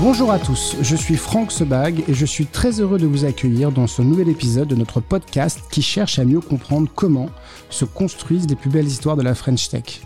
Bonjour 0.00 0.32
à 0.32 0.38
tous, 0.38 0.76
je 0.80 0.96
suis 0.96 1.16
Franck 1.16 1.52
Sebag 1.52 2.02
et 2.08 2.14
je 2.14 2.26
suis 2.26 2.46
très 2.46 2.80
heureux 2.80 2.98
de 2.98 3.06
vous 3.06 3.24
accueillir 3.24 3.70
dans 3.70 3.86
ce 3.86 4.02
nouvel 4.02 4.28
épisode 4.28 4.66
de 4.66 4.74
notre 4.74 5.00
podcast 5.00 5.60
qui 5.70 5.82
cherche 5.82 6.18
à 6.18 6.24
mieux 6.24 6.40
comprendre 6.40 6.90
comment 6.94 7.28
se 7.70 7.84
construisent 7.84 8.48
les 8.48 8.56
plus 8.56 8.70
belles 8.70 8.86
histoires 8.86 9.16
de 9.16 9.22
la 9.22 9.34
French 9.34 9.68
Tech. 9.68 10.00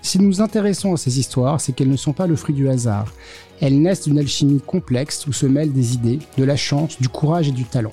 Si 0.00 0.18
nous 0.18 0.28
nous 0.28 0.40
intéressons 0.40 0.94
à 0.94 0.96
ces 0.96 1.18
histoires, 1.18 1.60
c'est 1.60 1.72
qu'elles 1.72 1.90
ne 1.90 1.96
sont 1.96 2.12
pas 2.12 2.26
le 2.26 2.36
fruit 2.36 2.54
du 2.54 2.68
hasard. 2.68 3.12
Elles 3.60 3.80
naissent 3.80 4.04
d'une 4.04 4.18
alchimie 4.18 4.60
complexe 4.60 5.26
où 5.26 5.32
se 5.32 5.46
mêlent 5.46 5.72
des 5.72 5.94
idées, 5.94 6.20
de 6.38 6.44
la 6.44 6.56
chance, 6.56 7.00
du 7.00 7.08
courage 7.08 7.48
et 7.48 7.52
du 7.52 7.64
talent. 7.64 7.92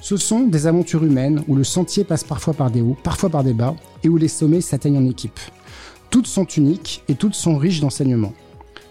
Ce 0.00 0.16
sont 0.16 0.40
des 0.46 0.66
aventures 0.66 1.04
humaines 1.04 1.42
où 1.48 1.56
le 1.56 1.64
sentier 1.64 2.04
passe 2.04 2.24
parfois 2.24 2.54
par 2.54 2.70
des 2.70 2.80
hauts, 2.80 2.96
parfois 3.02 3.28
par 3.28 3.44
des 3.44 3.52
bas, 3.52 3.74
et 4.02 4.08
où 4.08 4.16
les 4.16 4.28
sommets 4.28 4.62
s'atteignent 4.62 4.98
en 4.98 5.10
équipe. 5.10 5.40
Toutes 6.10 6.26
sont 6.26 6.46
uniques 6.46 7.02
et 7.08 7.14
toutes 7.14 7.34
sont 7.34 7.56
riches 7.56 7.80
d'enseignements. 7.80 8.32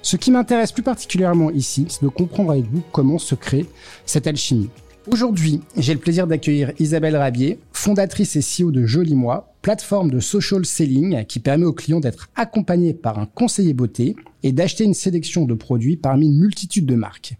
Ce 0.01 0.15
qui 0.15 0.31
m'intéresse 0.31 0.71
plus 0.71 0.83
particulièrement 0.83 1.51
ici, 1.51 1.85
c'est 1.89 2.03
de 2.03 2.07
comprendre 2.07 2.51
avec 2.51 2.65
vous 2.71 2.81
comment 2.91 3.19
se 3.19 3.35
crée 3.35 3.65
cette 4.05 4.27
alchimie. 4.27 4.69
Aujourd'hui, 5.11 5.61
j'ai 5.75 5.93
le 5.93 5.99
plaisir 5.99 6.27
d'accueillir 6.27 6.71
Isabelle 6.79 7.17
Rabier, 7.17 7.59
fondatrice 7.73 8.35
et 8.35 8.41
CEO 8.41 8.71
de 8.71 8.85
Joli 8.85 9.15
Moi, 9.15 9.53
plateforme 9.61 10.11
de 10.11 10.19
social 10.19 10.65
selling 10.65 11.25
qui 11.25 11.39
permet 11.39 11.65
aux 11.65 11.73
clients 11.73 11.99
d'être 11.99 12.29
accompagnés 12.35 12.93
par 12.93 13.19
un 13.19 13.25
conseiller 13.25 13.73
beauté 13.73 14.15
et 14.43 14.51
d'acheter 14.51 14.83
une 14.83 14.93
sélection 14.93 15.45
de 15.45 15.53
produits 15.53 15.97
parmi 15.97 16.27
une 16.27 16.39
multitude 16.39 16.85
de 16.85 16.95
marques. 16.95 17.33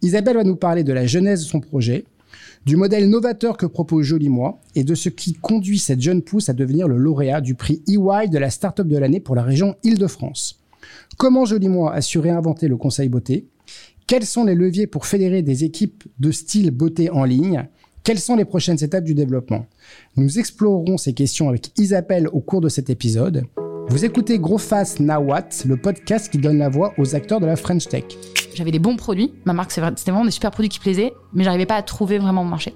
Isabelle 0.00 0.36
va 0.36 0.44
nous 0.44 0.56
parler 0.56 0.84
de 0.84 0.92
la 0.92 1.06
genèse 1.06 1.44
de 1.44 1.48
son 1.48 1.60
projet, 1.60 2.04
du 2.66 2.76
modèle 2.76 3.08
novateur 3.08 3.56
que 3.56 3.66
propose 3.66 4.06
Joli 4.06 4.28
Moi 4.28 4.58
et 4.74 4.82
de 4.82 4.94
ce 4.94 5.08
qui 5.08 5.34
conduit 5.34 5.78
cette 5.78 6.00
jeune 6.00 6.22
pousse 6.22 6.48
à 6.48 6.52
devenir 6.52 6.88
le 6.88 6.96
lauréat 6.96 7.40
du 7.40 7.54
prix 7.54 7.82
EY 7.88 8.28
de 8.28 8.38
la 8.38 8.50
Startup 8.50 8.86
de 8.86 8.98
l'année 8.98 9.20
pour 9.20 9.36
la 9.36 9.42
région 9.42 9.76
Île-de-France. 9.84 10.61
Comment 11.22 11.44
Joli 11.44 11.68
Moi 11.68 11.94
a 11.94 12.00
su 12.00 12.18
réinventer 12.18 12.66
le 12.66 12.76
conseil 12.76 13.08
beauté? 13.08 13.46
Quels 14.08 14.26
sont 14.26 14.42
les 14.42 14.56
leviers 14.56 14.88
pour 14.88 15.06
fédérer 15.06 15.42
des 15.42 15.62
équipes 15.62 16.02
de 16.18 16.32
style 16.32 16.72
beauté 16.72 17.10
en 17.10 17.22
ligne? 17.22 17.68
Quelles 18.02 18.18
sont 18.18 18.34
les 18.34 18.44
prochaines 18.44 18.82
étapes 18.82 19.04
du 19.04 19.14
développement? 19.14 19.66
Nous 20.16 20.40
explorerons 20.40 20.98
ces 20.98 21.12
questions 21.12 21.48
avec 21.48 21.70
Isabelle 21.78 22.26
au 22.32 22.40
cours 22.40 22.60
de 22.60 22.68
cet 22.68 22.90
épisode. 22.90 23.44
Vous 23.88 24.04
écoutez 24.04 24.40
Gros 24.40 24.58
Face 24.58 24.98
Nawat, 24.98 25.48
le 25.64 25.76
podcast 25.76 26.28
qui 26.28 26.38
donne 26.38 26.58
la 26.58 26.68
voix 26.68 26.92
aux 26.98 27.14
acteurs 27.14 27.38
de 27.38 27.46
la 27.46 27.54
French 27.54 27.86
Tech. 27.86 28.02
J'avais 28.56 28.72
des 28.72 28.80
bons 28.80 28.96
produits. 28.96 29.32
Ma 29.44 29.52
marque, 29.52 29.70
c'était 29.70 30.10
vraiment 30.10 30.24
des 30.24 30.32
super 30.32 30.50
produits 30.50 30.70
qui 30.70 30.80
plaisaient, 30.80 31.12
mais 31.32 31.44
j'arrivais 31.44 31.66
pas 31.66 31.76
à 31.76 31.82
trouver 31.82 32.18
vraiment 32.18 32.42
mon 32.42 32.50
marché. 32.50 32.74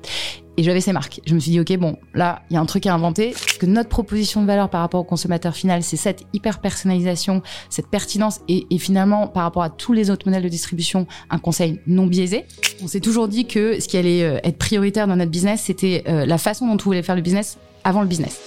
Et 0.59 0.63
j'avais 0.63 0.81
ces 0.81 0.93
marques. 0.93 1.21
Je 1.27 1.35
me 1.35 1.41
suis 1.41 1.51
dit, 1.51 1.61
OK, 1.61 1.77
bon, 1.77 1.99
là, 2.15 2.43
il 2.51 2.55
y 2.55 2.57
a 2.57 2.61
un 2.61 2.67
truc 2.67 2.87
à 2.87 2.95
inventer. 2.95 3.35
Que 3.61 3.67
notre 3.67 3.91
proposition 3.91 4.41
de 4.41 4.47
valeur 4.47 4.71
par 4.71 4.81
rapport 4.81 5.01
au 5.01 5.05
consommateur 5.05 5.55
final, 5.55 5.83
c'est 5.83 5.97
cette 5.97 6.23
hyper 6.33 6.61
personnalisation, 6.61 7.43
cette 7.69 7.89
pertinence 7.89 8.41
et, 8.49 8.67
et, 8.71 8.79
finalement, 8.79 9.27
par 9.29 9.43
rapport 9.43 9.63
à 9.63 9.71
tous 9.71 9.93
les 9.93 10.11
autres 10.11 10.27
modèles 10.27 10.43
de 10.43 10.49
distribution, 10.49 11.07
un 11.29 11.39
conseil 11.39 11.81
non 11.87 12.07
biaisé. 12.07 12.45
On 12.83 12.87
s'est 12.87 13.01
toujours 13.01 13.29
dit 13.29 13.47
que 13.47 13.81
ce 13.81 13.89
qui 13.89 13.99
allait 13.99 14.23
euh, 14.23 14.39
être 14.45 14.57
prioritaire 14.57 15.07
dans 15.07 15.17
notre 15.17 15.31
business, 15.31 15.63
c'était 15.63 16.05
euh, 16.09 16.25
la 16.25 16.39
façon 16.39 16.67
dont 16.67 16.75
on 16.75 16.85
voulait 16.85 17.03
faire 17.03 17.17
le 17.17 17.23
business 17.23 17.59
avant 17.85 18.01
le 18.01 18.09
business. 18.09 18.41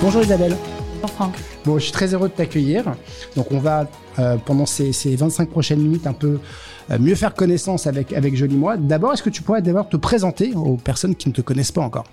Bonjour 0.00 0.22
Isabelle. 0.22 0.56
Bonjour 1.00 1.10
Franck. 1.16 1.34
Bon, 1.64 1.78
je 1.78 1.84
suis 1.84 1.92
très 1.92 2.14
heureux 2.14 2.28
de 2.28 2.34
t'accueillir. 2.34 2.84
Donc, 3.36 3.50
on 3.50 3.58
va, 3.58 3.88
euh, 4.18 4.36
pendant 4.36 4.66
ces, 4.66 4.92
ces, 4.92 5.16
25 5.16 5.48
prochaines 5.48 5.80
minutes, 5.80 6.06
un 6.06 6.12
peu 6.12 6.38
mieux 6.98 7.14
faire 7.14 7.34
connaissance 7.34 7.86
avec, 7.86 8.12
avec 8.12 8.36
Joli 8.36 8.56
Moi. 8.56 8.76
D'abord, 8.76 9.12
est-ce 9.12 9.22
que 9.22 9.30
tu 9.30 9.42
pourrais 9.42 9.62
d'abord 9.62 9.88
te 9.88 9.96
présenter 9.96 10.54
aux 10.54 10.76
personnes 10.76 11.14
qui 11.14 11.28
ne 11.28 11.34
te 11.34 11.40
connaissent 11.42 11.72
pas 11.72 11.82
encore? 11.82 12.04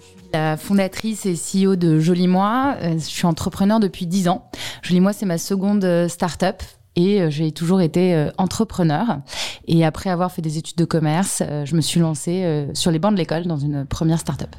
Suis 0.00 0.16
la 0.32 0.56
fondatrice 0.56 1.26
et 1.26 1.34
CEO 1.34 1.76
de 1.76 1.98
Joli 1.98 2.28
Moi. 2.28 2.76
Je 2.82 2.98
suis 2.98 3.26
entrepreneur 3.26 3.80
depuis 3.80 4.06
10 4.06 4.28
ans. 4.28 4.48
Joli 4.82 5.00
Moi, 5.00 5.12
c'est 5.12 5.26
ma 5.26 5.38
seconde 5.38 5.84
euh, 5.84 6.08
start-up 6.08 6.62
et 6.96 7.30
j'ai 7.30 7.52
toujours 7.52 7.80
été 7.80 8.28
entrepreneur. 8.36 9.20
Et 9.66 9.84
après 9.84 10.10
avoir 10.10 10.30
fait 10.30 10.42
des 10.42 10.58
études 10.58 10.76
de 10.76 10.84
commerce, 10.84 11.42
je 11.64 11.74
me 11.74 11.80
suis 11.80 12.00
lancée 12.00 12.66
sur 12.74 12.90
les 12.90 12.98
bancs 12.98 13.12
de 13.12 13.16
l'école 13.16 13.44
dans 13.44 13.56
une 13.56 13.86
première 13.86 14.20
start-up. 14.20 14.54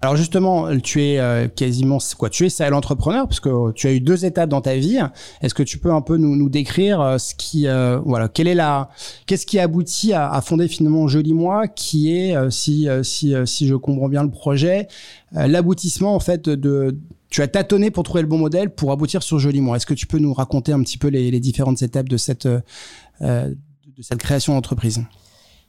Alors 0.00 0.14
justement, 0.14 0.78
tu 0.78 1.02
es 1.02 1.18
euh, 1.18 1.48
quasiment 1.48 1.98
quoi? 2.16 2.30
Tu 2.30 2.46
es 2.46 2.48
serial 2.48 2.74
entrepreneur 2.74 3.26
parce 3.26 3.40
que 3.40 3.72
tu 3.72 3.88
as 3.88 3.92
eu 3.92 4.00
deux 4.00 4.24
étapes 4.24 4.48
dans 4.48 4.60
ta 4.60 4.76
vie. 4.76 5.00
Est-ce 5.42 5.54
que 5.54 5.64
tu 5.64 5.78
peux 5.78 5.90
un 5.90 6.02
peu 6.02 6.16
nous, 6.16 6.36
nous 6.36 6.48
décrire 6.48 7.00
euh, 7.00 7.18
ce 7.18 7.34
qui, 7.34 7.66
euh, 7.66 7.98
voilà, 8.04 8.28
quelle 8.28 8.46
est 8.46 8.54
la, 8.54 8.90
qu'est-ce 9.26 9.44
qui 9.44 9.58
aboutit 9.58 10.12
à, 10.12 10.30
à 10.30 10.40
fonder 10.40 10.68
finalement 10.68 11.08
Joli 11.08 11.32
Moi, 11.32 11.66
qui 11.66 12.14
est, 12.14 12.36
si 12.50 12.86
si 13.02 13.34
si 13.44 13.66
je 13.66 13.74
comprends 13.74 14.08
bien 14.08 14.22
le 14.22 14.30
projet, 14.30 14.86
l'aboutissement 15.32 16.14
en 16.14 16.20
fait 16.20 16.48
de 16.48 16.96
tu 17.28 17.42
as 17.42 17.48
tâtonné 17.48 17.90
pour 17.90 18.04
trouver 18.04 18.22
le 18.22 18.28
bon 18.28 18.38
modèle 18.38 18.70
pour 18.70 18.92
aboutir 18.92 19.24
sur 19.24 19.40
Joli 19.40 19.60
Moi. 19.60 19.76
Est-ce 19.76 19.86
que 19.86 19.94
tu 19.94 20.06
peux 20.06 20.18
nous 20.18 20.32
raconter 20.32 20.72
un 20.72 20.82
petit 20.82 20.98
peu 20.98 21.08
les, 21.08 21.30
les 21.32 21.40
différentes 21.40 21.82
étapes 21.82 22.08
de 22.08 22.16
cette 22.16 22.46
de 22.46 23.56
cette 24.00 24.20
création 24.20 24.54
d'entreprise? 24.54 25.02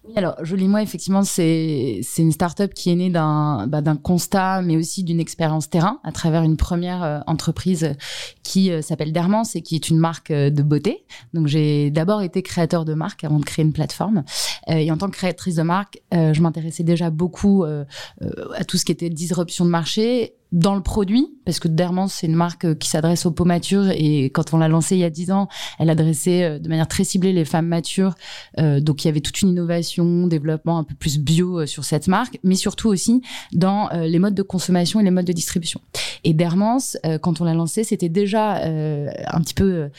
Oui, 0.09 0.15
alors 0.15 0.43
Joli 0.43 0.67
Moi, 0.67 0.81
effectivement, 0.81 1.23
c'est 1.23 2.01
une 2.17 2.31
start-up 2.31 2.73
qui 2.73 2.89
est 2.91 2.95
née 2.95 3.09
d'un 3.11 3.67
bah, 3.67 3.81
constat, 4.01 4.61
mais 4.63 4.75
aussi 4.75 5.03
d'une 5.03 5.19
expérience 5.19 5.69
terrain 5.69 5.99
à 6.03 6.11
travers 6.11 6.41
une 6.41 6.57
première 6.57 7.03
euh, 7.03 7.19
entreprise 7.27 7.93
qui 8.41 8.71
euh, 8.71 8.81
s'appelle 8.81 9.13
Dermance 9.13 9.55
et 9.55 9.61
qui 9.61 9.75
est 9.75 9.89
une 9.89 9.99
marque 9.99 10.31
euh, 10.31 10.49
de 10.49 10.63
beauté. 10.63 11.05
Donc 11.33 11.45
j'ai 11.47 11.91
d'abord 11.91 12.23
été 12.23 12.41
créateur 12.41 12.85
de 12.85 12.95
marque 12.95 13.23
avant 13.23 13.37
de 13.37 13.45
créer 13.45 13.63
une 13.63 13.73
plateforme. 13.73 14.23
et 14.67 14.91
en 14.91 14.97
tant 14.97 15.07
que 15.09 15.15
créatrice 15.15 15.55
de 15.55 15.63
marque, 15.63 16.01
je 16.11 16.41
m'intéressais 16.41 16.83
déjà 16.83 17.09
beaucoup 17.09 17.63
à 17.63 18.63
tout 18.67 18.77
ce 18.77 18.85
qui 18.85 18.91
était 18.91 19.09
disruption 19.09 19.65
de 19.65 19.69
marché 19.69 20.33
dans 20.51 20.73
le 20.73 20.81
produit, 20.81 21.27
parce 21.45 21.59
que 21.59 21.67
Dermance, 21.67 22.13
c'est 22.13 22.27
une 22.27 22.35
marque 22.35 22.65
euh, 22.65 22.73
qui 22.73 22.89
s'adresse 22.89 23.25
aux 23.27 23.31
peaux 23.31 23.45
matures 23.45 23.89
et 23.89 24.25
quand 24.25 24.53
on 24.53 24.57
l'a 24.57 24.67
lancée 24.67 24.95
il 24.95 24.99
y 24.99 25.03
a 25.03 25.09
dix 25.11 25.31
ans, 25.31 25.47
elle 25.77 25.91
adressait 25.91 26.43
euh, 26.43 26.59
de 26.59 26.67
manière 26.67 26.87
très 26.87 27.03
ciblée 27.03 27.33
les 27.33 27.45
femmes 27.45 27.67
matures. 27.67 28.15
Euh, 28.57 28.79
donc 28.79 29.03
il 29.03 29.07
y 29.07 29.09
avait 29.09 29.21
toute 29.21 29.41
une 29.41 29.49
innovation, 29.49 30.25
développement 30.25 30.79
un 30.79 30.83
peu 30.83 30.95
plus 30.95 31.19
bio 31.19 31.67
sur 31.67 31.83
cette 31.83 32.07
marque, 32.07 32.39
mais 32.43 32.55
surtout 32.55 32.89
aussi 32.89 33.21
dans 33.53 33.89
les 33.89 34.19
modes 34.19 34.35
de 34.35 34.41
consommation 34.41 34.99
et 34.99 35.03
les 35.03 35.11
modes 35.11 35.25
de 35.25 35.33
distribution. 35.33 35.81
Et 36.23 36.33
Dermance, 36.33 36.97
quand 37.21 37.41
on 37.41 37.45
l'a 37.45 37.53
lancée, 37.53 37.83
c'était 37.83 38.09
déjà 38.09 38.63
un 38.63 39.41
petit 39.41 39.53
peu 39.53 39.89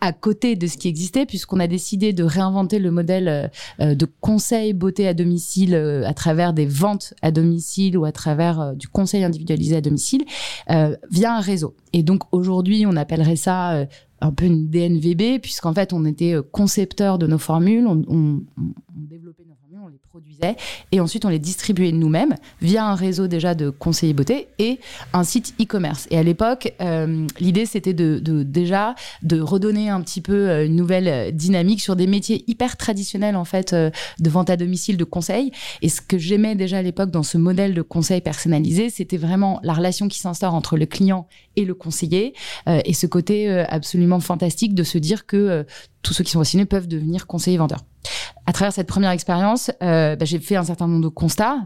à 0.00 0.12
côté 0.12 0.56
de 0.56 0.66
ce 0.66 0.76
qui 0.76 0.88
existait, 0.88 1.26
puisqu'on 1.26 1.60
a 1.60 1.66
décidé 1.66 2.12
de 2.12 2.24
réinventer 2.24 2.78
le 2.78 2.90
modèle 2.90 3.28
euh, 3.28 3.48
euh, 3.80 3.94
de 3.94 4.06
conseil 4.20 4.72
beauté 4.72 5.06
à 5.06 5.14
domicile 5.14 5.74
euh, 5.74 6.06
à 6.06 6.14
travers 6.14 6.52
des 6.52 6.66
ventes 6.66 7.14
à 7.22 7.30
domicile 7.30 7.98
ou 7.98 8.04
à 8.04 8.12
travers 8.12 8.74
du 8.74 8.88
conseil 8.88 9.24
individualisé 9.24 9.76
à 9.76 9.80
domicile 9.80 10.24
via 11.10 11.36
un 11.36 11.40
réseau. 11.40 11.74
Et 11.92 12.02
donc 12.02 12.22
aujourd'hui, 12.32 12.84
on 12.86 12.96
appellerait 12.96 13.36
ça 13.36 13.86
un 14.20 14.32
peu 14.32 14.44
une 14.44 14.68
DNVB, 14.68 15.40
puisqu'en 15.40 15.72
fait, 15.72 15.92
on 15.92 16.04
était 16.04 16.34
concepteur 16.52 17.18
de 17.18 17.26
nos 17.26 17.38
formules, 17.38 17.86
on, 17.86 18.02
on, 18.08 18.42
on 18.58 18.72
développait 18.94 19.44
nos 19.46 19.54
les 19.90 19.98
produisait, 19.98 20.56
et 20.92 21.00
ensuite 21.00 21.24
on 21.24 21.28
les 21.28 21.38
distribuait 21.38 21.92
nous-mêmes 21.92 22.34
via 22.60 22.86
un 22.86 22.94
réseau 22.94 23.26
déjà 23.26 23.54
de 23.54 23.70
conseillers 23.70 24.12
beauté 24.12 24.48
et 24.58 24.78
un 25.12 25.24
site 25.24 25.54
e-commerce. 25.60 26.06
Et 26.10 26.18
à 26.18 26.22
l'époque, 26.22 26.74
euh, 26.80 27.26
l'idée 27.38 27.66
c'était 27.66 27.94
de, 27.94 28.18
déjà 28.42 28.94
de 29.22 29.40
redonner 29.40 29.88
un 29.88 30.00
petit 30.00 30.20
peu 30.20 30.64
une 30.64 30.76
nouvelle 30.76 31.34
dynamique 31.34 31.80
sur 31.80 31.96
des 31.96 32.06
métiers 32.06 32.44
hyper 32.46 32.76
traditionnels 32.76 33.36
en 33.36 33.44
fait 33.44 33.72
euh, 33.72 33.90
de 34.18 34.30
vente 34.30 34.50
à 34.50 34.56
domicile, 34.56 34.96
de 34.96 35.04
conseil. 35.04 35.50
Et 35.82 35.88
ce 35.88 36.00
que 36.00 36.18
j'aimais 36.18 36.54
déjà 36.54 36.78
à 36.78 36.82
l'époque 36.82 37.10
dans 37.10 37.22
ce 37.22 37.38
modèle 37.38 37.74
de 37.74 37.82
conseil 37.82 38.20
personnalisé, 38.20 38.90
c'était 38.90 39.16
vraiment 39.16 39.60
la 39.62 39.72
relation 39.72 40.08
qui 40.08 40.18
s'instaure 40.18 40.54
entre 40.54 40.76
le 40.76 40.86
client 40.86 41.26
et 41.56 41.64
le 41.64 41.74
conseiller, 41.74 42.34
euh, 42.68 42.80
et 42.84 42.94
ce 42.94 43.06
côté 43.06 43.48
euh, 43.48 43.64
absolument 43.68 44.20
fantastique 44.20 44.74
de 44.74 44.82
se 44.82 44.98
dire 44.98 45.26
que 45.26 45.36
euh, 45.36 45.64
tous 46.02 46.14
ceux 46.14 46.24
qui 46.24 46.30
sont 46.30 46.38
vaccinés 46.38 46.64
peuvent 46.64 46.88
devenir 46.88 47.26
conseillers 47.26 47.58
vendeurs. 47.58 47.84
À 48.46 48.52
travers 48.52 48.72
cette 48.72 48.86
première 48.86 49.10
expérience, 49.10 49.70
bah, 49.80 50.16
j'ai 50.22 50.38
fait 50.38 50.56
un 50.56 50.64
certain 50.64 50.88
nombre 50.88 51.02
de 51.02 51.08
constats. 51.08 51.58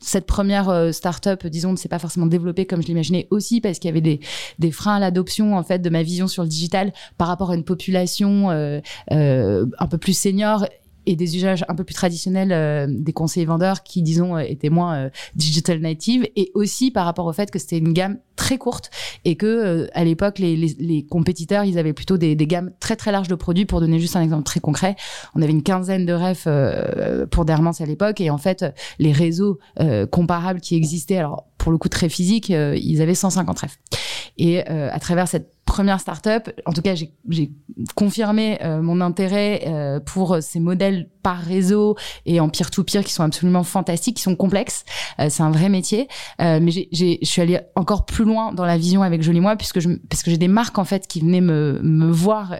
Cette 0.00 0.26
première 0.26 0.94
start-up, 0.94 1.44
disons, 1.46 1.72
ne 1.72 1.76
s'est 1.76 1.88
pas 1.88 1.98
forcément 1.98 2.26
développée 2.26 2.66
comme 2.66 2.80
je 2.80 2.86
l'imaginais 2.86 3.26
aussi 3.30 3.60
parce 3.60 3.78
qu'il 3.78 3.88
y 3.88 3.90
avait 3.90 4.00
des, 4.00 4.20
des 4.58 4.70
freins 4.70 4.96
à 4.96 5.00
l'adoption 5.00 5.56
en 5.56 5.62
fait 5.64 5.80
de 5.80 5.90
ma 5.90 6.04
vision 6.04 6.28
sur 6.28 6.44
le 6.44 6.48
digital 6.48 6.92
par 7.16 7.26
rapport 7.26 7.50
à 7.50 7.56
une 7.56 7.64
population 7.64 8.50
euh, 8.50 8.80
euh, 9.10 9.66
un 9.78 9.86
peu 9.88 9.98
plus 9.98 10.16
senior 10.16 10.66
et 11.08 11.16
des 11.16 11.36
usages 11.36 11.64
un 11.68 11.74
peu 11.74 11.84
plus 11.84 11.94
traditionnels 11.94 12.52
euh, 12.52 12.86
des 12.86 13.14
conseillers 13.14 13.46
vendeurs 13.46 13.82
qui, 13.82 14.02
disons, 14.02 14.36
euh, 14.36 14.40
étaient 14.40 14.68
moins 14.68 14.94
euh, 14.94 15.10
digital 15.34 15.80
native 15.80 16.28
et 16.36 16.50
aussi 16.52 16.90
par 16.90 17.06
rapport 17.06 17.24
au 17.24 17.32
fait 17.32 17.50
que 17.50 17.58
c'était 17.58 17.78
une 17.78 17.94
gamme 17.94 18.18
très 18.36 18.58
courte 18.58 18.90
et 19.24 19.34
que 19.34 19.88
à 19.94 20.04
l'époque 20.04 20.38
les, 20.38 20.54
les, 20.54 20.76
les, 20.78 21.06
compétiteurs 21.06 21.64
ils 21.64 21.78
avaient 21.78 21.94
plutôt 21.94 22.18
des, 22.18 22.36
des, 22.36 22.46
gammes 22.46 22.72
très 22.78 22.94
très 22.94 23.10
larges 23.10 23.28
de 23.28 23.34
produits. 23.34 23.64
Pour 23.64 23.80
donner 23.80 23.98
juste 23.98 24.16
un 24.16 24.22
exemple 24.22 24.44
très 24.44 24.60
concret 24.60 24.96
on 25.34 25.40
avait 25.40 25.50
une 25.50 25.62
quinzaine 25.62 26.04
de 26.04 26.12
refs 26.12 26.46
pour 27.30 27.44
Dermance 27.46 27.80
à 27.80 27.86
l'époque 27.86 28.20
et 28.20 28.30
en 28.30 28.38
fait 28.38 28.64
les 28.98 29.12
réseaux 29.12 29.58
comparables 30.12 30.60
qui 30.60 30.76
existaient 30.76 31.16
alors 31.16 31.46
pour 31.56 31.72
le 31.72 31.78
coup 31.78 31.88
très 31.88 32.08
physiques 32.08 32.50
ils 32.50 33.02
avaient 33.02 33.14
150 33.14 33.58
refs. 33.58 33.78
Et 34.36 34.64
à 34.64 35.00
travers 35.00 35.26
cette 35.26 35.57
première 35.68 36.00
startup, 36.00 36.50
en 36.64 36.72
tout 36.72 36.80
cas, 36.80 36.94
j'ai 36.94 37.50
confirmé 37.94 38.58
euh, 38.62 38.80
mon 38.80 39.02
intérêt 39.02 39.64
euh, 39.66 40.00
pour 40.00 40.38
ces 40.40 40.60
modèles 40.60 41.10
par 41.22 41.38
réseau 41.38 41.94
et 42.24 42.40
en 42.40 42.48
peer-to-peer 42.48 43.04
qui 43.04 43.12
sont 43.12 43.22
absolument 43.22 43.62
fantastiques, 43.62 44.16
qui 44.16 44.22
sont 44.22 44.34
complexes. 44.34 44.84
Euh, 45.20 45.26
c'est 45.28 45.42
un 45.42 45.50
vrai 45.50 45.68
métier. 45.68 46.08
mais 46.38 46.70
je 46.70 47.18
suis 47.22 47.42
allée 47.42 47.60
encore 47.76 48.06
plus 48.06 48.24
loin 48.24 48.52
dans 48.52 48.64
la 48.64 48.78
vision 48.78 49.02
avec 49.02 49.22
Joli 49.22 49.40
Moi, 49.40 49.56
puisque 49.56 49.80
je, 49.80 49.90
parce 50.08 50.22
que 50.22 50.30
j'ai 50.30 50.38
des 50.38 50.48
marques 50.48 50.78
en 50.78 50.84
fait 50.84 51.06
qui 51.06 51.20
venaient 51.20 51.42
me, 51.42 51.80
me 51.82 52.10
voir 52.10 52.56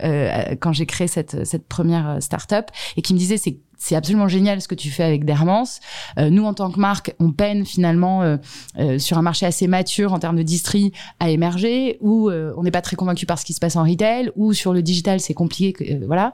quand 0.60 0.72
j'ai 0.72 0.86
créé 0.86 1.08
cette, 1.08 1.46
cette 1.46 1.66
première 1.66 2.18
startup 2.20 2.66
et 2.96 3.02
qui 3.02 3.14
me 3.14 3.18
disaient 3.18 3.38
c'est 3.38 3.58
c'est 3.78 3.94
absolument 3.94 4.28
génial 4.28 4.60
ce 4.60 4.68
que 4.68 4.74
tu 4.74 4.90
fais 4.90 5.04
avec 5.04 5.24
Dermance. 5.24 5.80
Euh, 6.18 6.30
nous, 6.30 6.44
en 6.44 6.52
tant 6.52 6.70
que 6.70 6.80
marque, 6.80 7.14
on 7.20 7.30
peine 7.32 7.64
finalement 7.64 8.22
euh, 8.22 8.36
euh, 8.78 8.98
sur 8.98 9.16
un 9.16 9.22
marché 9.22 9.46
assez 9.46 9.68
mature 9.68 10.12
en 10.12 10.18
termes 10.18 10.36
de 10.36 10.42
distri 10.42 10.92
à 11.20 11.30
émerger, 11.30 11.96
où 12.00 12.30
on 12.30 12.62
n'est 12.62 12.70
pas 12.70 12.82
très 12.82 12.96
convaincu 12.98 13.24
par 13.24 13.38
ce 13.38 13.44
qui 13.44 13.54
se 13.54 13.60
passe 13.60 13.76
en 13.76 13.84
retail, 13.84 14.30
ou 14.36 14.52
sur 14.52 14.74
le 14.74 14.82
digital, 14.82 15.20
c'est 15.20 15.34
compliqué, 15.34 15.98
voilà. 16.06 16.32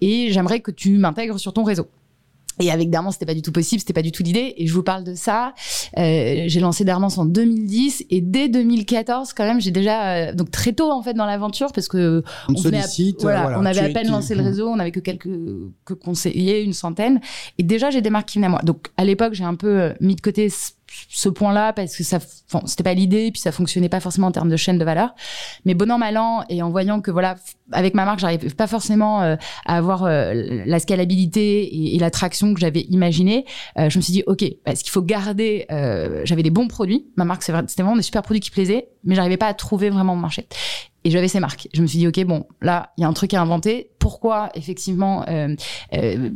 Et 0.00 0.30
j'aimerais 0.32 0.60
que 0.60 0.70
tu 0.70 0.98
m'intègres 0.98 1.38
sur 1.38 1.52
ton 1.52 1.64
réseau. 1.64 1.88
Et 2.60 2.70
avec 2.70 2.90
Dermance, 2.90 3.14
c'était 3.14 3.26
pas 3.26 3.34
du 3.34 3.42
tout 3.42 3.52
possible, 3.52 3.80
c'était 3.80 3.94
pas 3.94 4.02
du 4.02 4.12
tout 4.12 4.22
l'idée. 4.22 4.54
Et 4.58 4.66
je 4.66 4.74
vous 4.74 4.82
parle 4.82 5.02
de 5.02 5.14
ça. 5.14 5.54
Euh, 5.96 6.44
j'ai 6.46 6.60
lancé 6.60 6.84
Dermance 6.84 7.16
en 7.16 7.24
2010 7.24 8.04
et 8.10 8.20
dès 8.20 8.48
2014, 8.48 9.32
quand 9.32 9.44
même, 9.44 9.60
j'ai 9.60 9.70
déjà 9.70 10.12
euh, 10.12 10.34
donc 10.34 10.50
très 10.50 10.72
tôt 10.72 10.90
en 10.90 11.02
fait 11.02 11.14
dans 11.14 11.24
l'aventure 11.24 11.72
parce 11.72 11.88
que 11.88 12.22
on, 12.48 12.56
sollicite, 12.56 13.22
voilà, 13.22 13.58
on 13.58 13.64
avait 13.64 13.80
à 13.80 13.88
peine 13.88 14.10
lancé 14.10 14.34
le 14.34 14.42
réseau, 14.44 14.68
on 14.68 14.78
avait 14.78 14.90
que 14.90 15.00
quelques 15.00 15.30
que 15.84 15.94
conseillers, 15.94 16.62
une 16.62 16.74
centaine. 16.74 17.20
Et 17.58 17.62
déjà, 17.62 17.90
j'ai 17.90 18.02
des 18.02 18.10
marques 18.10 18.28
qui 18.28 18.38
venaient 18.38 18.48
à 18.48 18.50
moi. 18.50 18.60
Donc 18.62 18.88
à 18.98 19.04
l'époque, 19.04 19.32
j'ai 19.32 19.44
un 19.44 19.54
peu 19.54 19.80
euh, 19.80 19.92
mis 20.00 20.14
de 20.14 20.20
côté 20.20 20.50
ce 20.50 20.72
point-là 21.30 21.72
parce 21.72 21.96
que 21.96 22.04
ça, 22.04 22.18
c'était 22.66 22.82
pas 22.82 22.94
l'idée, 22.94 23.30
puis 23.30 23.40
ça 23.40 23.52
fonctionnait 23.52 23.88
pas 23.88 24.00
forcément 24.00 24.28
en 24.28 24.32
termes 24.32 24.48
de 24.48 24.56
chaîne 24.56 24.78
de 24.78 24.84
valeur. 24.84 25.14
Mais 25.64 25.74
bon 25.74 25.90
an 25.90 25.98
mal 25.98 26.16
an, 26.16 26.44
et 26.48 26.62
en 26.62 26.70
voyant 26.70 27.00
que 27.00 27.10
voilà, 27.10 27.36
avec 27.72 27.94
ma 27.94 28.04
marque, 28.04 28.20
j'arrive 28.20 28.54
pas 28.56 28.66
forcément 28.66 29.22
euh, 29.22 29.36
à 29.66 29.76
avoir 29.76 30.04
euh, 30.04 30.32
la 30.66 30.78
scalabilité 30.78 31.94
et, 31.94 31.98
l'attraction 31.98 32.54
que 32.54 32.60
j'avais 32.60 32.82
imaginé, 32.82 33.44
euh, 33.78 33.90
je 33.90 33.98
me 33.98 34.02
suis 34.02 34.12
dit 34.12 34.22
ok, 34.26 34.42
est-ce 34.42 34.82
qu'il 34.82 34.92
faut 34.92 35.02
garder 35.02 35.66
J'avais 36.24 36.42
des 36.42 36.50
bons 36.50 36.68
produits, 36.68 37.06
ma 37.16 37.24
marque 37.24 37.42
c'était 37.42 37.82
vraiment 37.82 37.96
des 37.96 38.02
super 38.02 38.22
produits 38.22 38.40
qui 38.40 38.50
plaisaient, 38.50 38.88
mais 39.04 39.14
j'arrivais 39.14 39.36
pas 39.36 39.46
à 39.46 39.54
trouver 39.54 39.90
vraiment 39.90 40.14
mon 40.14 40.22
marché 40.22 40.46
et 41.04 41.10
j'avais 41.10 41.28
ces 41.28 41.40
marques. 41.40 41.68
Je 41.72 41.82
me 41.82 41.86
suis 41.86 41.98
dit, 41.98 42.06
OK, 42.06 42.22
bon, 42.24 42.46
là, 42.60 42.92
il 42.96 43.02
y 43.02 43.04
a 43.04 43.08
un 43.08 43.12
truc 43.12 43.34
à 43.34 43.40
inventer. 43.40 43.90
Pourquoi, 43.98 44.50
effectivement, 44.54 45.24
euh, 45.28 45.54
euh, 45.94 46.30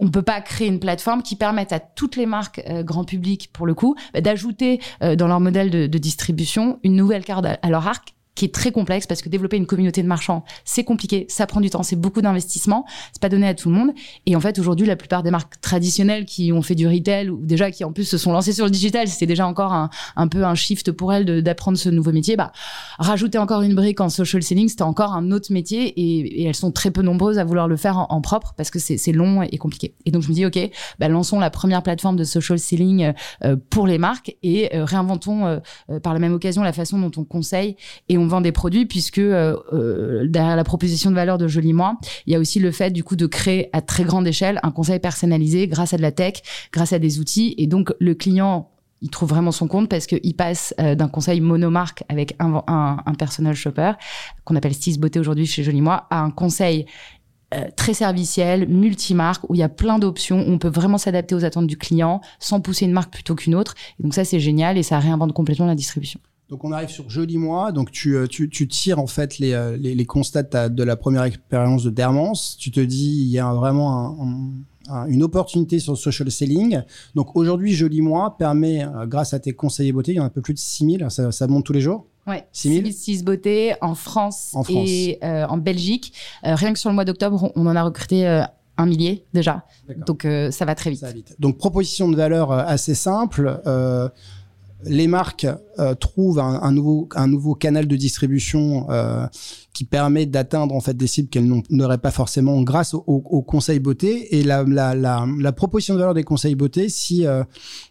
on 0.00 0.10
peut 0.10 0.22
pas 0.22 0.40
créer 0.40 0.68
une 0.68 0.80
plateforme 0.80 1.22
qui 1.22 1.36
permette 1.36 1.72
à 1.72 1.80
toutes 1.80 2.16
les 2.16 2.26
marques 2.26 2.62
euh, 2.68 2.82
grand 2.82 3.04
public, 3.04 3.50
pour 3.52 3.66
le 3.66 3.74
coup, 3.74 3.96
bah, 4.14 4.20
d'ajouter 4.20 4.80
euh, 5.02 5.16
dans 5.16 5.26
leur 5.26 5.40
modèle 5.40 5.70
de, 5.70 5.86
de, 5.86 5.98
distribution 5.98 6.78
une 6.84 6.94
nouvelle 6.94 7.24
carte 7.24 7.44
à 7.44 7.70
leur 7.70 7.86
arc 7.86 8.14
qui 8.38 8.44
est 8.44 8.54
très 8.54 8.70
complexe 8.70 9.06
parce 9.06 9.20
que 9.20 9.28
développer 9.28 9.56
une 9.56 9.66
communauté 9.66 10.00
de 10.00 10.06
marchands, 10.06 10.44
c'est 10.64 10.84
compliqué, 10.84 11.26
ça 11.28 11.46
prend 11.46 11.60
du 11.60 11.70
temps, 11.70 11.82
c'est 11.82 11.96
beaucoup 11.96 12.22
d'investissement, 12.22 12.84
c'est 13.12 13.20
pas 13.20 13.28
donné 13.28 13.48
à 13.48 13.54
tout 13.54 13.68
le 13.68 13.74
monde. 13.74 13.90
Et 14.26 14.36
en 14.36 14.40
fait, 14.40 14.58
aujourd'hui, 14.60 14.86
la 14.86 14.94
plupart 14.94 15.24
des 15.24 15.32
marques 15.32 15.60
traditionnelles 15.60 16.24
qui 16.24 16.52
ont 16.52 16.62
fait 16.62 16.76
du 16.76 16.86
retail 16.86 17.30
ou 17.30 17.44
déjà 17.44 17.72
qui 17.72 17.82
en 17.82 17.92
plus 17.92 18.04
se 18.04 18.16
sont 18.16 18.32
lancées 18.32 18.52
sur 18.52 18.64
le 18.64 18.70
digital, 18.70 19.08
c'était 19.08 19.26
déjà 19.26 19.44
encore 19.44 19.72
un, 19.72 19.90
un, 20.14 20.28
peu 20.28 20.44
un 20.44 20.54
shift 20.54 20.92
pour 20.92 21.12
elles 21.12 21.42
d'apprendre 21.42 21.76
ce 21.76 21.88
nouveau 21.88 22.12
métier. 22.12 22.36
Bah, 22.36 22.52
rajouter 22.98 23.38
encore 23.38 23.62
une 23.62 23.74
brique 23.74 24.00
en 24.00 24.08
social 24.08 24.42
selling, 24.42 24.68
c'était 24.68 24.82
encore 24.82 25.14
un 25.14 25.32
autre 25.32 25.52
métier 25.52 25.88
et, 25.88 26.42
et, 26.42 26.44
elles 26.44 26.54
sont 26.54 26.70
très 26.70 26.92
peu 26.92 27.02
nombreuses 27.02 27.38
à 27.38 27.44
vouloir 27.44 27.66
le 27.66 27.76
faire 27.76 28.06
en, 28.08 28.20
propre 28.20 28.54
parce 28.56 28.70
que 28.70 28.78
c'est 28.78 29.12
long 29.12 29.42
et 29.42 29.58
compliqué. 29.58 29.94
Et 30.06 30.12
donc 30.12 30.22
je 30.22 30.28
me 30.28 30.34
dis, 30.34 30.46
ok, 30.46 30.58
bah, 31.00 31.08
lançons 31.08 31.40
la 31.40 31.50
première 31.50 31.82
plateforme 31.82 32.16
de 32.16 32.24
social 32.24 32.58
selling 32.58 33.12
euh, 33.44 33.56
pour 33.70 33.88
les 33.88 33.98
marques 33.98 34.36
et 34.44 34.76
euh, 34.76 34.84
réinventons 34.84 35.46
euh, 35.46 36.00
par 36.00 36.12
la 36.12 36.20
même 36.20 36.34
occasion 36.34 36.62
la 36.62 36.72
façon 36.72 36.98
dont 36.98 37.10
on 37.16 37.24
conseille 37.24 37.76
et 38.08 38.18
on 38.18 38.27
vend 38.28 38.40
des 38.40 38.52
produits 38.52 38.86
puisque 38.86 39.18
euh, 39.18 39.56
euh, 39.72 40.26
derrière 40.28 40.56
la 40.56 40.64
proposition 40.64 41.10
de 41.10 41.14
valeur 41.14 41.38
de 41.38 41.48
Joli 41.48 41.72
Moi, 41.72 41.96
il 42.26 42.32
y 42.32 42.36
a 42.36 42.38
aussi 42.38 42.60
le 42.60 42.70
fait 42.70 42.90
du 42.90 43.04
coup 43.04 43.16
de 43.16 43.26
créer 43.26 43.68
à 43.72 43.80
très 43.80 44.04
grande 44.04 44.26
échelle 44.26 44.60
un 44.62 44.70
conseil 44.70 45.00
personnalisé 45.00 45.66
grâce 45.68 45.94
à 45.94 45.96
de 45.96 46.02
la 46.02 46.12
tech, 46.12 46.34
grâce 46.72 46.92
à 46.92 46.98
des 46.98 47.18
outils 47.18 47.54
et 47.58 47.66
donc 47.66 47.92
le 47.98 48.14
client 48.14 48.70
il 49.00 49.10
trouve 49.10 49.28
vraiment 49.28 49.52
son 49.52 49.68
compte 49.68 49.88
parce 49.88 50.06
qu'il 50.06 50.34
passe 50.34 50.74
euh, 50.80 50.94
d'un 50.94 51.08
conseil 51.08 51.40
monomarque 51.40 52.02
avec 52.08 52.34
un, 52.40 52.62
un, 52.66 53.14
personal 53.14 53.54
shopper 53.54 53.92
qu'on 54.44 54.56
appelle 54.56 54.74
Stis 54.74 54.98
Beauté 54.98 55.20
aujourd'hui 55.20 55.46
chez 55.46 55.62
Joli 55.62 55.80
Moi 55.80 56.06
à 56.10 56.20
un 56.20 56.30
conseil 56.30 56.86
très 57.76 57.94
serviciel, 57.94 58.68
multimarque, 58.68 59.48
où 59.48 59.54
il 59.54 59.58
y 59.58 59.62
a 59.62 59.70
plein 59.70 59.98
d'options, 59.98 60.38
où 60.38 60.50
on 60.50 60.58
peut 60.58 60.68
vraiment 60.68 60.98
s'adapter 60.98 61.34
aux 61.34 61.46
attentes 61.46 61.66
du 61.66 61.78
client 61.78 62.20
sans 62.38 62.60
pousser 62.60 62.84
une 62.84 62.92
marque 62.92 63.10
plutôt 63.10 63.34
qu'une 63.34 63.54
autre. 63.54 63.74
Et 63.98 64.02
donc 64.02 64.12
ça, 64.12 64.26
c'est 64.26 64.38
génial 64.38 64.76
et 64.76 64.82
ça 64.82 64.98
réinvente 64.98 65.32
complètement 65.32 65.64
la 65.64 65.74
distribution. 65.74 66.20
Donc 66.48 66.64
on 66.64 66.72
arrive 66.72 66.88
sur 66.88 67.10
Joli 67.10 67.36
Mois. 67.36 67.72
Donc 67.72 67.90
tu, 67.90 68.16
euh, 68.16 68.26
tu, 68.26 68.48
tu 68.48 68.66
tires 68.68 68.98
en 68.98 69.06
fait 69.06 69.38
les, 69.38 69.52
euh, 69.52 69.76
les, 69.76 69.94
les 69.94 70.06
constats 70.06 70.68
de, 70.68 70.82
la 70.82 70.96
première 70.96 71.24
expérience 71.24 71.84
de 71.84 71.90
Dermance. 71.90 72.56
Tu 72.58 72.70
te 72.70 72.80
dis 72.80 73.22
il 73.22 73.28
y 73.28 73.38
a 73.38 73.52
vraiment 73.52 74.16
un, 74.88 75.06
une 75.08 75.22
opportunité 75.22 75.78
sur 75.78 75.92
le 75.92 75.98
social 75.98 76.30
selling. 76.30 76.82
Donc 77.14 77.36
aujourd'hui 77.36 77.74
Joli 77.74 78.00
Mois 78.00 78.36
permet, 78.38 78.82
euh, 78.84 79.06
grâce 79.06 79.34
à 79.34 79.40
tes 79.40 79.52
conseillers 79.52 79.92
beauté, 79.92 80.12
il 80.12 80.16
y 80.16 80.20
en 80.20 80.24
a 80.24 80.26
un 80.26 80.30
peu 80.30 80.40
plus 80.40 80.54
de 80.54 80.58
6000, 80.58 81.06
ça, 81.10 81.32
ça 81.32 81.46
monte 81.46 81.66
tous 81.66 81.74
les 81.74 81.82
jours? 81.82 82.06
Ouais, 82.26 82.46
6000 82.52 82.92
6 82.92 83.24
beauté 83.24 83.74
en 83.82 83.94
France, 83.94 84.50
en 84.54 84.62
France. 84.62 84.88
et 84.88 85.18
en 85.22 85.56
Belgique. 85.56 86.12
rien 86.42 86.74
que 86.74 86.78
sur 86.78 86.90
le 86.90 86.94
mois 86.94 87.06
d'octobre, 87.06 87.52
on 87.56 87.66
en 87.66 87.74
a 87.74 87.82
recruté 87.82 88.26
un 88.76 88.86
millier 88.86 89.24
déjà. 89.32 89.64
Donc 90.06 90.26
ça 90.50 90.64
va 90.66 90.74
très 90.74 90.90
vite. 90.90 91.00
Ça 91.00 91.06
va 91.06 91.12
vite. 91.12 91.36
Donc 91.38 91.56
proposition 91.56 92.10
de 92.10 92.16
valeur 92.16 92.52
assez 92.52 92.94
simple 92.94 93.62
les 94.84 95.06
marques 95.06 95.46
euh, 95.78 95.94
trouvent 95.94 96.38
un, 96.38 96.70
nouveau, 96.72 97.54
canal 97.54 97.86
de 97.86 97.96
distribution 97.96 98.86
euh, 98.90 99.26
qui 99.72 99.84
permet 99.84 100.26
d'atteindre 100.26 100.74
en 100.74 100.80
fait 100.80 100.96
des 100.96 101.06
cibles 101.06 101.28
qu'elles 101.28 101.50
n'auraient 101.70 101.98
pas 101.98 102.10
forcément 102.10 102.62
grâce 102.62 102.94
au, 102.94 103.04
au, 103.06 103.42
conseil 103.42 103.80
beauté. 103.80 104.38
Et 104.38 104.42
la, 104.42 105.52
proposition 105.56 105.94
de 105.94 105.98
valeur 105.98 106.14
des 106.14 106.24
conseils 106.24 106.54
beauté, 106.54 106.88
si 106.88 107.26
euh, 107.26 107.44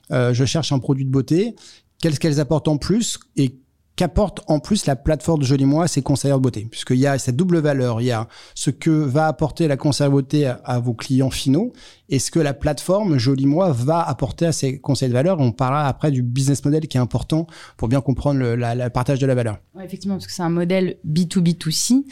je 0.09 0.45
cherche 0.45 0.71
un 0.71 0.79
produit 0.79 1.05
de 1.05 1.11
beauté, 1.11 1.55
qu'est-ce 2.01 2.19
qu'elles 2.19 2.39
apportent 2.39 2.67
en 2.67 2.77
plus 2.77 3.19
et 3.35 3.57
qu'apporte 3.97 4.41
en 4.47 4.59
plus 4.59 4.85
la 4.85 4.95
plateforme 4.95 5.41
de 5.41 5.45
Joli 5.45 5.65
Moi 5.65 5.85
à 5.85 5.87
ses 5.87 6.01
conseillers 6.01 6.35
de 6.35 6.39
beauté? 6.39 6.67
Puisqu'il 6.69 6.99
y 6.99 7.07
a 7.07 7.17
cette 7.17 7.35
double 7.35 7.57
valeur. 7.57 7.99
Il 7.99 8.05
y 8.05 8.11
a 8.11 8.29
ce 8.55 8.69
que 8.69 8.91
va 8.91 9.27
apporter 9.27 9.67
la 9.67 9.75
conseillère 9.75 10.11
beauté 10.11 10.45
à, 10.45 10.79
vos 10.79 10.93
clients 10.93 11.31
finaux 11.31 11.73
et 12.09 12.19
ce 12.19 12.31
que 12.31 12.39
la 12.39 12.53
plateforme 12.53 13.17
Joli 13.17 13.45
Moi 13.45 13.71
va 13.71 14.01
apporter 14.01 14.45
à 14.45 14.51
ses 14.51 14.79
conseils 14.79 15.09
de 15.09 15.13
valeur? 15.13 15.39
On 15.39 15.51
parlera 15.51 15.87
après 15.87 16.11
du 16.11 16.21
business 16.21 16.63
model 16.63 16.87
qui 16.87 16.97
est 16.97 17.01
important 17.01 17.47
pour 17.75 17.87
bien 17.87 18.01
comprendre 18.01 18.39
le 18.39 18.89
partage 18.89 19.19
de 19.19 19.25
la 19.25 19.35
valeur. 19.35 19.57
Effectivement, 19.83 20.15
parce 20.15 20.27
que 20.27 20.33
c'est 20.33 20.43
un 20.43 20.49
modèle 20.49 20.97
B2B2C. 21.07 22.03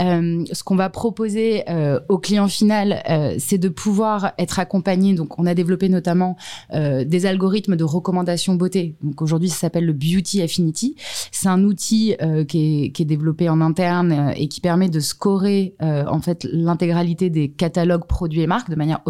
Euh, 0.00 0.44
ce 0.50 0.64
qu'on 0.64 0.76
va 0.76 0.90
proposer 0.90 1.64
euh, 1.68 2.00
au 2.08 2.18
client 2.18 2.48
final, 2.48 3.02
euh, 3.08 3.36
c'est 3.38 3.58
de 3.58 3.68
pouvoir 3.68 4.32
être 4.38 4.58
accompagné. 4.58 5.14
Donc, 5.14 5.38
on 5.38 5.46
a 5.46 5.54
développé 5.54 5.88
notamment 5.88 6.36
des 6.72 7.26
algorithmes 7.26 7.76
de 7.76 7.84
recommandation 7.84 8.54
beauté. 8.54 8.96
Donc, 9.02 9.22
aujourd'hui, 9.22 9.48
ça 9.48 9.56
s'appelle 9.56 9.86
le 9.86 9.92
Beauty 9.92 10.42
Affinity 10.42 10.96
c'est 11.30 11.48
un 11.48 11.64
outil 11.64 12.16
qui, 12.48 12.84
est, 12.84 12.90
qui, 12.90 13.02
est, 13.02 13.04
développé 13.04 13.48
en 13.48 13.60
interne 13.60 14.32
et 14.36 14.48
qui 14.48 14.60
permet 14.60 14.88
de 14.88 15.00
scorer 15.00 15.74
en 15.80 16.20
fait 16.20 16.46
l'intégralité 16.50 17.30
des 17.30 17.50
catalogues 17.50 18.06
produits 18.06 18.42
et 18.42 18.46
marques 18.46 18.70
de 18.70 18.76
manière 18.76 19.00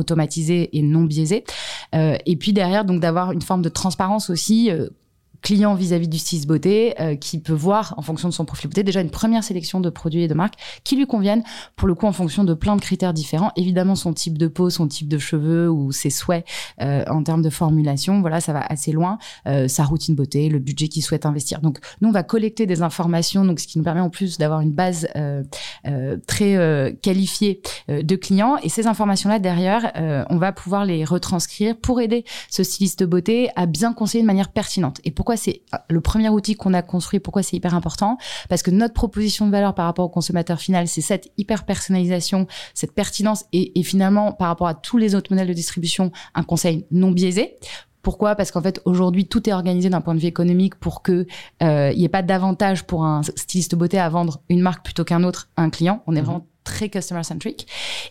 et 0.41 0.83
non 0.83 1.03
biaisée. 1.03 1.45
et 1.93 2.37
puis 2.37 2.53
derrière, 2.53 2.85
donc 2.85 3.01
d'avoir 3.01 3.33
une 3.33 3.43
forme 3.43 3.63
de 3.63 3.69
transparence 3.69 4.31
aussi 4.31 4.71
client 5.45 5.75
vis-à-vis 5.75 6.09
du 6.09 6.19
style 6.19 6.47
beauté 6.47 6.95
euh, 7.01 7.17
qui 7.17 7.39
peut 7.39 7.53
voir 7.53 7.95
en 7.99 8.03
fonction 8.03 8.29
de 8.29 8.35
son 8.35 8.47
profil 8.47 8.71
beauté 8.71 8.83
déjà 8.83 9.03
une 9.03 9.11
première 9.11 9.45
sélection 9.45 9.79
de 9.79 9.91
produits 9.91 10.23
et 10.23 10.29
de 10.29 10.33
marques 10.33 10.55
qui 10.85 10.97
lui 10.97 11.07
conviennent 11.07 11.45
pour 11.77 11.87
le 11.87 11.95
coup 11.95 12.07
en 12.07 12.13
fonction 12.13 12.45
de 12.45 12.55
plein 12.55 12.77
de 12.77 12.81
critères 12.81 13.13
différents. 13.13 13.53
Évidemment 13.55 13.95
son 13.95 14.15
type 14.15 14.39
de 14.39 14.49
peau 14.49 14.71
son 14.71 14.89
type 14.89 15.07
de 15.07 15.19
cheveux 15.19 15.71
ou 15.71 15.93
ses 15.93 16.09
souhaits 16.09 16.47
euh, 16.81 17.05
en 17.09 17.23
termes 17.23 17.43
de 17.43 17.51
formulation 17.51 18.23
voilà 18.23 18.41
ça 18.41 18.55
va 18.55 18.61
assez 18.63 18.91
loin. 18.91 19.19
Euh, 19.47 19.69
sa 19.69 19.85
routine 19.85 20.15
beauté 20.15 20.49
le 20.49 20.59
budget 20.59 20.89
qu'il 20.89 21.03
souhaite 21.03 21.27
investir. 21.27 21.61
Donc 21.61 21.79
nous 22.01 22.09
on 22.09 22.13
va 22.13 22.23
collecter 22.23 22.65
des 22.65 22.81
informations 22.81 23.45
donc 23.45 23.61
ce 23.61 23.67
qui 23.67 23.77
nous 23.77 23.85
permet 23.85 24.01
en 24.01 24.11
plus 24.11 24.39
d'avoir 24.39 24.61
une 24.61 24.73
base 24.73 25.07
très 26.27 26.97
qualifiée 27.03 27.61
de 27.89 28.17
clients. 28.17 28.57
Et 28.63 28.71
ces 28.71 28.87
informations 28.87 29.29
là 29.29 29.39
derrière 29.39 29.93
on 30.31 30.39
va 30.39 30.53
pouvoir 30.53 30.87
les 30.87 31.05
retranscrire 31.05 31.77
pour 31.77 32.01
aider 32.01 32.25
ce 32.51 32.63
styliste 32.63 33.05
beauté 33.05 33.51
à 33.57 33.67
bien 33.67 33.93
conseiller 33.93 34.23
de 34.23 34.27
manière 34.27 34.49
pertinente. 34.49 35.01
Et 35.05 35.11
pourquoi 35.11 35.34
c'est 35.37 35.63
le 35.89 36.01
premier 36.01 36.29
outil 36.29 36.55
qu'on 36.55 36.75
a 36.75 36.83
construit, 36.83 37.21
pourquoi 37.21 37.43
c'est 37.43 37.57
hyper 37.57 37.75
important? 37.75 38.19
Parce 38.49 38.63
que 38.63 38.71
notre 38.71 38.95
proposition 38.95 39.47
de 39.47 39.51
valeur 39.51 39.75
par 39.75 39.87
rapport 39.87 40.05
au 40.05 40.09
consommateur 40.09 40.61
final, 40.61 40.89
c'est 40.89 41.01
cette 41.01 41.31
hyper 41.37 41.65
personnalisation, 41.65 42.47
cette 42.75 42.93
pertinence 42.93 43.45
et, 43.53 43.83
finalement 43.83 44.33
par 44.33 44.49
rapport 44.49 44.69
à 44.69 44.75
tous 44.75 44.97
les 44.97 45.15
autres 45.15 45.33
modèles 45.33 45.49
de 45.49 45.53
distribution, 45.53 46.13
un 46.35 46.43
conseil 46.43 46.87
non 46.91 47.11
biaisé. 47.11 47.57
Pourquoi? 48.03 48.35
Parce 48.35 48.51
qu'en 48.51 48.61
fait, 48.61 48.83
aujourd'hui, 48.85 49.27
tout 49.27 49.49
est 49.49 49.53
organisé 49.53 49.89
d'un 49.89 50.03
point 50.03 50.15
de 50.15 50.21
vue 50.21 50.27
économique 50.27 50.75
pour 50.75 51.03
que 51.03 51.27
euh, 51.63 51.91
il 51.93 51.99
n'y 51.99 52.05
ait 52.05 52.11
pas 52.11 52.23
d'avantage 52.23 52.85
pour 52.85 53.05
un 53.05 53.23
styliste 53.23 53.75
beauté 53.75 53.99
à 53.99 54.09
vendre 54.11 54.43
une 54.51 54.61
marque 54.61 54.85
plutôt 54.85 55.05
qu'un 55.05 55.25
autre 55.25 55.49
à 55.57 55.63
un 55.63 55.71
client. 55.71 56.03
On 56.07 56.15
est 56.15 56.21
mhm. 56.21 56.27
vraiment 56.27 56.47
très 56.65 56.89
customer 56.89 57.23
centric. 57.23 57.67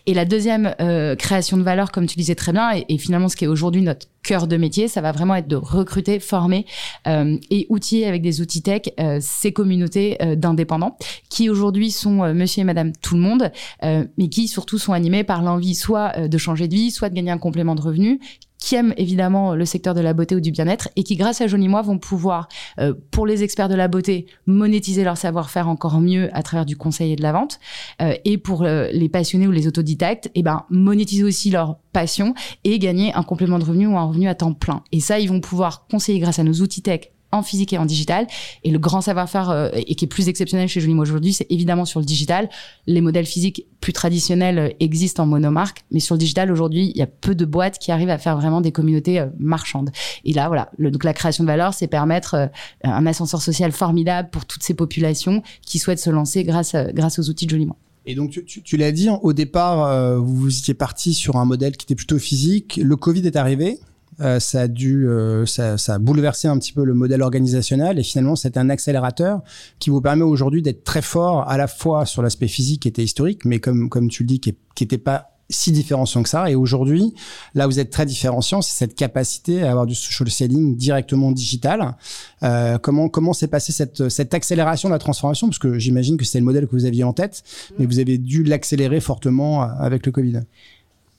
Et 0.06 0.14
la 0.14 0.24
deuxième 0.24 0.74
euh, 0.80 1.16
création 1.16 1.56
de 1.56 1.62
valeur, 1.62 1.92
comme 1.92 2.06
tu 2.06 2.16
disais 2.16 2.34
très 2.34 2.52
bien, 2.52 2.70
et, 2.88 2.98
finalement 2.98 3.28
ce 3.28 3.36
qui 3.36 3.44
est 3.44 3.48
aujourd'hui 3.48 3.82
notre 3.82 4.06
cœur 4.24 4.48
de 4.48 4.56
métier, 4.56 4.88
ça 4.88 5.00
va 5.00 5.12
vraiment 5.12 5.36
être 5.36 5.46
de 5.46 5.54
recruter, 5.56 6.18
former 6.18 6.66
euh, 7.06 7.36
et 7.50 7.66
outiller 7.68 8.06
avec 8.06 8.22
des 8.22 8.40
outils 8.40 8.62
tech 8.62 8.82
euh, 8.98 9.18
ces 9.20 9.52
communautés 9.52 10.16
euh, 10.20 10.34
d'indépendants 10.34 10.96
qui 11.28 11.50
aujourd'hui 11.50 11.90
sont 11.90 12.34
monsieur 12.34 12.62
et 12.62 12.64
madame 12.64 12.92
tout 12.92 13.14
le 13.14 13.20
monde, 13.20 13.52
mais 13.82 14.28
qui 14.28 14.48
surtout 14.48 14.78
sont 14.78 14.92
animés 14.92 15.24
par 15.24 15.42
l'envie 15.42 15.74
soit 15.74 16.28
de 16.28 16.38
changer 16.38 16.68
de 16.68 16.74
vie, 16.74 16.90
soit 16.90 17.10
de 17.10 17.14
gagner 17.14 17.30
un 17.30 17.38
complément 17.38 17.74
de 17.74 17.82
revenu, 17.82 18.20
qui 18.64 18.76
aiment 18.76 18.94
évidemment 18.96 19.54
le 19.54 19.66
secteur 19.66 19.92
de 19.92 20.00
la 20.00 20.14
beauté 20.14 20.34
ou 20.34 20.40
du 20.40 20.50
bien-être 20.50 20.88
et 20.96 21.02
qui, 21.02 21.16
grâce 21.16 21.42
à 21.42 21.46
Joli 21.46 21.68
Moi, 21.68 21.82
vont 21.82 21.98
pouvoir, 21.98 22.48
euh, 22.80 22.94
pour 23.10 23.26
les 23.26 23.42
experts 23.42 23.68
de 23.68 23.74
la 23.74 23.88
beauté, 23.88 24.24
monétiser 24.46 25.04
leur 25.04 25.18
savoir-faire 25.18 25.68
encore 25.68 26.00
mieux 26.00 26.34
à 26.34 26.42
travers 26.42 26.64
du 26.64 26.74
conseil 26.74 27.12
et 27.12 27.16
de 27.16 27.22
la 27.22 27.32
vente. 27.32 27.60
Euh, 28.00 28.14
et 28.24 28.38
pour 28.38 28.62
euh, 28.62 28.88
les 28.90 29.10
passionnés 29.10 29.46
ou 29.46 29.50
les 29.50 29.68
autodidactes, 29.68 30.30
eh 30.34 30.42
ben, 30.42 30.64
monétiser 30.70 31.24
aussi 31.24 31.50
leur 31.50 31.76
passion 31.92 32.32
et 32.64 32.78
gagner 32.78 33.12
un 33.12 33.22
complément 33.22 33.58
de 33.58 33.64
revenu 33.64 33.86
ou 33.86 33.98
un 33.98 34.04
revenu 34.04 34.28
à 34.28 34.34
temps 34.34 34.54
plein. 34.54 34.82
Et 34.92 35.00
ça, 35.00 35.18
ils 35.20 35.28
vont 35.28 35.40
pouvoir 35.40 35.86
conseiller 35.90 36.18
grâce 36.18 36.38
à 36.38 36.42
nos 36.42 36.54
outils 36.54 36.80
tech 36.80 37.10
en 37.34 37.42
physique 37.42 37.72
et 37.72 37.78
en 37.78 37.84
digital. 37.84 38.26
Et 38.62 38.70
le 38.70 38.78
grand 38.78 39.00
savoir-faire 39.00 39.50
euh, 39.50 39.70
et 39.74 39.94
qui 39.94 40.04
est 40.04 40.08
plus 40.08 40.28
exceptionnel 40.28 40.68
chez 40.68 40.80
Jolie 40.80 40.94
aujourd'hui, 40.94 41.32
c'est 41.32 41.46
évidemment 41.50 41.84
sur 41.84 42.00
le 42.00 42.06
digital. 42.06 42.48
Les 42.86 43.00
modèles 43.00 43.26
physiques 43.26 43.66
plus 43.80 43.92
traditionnels 43.92 44.58
euh, 44.58 44.68
existent 44.80 45.24
en 45.24 45.26
monomarque, 45.26 45.84
mais 45.90 46.00
sur 46.00 46.14
le 46.14 46.18
digital 46.18 46.50
aujourd'hui, 46.50 46.92
il 46.94 46.98
y 46.98 47.02
a 47.02 47.06
peu 47.06 47.34
de 47.34 47.44
boîtes 47.44 47.78
qui 47.78 47.92
arrivent 47.92 48.10
à 48.10 48.18
faire 48.18 48.36
vraiment 48.36 48.60
des 48.60 48.72
communautés 48.72 49.20
euh, 49.20 49.26
marchandes. 49.38 49.90
Et 50.24 50.32
là, 50.32 50.48
voilà, 50.48 50.70
donc 50.78 51.04
la 51.04 51.14
création 51.14 51.44
de 51.44 51.48
valeur, 51.48 51.74
c'est 51.74 51.86
permettre 51.86 52.50
un 52.82 53.06
ascenseur 53.06 53.42
social 53.42 53.72
formidable 53.72 54.30
pour 54.30 54.46
toutes 54.46 54.62
ces 54.62 54.74
populations 54.74 55.42
qui 55.62 55.78
souhaitent 55.78 55.98
se 55.98 56.10
lancer 56.10 56.44
grâce 56.44 56.74
grâce 56.92 57.18
aux 57.18 57.28
outils 57.28 57.46
de 57.46 57.50
Joliment. 57.50 57.76
Et 58.06 58.14
donc, 58.14 58.30
tu, 58.30 58.62
tu, 58.62 58.76
l'as 58.76 58.92
dit, 58.92 59.08
au 59.22 59.32
départ, 59.32 60.20
vous 60.20 60.58
étiez 60.58 60.74
parti 60.74 61.14
sur 61.14 61.36
un 61.36 61.44
modèle 61.44 61.76
qui 61.76 61.84
était 61.84 61.94
plutôt 61.94 62.18
physique. 62.18 62.78
Le 62.82 62.96
Covid 62.96 63.26
est 63.26 63.36
arrivé. 63.36 63.78
Euh, 64.20 64.38
ça 64.38 64.62
a 64.62 64.68
dû, 64.68 65.08
euh, 65.08 65.44
ça, 65.46 65.78
ça, 65.78 65.94
a 65.94 65.98
bouleversé 65.98 66.48
un 66.48 66.58
petit 66.58 66.72
peu 66.72 66.84
le 66.84 66.94
modèle 66.94 67.22
organisationnel 67.22 67.98
et 67.98 68.02
finalement 68.02 68.36
c'est 68.36 68.56
un 68.56 68.70
accélérateur 68.70 69.42
qui 69.78 69.90
vous 69.90 70.00
permet 70.00 70.22
aujourd'hui 70.22 70.62
d'être 70.62 70.84
très 70.84 71.02
fort 71.02 71.48
à 71.48 71.56
la 71.56 71.66
fois 71.66 72.06
sur 72.06 72.22
l'aspect 72.22 72.48
physique 72.48 72.82
qui 72.82 72.88
était 72.88 73.02
historique, 73.02 73.44
mais 73.44 73.58
comme 73.58 73.88
comme 73.88 74.08
tu 74.08 74.22
le 74.22 74.28
dis, 74.28 74.40
qui 74.40 74.54
n'était 74.80 74.98
pas 74.98 75.34
si 75.50 75.72
différenciant 75.72 76.22
que 76.22 76.28
ça. 76.28 76.50
Et 76.50 76.54
aujourd'hui, 76.54 77.14
là, 77.54 77.66
vous 77.66 77.78
êtes 77.78 77.90
très 77.90 78.06
différenciant, 78.06 78.62
c'est 78.62 78.76
cette 78.76 78.94
capacité 78.94 79.62
à 79.62 79.70
avoir 79.70 79.86
du 79.86 79.94
social 79.94 80.30
selling 80.30 80.76
directement 80.76 81.32
digital. 81.32 81.96
Euh, 82.42 82.78
comment 82.78 83.08
comment 83.08 83.32
s'est 83.32 83.48
passée 83.48 83.72
cette 83.72 84.08
cette 84.08 84.34
accélération 84.34 84.88
de 84.88 84.94
la 84.94 84.98
transformation? 84.98 85.48
Parce 85.48 85.58
que 85.58 85.78
j'imagine 85.78 86.16
que 86.16 86.24
c'est 86.24 86.38
le 86.38 86.44
modèle 86.44 86.66
que 86.66 86.72
vous 86.72 86.86
aviez 86.86 87.04
en 87.04 87.12
tête, 87.12 87.42
mais 87.78 87.86
vous 87.86 87.98
avez 87.98 88.18
dû 88.18 88.42
l'accélérer 88.42 89.00
fortement 89.00 89.62
avec 89.62 90.06
le 90.06 90.12
Covid 90.12 90.40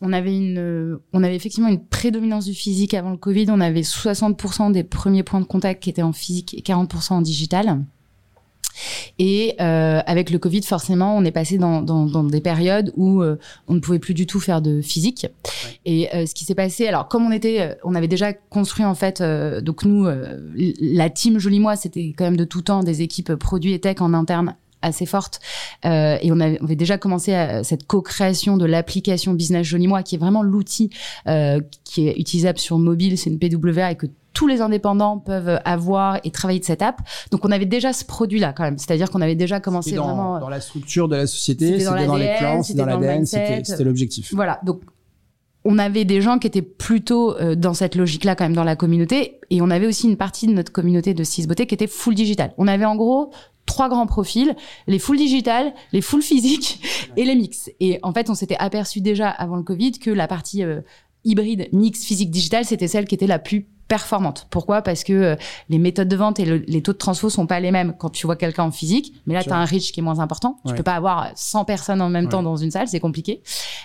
on 0.06 0.14
avait 0.14 0.36
une, 0.36 1.00
on 1.14 1.24
avait 1.24 1.36
effectivement 1.36 1.70
une 1.70 1.84
prédominance 1.84 2.46
du 2.46 2.54
physique 2.54 2.94
avant 2.94 3.12
le 3.12 3.18
Covid. 3.18 3.48
On 3.50 3.60
avait 3.60 3.82
60% 3.82 4.72
des 4.72 4.84
premiers 4.84 5.24
points 5.24 5.42
de 5.42 5.46
contact 5.46 5.84
qui 5.84 5.90
étaient 5.90 6.02
en 6.02 6.14
physique 6.14 6.54
et 6.54 6.62
40% 6.62 7.14
en 7.14 7.22
digital. 7.22 7.80
Et 9.20 9.56
euh, 9.62 10.02
avec 10.06 10.30
le 10.30 10.40
Covid, 10.40 10.62
forcément, 10.64 11.16
on 11.16 11.24
est 11.24 11.32
passé 11.32 11.58
dans, 11.58 11.82
des 12.24 12.42
périodes 12.42 12.92
où 12.96 13.22
euh, 13.22 13.38
on 13.68 13.76
ne 13.76 13.80
pouvait 13.80 14.00
plus 14.00 14.14
du 14.14 14.28
tout 14.28 14.40
faire 14.40 14.62
de 14.62 14.82
physique. 14.82 15.28
Et 15.86 16.14
euh, 16.14 16.26
ce 16.26 16.34
qui 16.34 16.46
s'est 16.46 16.56
passé, 16.56 16.88
alors 16.88 17.08
comme 17.08 17.26
on 17.26 17.32
était, 17.32 17.78
on 17.84 17.96
avait 17.96 18.08
déjà 18.08 18.34
construit 18.34 18.86
en 18.86 18.96
fait, 18.96 19.22
donc 19.62 19.86
nous, 19.86 20.08
la 20.56 21.10
team 21.10 21.40
Joli 21.40 21.60
Moi, 21.60 21.76
c'était 21.76 22.14
quand 22.18 22.26
même 22.26 22.38
de 22.38 22.46
tout 22.46 22.62
temps 22.62 22.84
des 22.84 23.02
équipes 23.02 23.36
produits 23.36 23.74
et 23.74 23.80
tech 23.80 24.02
en 24.02 24.14
interne 24.14 24.56
assez 24.82 25.06
forte. 25.06 25.40
Euh, 25.86 26.18
et 26.22 26.32
on 26.32 26.40
avait, 26.40 26.76
déjà 26.76 26.98
commencé 26.98 27.34
à, 27.34 27.64
cette 27.64 27.86
co-création 27.88 28.58
de 28.58 28.66
l'application 28.66 29.34
Business 29.34 29.66
Joli 29.66 29.88
Moi, 29.88 30.04
qui 30.04 30.16
est 30.16 30.18
vraiment 30.18 30.44
l'outil 30.44 30.90
euh, 31.28 31.60
qui 31.84 32.08
est 32.08 32.20
utilisable 32.20 32.60
sur 32.60 32.78
mobile, 32.78 33.18
c'est 33.18 33.30
une 33.30 33.40
PWA 33.40 33.92
et 33.92 33.96
que 33.96 34.08
tous 34.34 34.48
les 34.48 34.62
indépendants 34.62 35.18
peuvent 35.18 35.62
avoir 35.64 36.20
et 36.26 36.32
travailler 36.32 36.60
de 36.60 36.66
cette 36.66 36.82
app. 36.82 37.00
Donc 37.32 37.46
on 37.46 37.52
avait 37.52 37.66
déjà 37.66 37.94
ce 37.94 38.04
produit-là 38.04 38.54
quand 38.54 38.64
même. 38.64 38.78
C'est-à-dire 38.78 39.10
qu'on 39.10 39.22
avait 39.22 39.36
déjà 39.36 39.60
commencé 39.62 39.94
dans, 39.94 40.08
vraiment... 40.08 40.40
Dans 40.40 40.50
la 40.50 40.60
structure 40.60 41.08
de 41.08 41.16
la 41.16 41.26
société, 41.26 41.80
c'était 41.80 42.06
dans, 42.06 42.18
les 42.18 42.36
plans, 42.38 42.62
c'était 42.62 42.80
dans 42.80 42.86
l'ADN, 42.86 43.26
c'était 43.26 43.84
l'objectif. 43.84 44.34
Voilà, 44.34 44.60
donc 44.64 44.82
on 45.66 45.80
avait 45.80 46.06
des 46.06 46.22
gens 46.22 46.38
qui 46.38 46.46
étaient 46.46 46.62
plutôt 46.62 47.36
euh, 47.38 47.56
dans 47.56 47.74
cette 47.74 47.96
logique-là 47.96 48.36
quand 48.36 48.46
même 48.46 48.56
dans 48.56 48.64
la 48.64 48.76
communauté, 48.76 49.40
et 49.50 49.62
on 49.62 49.72
avait 49.72 49.88
aussi 49.88 50.08
une 50.08 50.16
partie 50.16 50.46
de 50.48 50.54
notre 50.54 50.72
communauté 50.72 51.14
de 51.14 51.24
Six 51.24 51.48
Beauté 51.48 51.66
qui 51.66 51.74
était 51.74 51.88
full 51.88 52.14
digital. 52.14 52.54
On 52.58 52.68
avait 52.68 52.86
en 52.86 52.96
gros 52.96 53.32
trois 53.66 53.90
grands 53.90 54.08
profils, 54.08 54.56
les 54.88 55.00
full 55.00 55.18
digital, 55.18 55.74
les 55.92 56.02
full 56.02 56.22
physiques 56.22 56.82
et 57.18 57.26
les 57.26 57.36
mix. 57.36 57.70
Et 57.80 58.00
en 58.04 58.14
fait, 58.14 58.30
on 58.30 58.36
s'était 58.36 58.58
aperçu 58.58 59.02
déjà 59.02 59.30
avant 59.30 59.56
le 59.56 59.64
Covid 59.64 59.94
que 59.94 60.12
la 60.12 60.28
partie 60.28 60.64
euh, 60.64 60.82
hybride 61.24 61.68
mix 61.74 62.04
physique 62.04 62.32
digital, 62.32 62.66
c'était 62.66 62.88
celle 62.88 63.06
qui 63.06 63.16
était 63.16 63.28
la 63.28 63.40
plus 63.40 63.68
performante. 63.88 64.48
Pourquoi? 64.50 64.82
Parce 64.82 65.04
que 65.04 65.14
euh, 65.14 65.36
les 65.70 65.78
méthodes 65.78 66.08
de 66.08 66.16
vente 66.16 66.40
et 66.40 66.46
les 66.46 66.82
taux 66.82 66.94
de 66.94 66.98
transfo 66.98 67.30
sont 67.30 67.46
pas 67.46 67.60
les 67.60 67.72
mêmes 67.72 67.94
quand 67.98 68.10
tu 68.10 68.26
vois 68.26 68.36
quelqu'un 68.36 68.64
en 68.64 68.72
physique. 68.72 69.14
Mais 69.28 69.34
là, 69.34 69.44
tu 69.44 69.52
as 69.52 69.58
un 69.58 69.66
reach 69.66 69.92
qui 69.92 70.00
est 70.00 70.04
moins 70.04 70.20
important. 70.20 70.58
Tu 70.68 70.74
peux 70.74 70.84
pas 70.84 70.96
avoir 70.96 71.32
100 71.36 71.66
personnes 71.66 72.02
en 72.02 72.10
même 72.10 72.30
temps 72.30 72.44
dans 72.44 72.58
une 72.58 72.72
salle, 72.72 72.88
c'est 72.88 73.00
compliqué. 73.00 73.42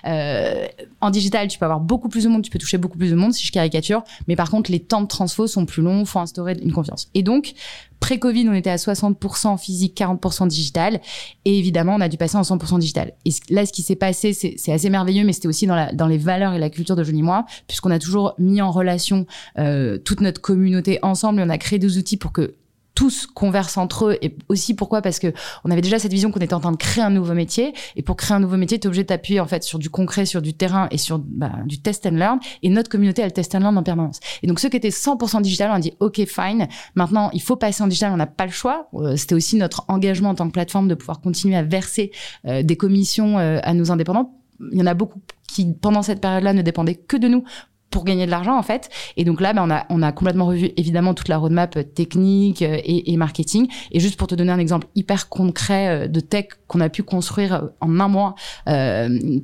Euh, 0.06 0.66
en 1.00 1.10
digital, 1.10 1.48
tu 1.48 1.58
peux 1.58 1.66
avoir 1.66 1.80
beaucoup 1.80 2.08
plus 2.08 2.24
de 2.24 2.28
monde, 2.28 2.42
tu 2.42 2.50
peux 2.50 2.58
toucher 2.58 2.78
beaucoup 2.78 2.98
plus 2.98 3.10
de 3.10 3.16
monde 3.16 3.34
si 3.34 3.46
je 3.46 3.52
caricature. 3.52 4.02
Mais 4.26 4.36
par 4.36 4.50
contre, 4.50 4.70
les 4.70 4.80
temps 4.80 5.02
de 5.02 5.06
transfo 5.06 5.46
sont 5.46 5.66
plus 5.66 5.82
longs, 5.82 6.04
faut 6.04 6.18
instaurer 6.18 6.56
une 6.62 6.72
confiance. 6.72 7.08
Et 7.14 7.22
donc, 7.22 7.52
Pré-Covid, 8.00 8.48
on 8.48 8.54
était 8.54 8.70
à 8.70 8.76
60% 8.76 9.58
physique, 9.58 9.96
40% 9.98 10.48
digital. 10.48 11.00
Et 11.44 11.58
évidemment, 11.58 11.94
on 11.94 12.00
a 12.00 12.08
dû 12.08 12.16
passer 12.16 12.36
en 12.36 12.42
100% 12.42 12.78
digital. 12.78 13.12
Et 13.24 13.30
là, 13.50 13.66
ce 13.66 13.72
qui 13.72 13.82
s'est 13.82 13.96
passé, 13.96 14.32
c'est 14.32 14.72
assez 14.72 14.90
merveilleux, 14.90 15.24
mais 15.24 15.32
c'était 15.32 15.48
aussi 15.48 15.66
dans, 15.66 15.76
la, 15.76 15.92
dans 15.92 16.06
les 16.06 16.18
valeurs 16.18 16.54
et 16.54 16.58
la 16.58 16.70
culture 16.70 16.96
de 16.96 17.04
Jolie 17.04 17.22
Moi, 17.22 17.44
puisqu'on 17.68 17.90
a 17.90 17.98
toujours 17.98 18.34
mis 18.38 18.62
en 18.62 18.70
relation 18.70 19.26
euh, 19.58 19.98
toute 19.98 20.20
notre 20.20 20.40
communauté 20.40 20.98
ensemble 21.02 21.40
et 21.40 21.44
on 21.44 21.50
a 21.50 21.58
créé 21.58 21.78
des 21.78 21.98
outils 21.98 22.16
pour 22.16 22.32
que 22.32 22.54
tous 23.00 23.26
conversent 23.26 23.78
entre 23.78 24.10
eux. 24.10 24.18
Et 24.20 24.36
aussi 24.50 24.74
pourquoi? 24.74 25.00
Parce 25.00 25.18
que 25.18 25.32
on 25.64 25.70
avait 25.70 25.80
déjà 25.80 25.98
cette 25.98 26.12
vision 26.12 26.30
qu'on 26.30 26.40
était 26.40 26.52
en 26.52 26.60
train 26.60 26.72
de 26.72 26.76
créer 26.76 27.02
un 27.02 27.08
nouveau 27.08 27.32
métier. 27.32 27.72
Et 27.96 28.02
pour 28.02 28.14
créer 28.14 28.36
un 28.36 28.40
nouveau 28.40 28.58
métier 28.58 28.78
tu 28.78 28.84
es 28.84 28.88
obligé 28.88 29.04
de 29.04 29.40
en 29.40 29.46
fait 29.46 29.64
sur 29.64 29.78
du 29.78 29.88
concret 29.88 30.26
sur 30.26 30.42
du 30.42 30.52
terrain 30.52 30.86
et 30.90 30.98
sur 30.98 31.18
bah, 31.18 31.50
du 31.64 31.80
test 31.80 32.04
and 32.04 32.10
learn. 32.10 32.40
Et 32.62 32.68
notre 32.68 32.90
communauté 32.90 33.22
elle 33.22 33.32
test 33.32 33.54
and 33.54 33.60
learn 33.60 33.78
en 33.78 33.82
permanence. 33.82 34.20
Et 34.42 34.46
donc 34.46 34.60
ceux 34.60 34.68
qui 34.68 34.76
étaient 34.76 34.90
100% 34.90 35.40
digital 35.40 35.70
on 35.74 35.78
dit 35.78 35.94
ok 36.00 36.26
fine. 36.26 36.68
Maintenant 36.94 37.30
il 37.32 37.40
faut 37.40 37.56
passer 37.56 37.82
en 37.82 37.86
digital. 37.86 38.12
On 38.12 38.18
n'a 38.18 38.26
pas 38.26 38.44
le 38.44 38.52
choix. 38.52 38.90
Euh, 38.92 39.16
c'était 39.16 39.34
aussi 39.34 39.56
notre 39.56 39.86
engagement 39.88 40.28
en 40.28 40.34
tant 40.34 40.46
que 40.46 40.52
plateforme 40.52 40.86
de 40.86 40.94
pouvoir 40.94 41.22
continuer 41.22 41.56
à 41.56 41.62
verser 41.62 42.10
euh, 42.44 42.62
des 42.62 42.76
commissions 42.76 43.38
euh, 43.38 43.60
à 43.62 43.72
nos 43.72 43.90
indépendants. 43.90 44.34
Il 44.72 44.78
y 44.78 44.82
en 44.82 44.86
a 44.86 44.92
beaucoup 44.92 45.22
qui, 45.48 45.72
pendant 45.72 46.02
cette 46.02 46.20
période-là, 46.20 46.52
ne 46.52 46.62
dépendaient 46.62 46.94
que 46.94 47.16
de 47.16 47.28
nous 47.28 47.44
pour 47.90 48.04
gagner 48.04 48.26
de 48.26 48.30
l'argent 48.30 48.56
en 48.56 48.62
fait. 48.62 48.88
Et 49.16 49.24
donc 49.24 49.40
là, 49.40 49.52
ben, 49.52 49.84
on, 49.88 50.02
a, 50.02 50.12
complètement 50.12 50.46
revu 50.46 50.70
évidemment 50.76 51.14
toute 51.14 51.28
la 51.28 51.38
roadmap 51.38 51.76
euh, 51.76 51.82
technique 51.82 52.62
euh, 52.62 52.78
et, 52.84 53.12
et, 53.12 53.16
marketing. 53.16 53.68
Et 53.90 54.00
juste 54.00 54.16
pour 54.16 54.28
te 54.28 54.34
donner 54.34 54.52
un 54.52 54.58
exemple 54.58 54.86
hyper 54.94 55.28
concret 55.28 55.88
euh, 55.88 56.08
de 56.08 56.20
tech 56.20 56.46
qu'on 56.66 56.80
a 56.80 56.88
pu 56.88 57.02
construire 57.02 57.70
en 57.80 58.00
un 58.00 58.08
mois 58.08 58.34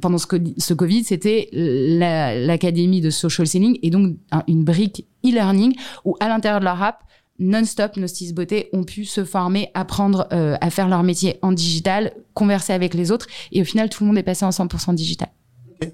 pendant 0.00 0.18
ce, 0.18 0.26
ce 0.58 0.74
Covid, 0.74 1.04
c'était 1.04 1.48
l'académie 1.52 3.00
de 3.00 3.10
social 3.10 3.46
selling 3.46 3.78
et 3.82 3.90
donc 3.90 4.16
une 4.46 4.64
brique 4.64 5.06
e-learning 5.24 5.74
où 6.04 6.16
à 6.20 6.28
l'intérieur 6.28 6.60
de 6.60 6.64
leur 6.64 6.80
app, 6.80 7.02
non-stop, 7.38 7.96
nos 7.96 8.06
six 8.06 8.32
beautés 8.32 8.68
ont 8.72 8.84
pu 8.84 9.04
se 9.04 9.24
former, 9.24 9.70
apprendre 9.74 10.28
à 10.30 10.70
faire 10.70 10.88
leur 10.88 11.02
métier 11.02 11.38
en 11.42 11.52
digital, 11.52 12.12
converser 12.34 12.72
avec 12.72 12.94
les 12.94 13.10
autres. 13.10 13.26
Et 13.50 13.60
au 13.60 13.64
final, 13.64 13.88
tout 13.88 14.04
le 14.04 14.08
monde 14.08 14.18
est 14.18 14.22
passé 14.22 14.44
en 14.44 14.50
100% 14.50 14.94
digital. 14.94 15.28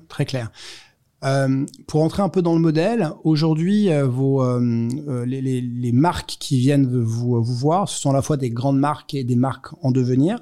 très 0.09 0.27
clair. 0.27 0.51
Euh, 1.25 1.65
pour 1.87 2.03
entrer 2.03 2.23
un 2.23 2.29
peu 2.29 2.43
dans 2.43 2.55
le 2.55 2.61
modèle, 2.61 3.11
aujourd'hui, 3.25 3.91
euh, 3.91 4.09
euh, 4.09 5.25
les, 5.25 5.93
marques 5.93 6.37
qui 6.41 6.59
viennent 6.59 6.87
vous, 6.87 7.43
voir, 7.43 7.89
ce 7.89 8.01
sont 8.01 8.11
à 8.11 8.15
la 8.15 8.23
fois 8.23 8.37
des 8.37 8.51
grandes 8.51 8.79
marques 8.79 9.15
et 9.15 9.25
des 9.25 9.37
marques 9.37 9.69
en 9.83 9.91
devenir. 9.91 10.39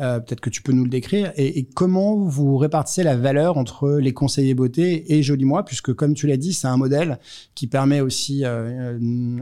Peut-être 0.00 0.40
que 0.40 0.48
tu 0.48 0.62
peux 0.62 0.70
nous 0.70 0.84
le 0.84 0.90
décrire. 0.90 1.32
Et, 1.36 1.64
comment 1.74 2.14
vous 2.18 2.56
répartissez 2.56 3.02
la 3.02 3.16
valeur 3.16 3.58
entre 3.58 3.98
les 3.98 4.12
conseillers 4.12 4.54
beauté 4.54 5.12
et 5.12 5.24
Joli 5.24 5.44
Moi, 5.44 5.64
puisque 5.64 5.92
comme 5.92 6.14
tu 6.14 6.28
l'as 6.28 6.36
dit, 6.36 6.52
c'est 6.52 6.68
un 6.68 6.76
modèle 6.76 7.18
qui 7.56 7.66
permet 7.66 8.00
aussi 8.00 8.44
une, 8.44 9.40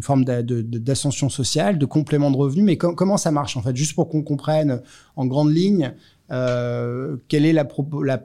forme 0.00 0.24
d'ascension 0.24 1.28
sociale, 1.28 1.76
de 1.76 1.84
complément 1.84 2.30
de 2.30 2.38
revenus. 2.38 2.64
Mais 2.64 2.78
comment 2.78 3.18
ça 3.18 3.30
marche 3.30 3.58
en 3.58 3.62
fait, 3.62 3.76
juste 3.76 3.94
pour 3.94 4.08
qu'on 4.08 4.22
comprenne 4.22 4.80
en 5.14 5.26
grande 5.26 5.52
ligne 5.52 5.92
euh, 6.30 7.16
quel 7.28 7.46
est 7.46 7.52
la, 7.52 7.66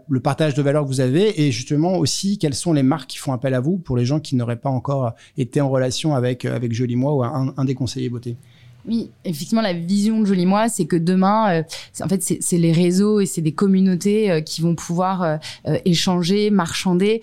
le 0.10 0.20
partage 0.20 0.54
de 0.54 0.62
valeur 0.62 0.84
que 0.84 0.88
vous 0.88 1.00
avez 1.00 1.42
et 1.42 1.52
justement 1.52 1.98
aussi 1.98 2.38
quelles 2.38 2.54
sont 2.54 2.74
les 2.74 2.84
marques 2.84 3.10
qui 3.12 3.18
font 3.18 3.32
appel 3.32 3.54
à 3.54 3.62
vous 3.62 3.78
pour 3.78 3.96
les 3.96 4.06
gens 4.06 4.20
qui 4.20 4.36
n'auraient 4.36 4.58
pas 4.58 4.70
encore 4.70 5.14
été 5.38 5.62
en 5.62 5.70
relation 5.70 6.14
avec 6.14 6.44
avec 6.44 6.74
Joli 6.74 6.96
Moi 6.96 7.14
ou 7.14 7.24
un, 7.24 7.66
des 7.66 7.76
conseillers 7.76 8.10
beauté? 8.10 8.36
Oui, 8.86 9.12
effectivement, 9.24 9.62
la 9.62 9.72
vision 9.72 10.20
de 10.20 10.26
Joli 10.26 10.46
Moi, 10.46 10.68
c'est 10.68 10.86
que 10.86 10.98
demain, 10.98 11.60
euh, 11.60 11.64
en 12.04 12.10
fait, 12.10 12.22
c'est 12.22 12.58
les 12.58 12.74
réseaux 12.74 13.22
et 13.22 13.26
c'est 13.26 13.42
des 13.42 13.54
communautés 13.54 14.30
euh, 14.30 14.42
qui 14.42 14.62
vont 14.62 14.76
pouvoir 14.76 15.24
euh, 15.24 15.38
échanger, 15.86 16.50
marchander 16.50 17.22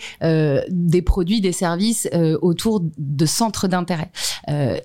des 0.70 1.02
produits, 1.02 1.40
des 1.40 1.52
services 1.52 2.08
autour 2.40 2.82
de 2.98 3.26
centres 3.26 3.68
d'intérêt. 3.68 4.10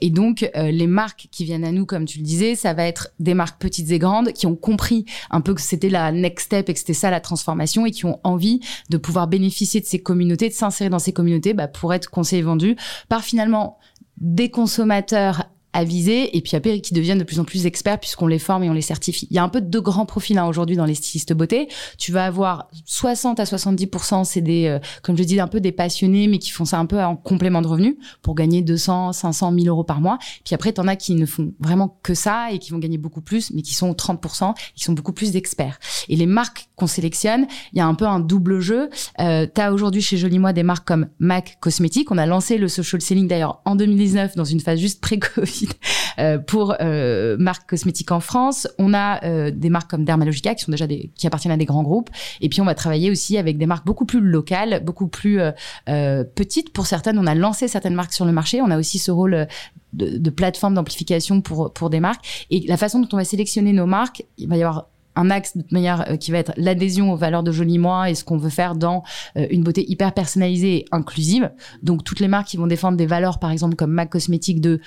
et 0.01 0.09
donc, 0.09 0.49
les 0.55 0.87
marques 0.87 1.27
qui 1.31 1.45
viennent 1.45 1.63
à 1.63 1.71
nous, 1.71 1.85
comme 1.85 2.05
tu 2.05 2.19
le 2.19 2.23
disais, 2.23 2.55
ça 2.55 2.73
va 2.73 2.85
être 2.85 3.09
des 3.19 3.33
marques 3.33 3.61
petites 3.61 3.91
et 3.91 3.99
grandes 3.99 4.31
qui 4.33 4.47
ont 4.47 4.55
compris 4.55 5.05
un 5.29 5.41
peu 5.41 5.53
que 5.53 5.61
c'était 5.61 5.89
la 5.89 6.11
next 6.11 6.47
step 6.47 6.69
et 6.69 6.73
que 6.73 6.79
c'était 6.79 6.93
ça 6.93 7.09
la 7.09 7.19
transformation 7.19 7.85
et 7.85 7.91
qui 7.91 8.05
ont 8.05 8.19
envie 8.23 8.59
de 8.89 8.97
pouvoir 8.97 9.27
bénéficier 9.27 9.81
de 9.81 9.85
ces 9.85 9.99
communautés, 9.99 10.49
de 10.49 10.53
s'insérer 10.53 10.89
dans 10.89 10.99
ces 10.99 11.13
communautés 11.13 11.53
bah, 11.53 11.67
pour 11.67 11.93
être 11.93 12.09
conseillés 12.09 12.43
vendus 12.43 12.75
par 13.09 13.23
finalement 13.23 13.77
des 14.17 14.49
consommateurs 14.49 15.43
avisés 15.75 16.35
et 16.35 16.41
puis 16.41 16.55
après 16.55 16.79
qui 16.79 16.93
deviennent 16.93 17.19
de 17.19 17.23
plus 17.23 17.39
en 17.39 17.43
plus 17.43 17.65
experts 17.65 17.99
puisqu'on 17.99 18.27
les 18.27 18.39
forme 18.39 18.63
et 18.63 18.69
on 18.69 18.73
les 18.73 18.81
certifie. 18.81 19.27
Il 19.29 19.35
y 19.35 19.39
a 19.39 19.43
un 19.43 19.49
peu 19.49 19.61
de 19.61 19.79
grands 19.79 20.05
profils 20.05 20.37
hein, 20.37 20.47
aujourd'hui 20.47 20.77
dans 20.77 20.85
les 20.85 20.95
stylistes 20.95 21.33
beauté. 21.33 21.67
Tu 21.97 22.11
vas 22.11 22.25
avoir 22.25 22.69
60 22.85 23.39
à 23.39 23.43
70% 23.43 24.23
c'est 24.23 24.41
des 24.41 24.65
euh, 24.67 24.79
comme 25.03 25.17
je 25.17 25.23
dis 25.23 25.39
un 25.39 25.47
peu 25.47 25.59
des 25.59 25.73
passionnés 25.73 26.27
mais 26.27 26.39
qui 26.39 26.51
font 26.51 26.65
ça 26.65 26.79
un 26.79 26.85
peu 26.85 27.01
en 27.03 27.15
complément 27.15 27.61
de 27.61 27.67
revenus 27.67 27.97
pour 28.21 28.35
gagner 28.35 28.61
200, 28.61 29.13
500, 29.13 29.51
1000 29.51 29.67
euros 29.67 29.83
par 29.83 29.99
mois. 29.99 30.17
Puis 30.45 30.55
après 30.55 30.71
tu 30.71 30.79
en 30.79 30.87
as 30.87 30.95
qui 30.95 31.13
ne 31.13 31.25
font 31.25 31.53
vraiment 31.59 31.99
que 32.01 32.13
ça 32.13 32.51
et 32.51 32.59
qui 32.59 32.71
vont 32.71 32.79
gagner 32.79 32.97
beaucoup 32.97 33.21
plus 33.21 33.51
mais 33.51 33.61
qui 33.61 33.73
sont 33.73 33.91
30% 33.91 34.53
qui 34.75 34.83
sont 34.83 34.93
beaucoup 34.93 35.13
plus 35.13 35.31
d'experts. 35.31 35.77
Et 36.07 36.15
les 36.15 36.25
marques 36.25 36.69
qu'on 36.75 36.87
sélectionne, 36.87 37.47
il 37.73 37.77
y 37.79 37.81
a 37.81 37.87
un 37.87 37.95
peu 37.95 38.05
un 38.05 38.19
double 38.19 38.59
jeu. 38.59 38.89
Euh, 39.19 39.47
tu 39.53 39.61
as 39.61 39.73
aujourd'hui 39.73 40.01
chez 40.01 40.17
Joli 40.17 40.39
Moi 40.39 40.53
des 40.53 40.63
marques 40.63 40.87
comme 40.87 41.07
MAC 41.19 41.57
Cosmétiques. 41.59 42.11
On 42.11 42.17
a 42.17 42.25
lancé 42.25 42.57
le 42.57 42.67
social 42.67 43.01
selling 43.01 43.27
d'ailleurs 43.27 43.61
en 43.65 43.75
2019 43.75 44.35
dans 44.35 44.43
une 44.43 44.59
phase 44.59 44.79
juste 44.79 45.01
pré-Covid 45.01 45.69
euh, 46.19 46.37
pour 46.37 46.75
euh, 46.81 47.37
marques 47.37 47.69
cosmétiques 47.69 48.11
en 48.11 48.19
France. 48.19 48.67
On 48.77 48.93
a 48.93 49.23
euh, 49.23 49.51
des 49.51 49.69
marques 49.69 49.89
comme 49.89 50.05
Dermalogica 50.05 50.55
qui 50.55 50.63
sont 50.63 50.71
déjà 50.71 50.87
des, 50.87 51.11
qui 51.15 51.27
appartiennent 51.27 51.53
à 51.53 51.57
des 51.57 51.65
grands 51.65 51.83
groupes. 51.83 52.09
Et 52.41 52.49
puis 52.49 52.61
on 52.61 52.65
va 52.65 52.75
travailler 52.75 53.11
aussi 53.11 53.37
avec 53.37 53.57
des 53.57 53.65
marques 53.65 53.85
beaucoup 53.85 54.05
plus 54.05 54.19
locales, 54.19 54.81
beaucoup 54.83 55.07
plus 55.07 55.39
petites. 55.85 56.73
Pour 56.73 56.87
certaines, 56.87 57.17
on 57.17 57.27
a 57.27 57.35
lancé 57.35 57.67
certaines 57.67 57.95
marques 57.95 58.13
sur 58.13 58.25
le 58.25 58.31
marché. 58.31 58.61
On 58.61 58.71
a 58.71 58.77
aussi 58.77 58.99
ce 58.99 59.11
rôle 59.11 59.47
de, 59.93 60.17
de 60.17 60.29
plateforme 60.29 60.73
d'amplification 60.73 61.41
pour 61.41 61.73
pour 61.73 61.89
des 61.89 61.99
marques. 61.99 62.45
Et 62.49 62.65
la 62.67 62.77
façon 62.77 62.99
dont 62.99 63.07
on 63.13 63.17
va 63.17 63.23
sélectionner 63.25 63.73
nos 63.73 63.85
marques, 63.85 64.25
il 64.37 64.47
va 64.47 64.57
y 64.57 64.63
avoir 64.63 64.87
un 65.15 65.29
axe 65.29 65.57
de 65.57 65.63
manière 65.71 66.17
qui 66.19 66.31
va 66.31 66.39
être 66.39 66.53
l'adhésion 66.57 67.11
aux 67.11 67.15
valeurs 67.15 67.43
de 67.43 67.51
Joli 67.51 67.77
Moi 67.77 68.09
et 68.09 68.15
ce 68.15 68.23
qu'on 68.23 68.37
veut 68.37 68.49
faire 68.49 68.75
dans 68.75 69.03
une 69.35 69.63
beauté 69.63 69.89
hyper 69.89 70.13
personnalisée 70.13 70.77
et 70.77 70.85
inclusive. 70.91 71.51
Donc 71.83 72.03
toutes 72.03 72.19
les 72.19 72.27
marques 72.27 72.47
qui 72.47 72.57
vont 72.57 72.67
défendre 72.67 72.97
des 72.97 73.05
valeurs, 73.05 73.39
par 73.39 73.51
exemple 73.51 73.75
comme 73.75 73.91
MAC 73.91 74.09
Cosmétique 74.09 74.61
de 74.61 74.79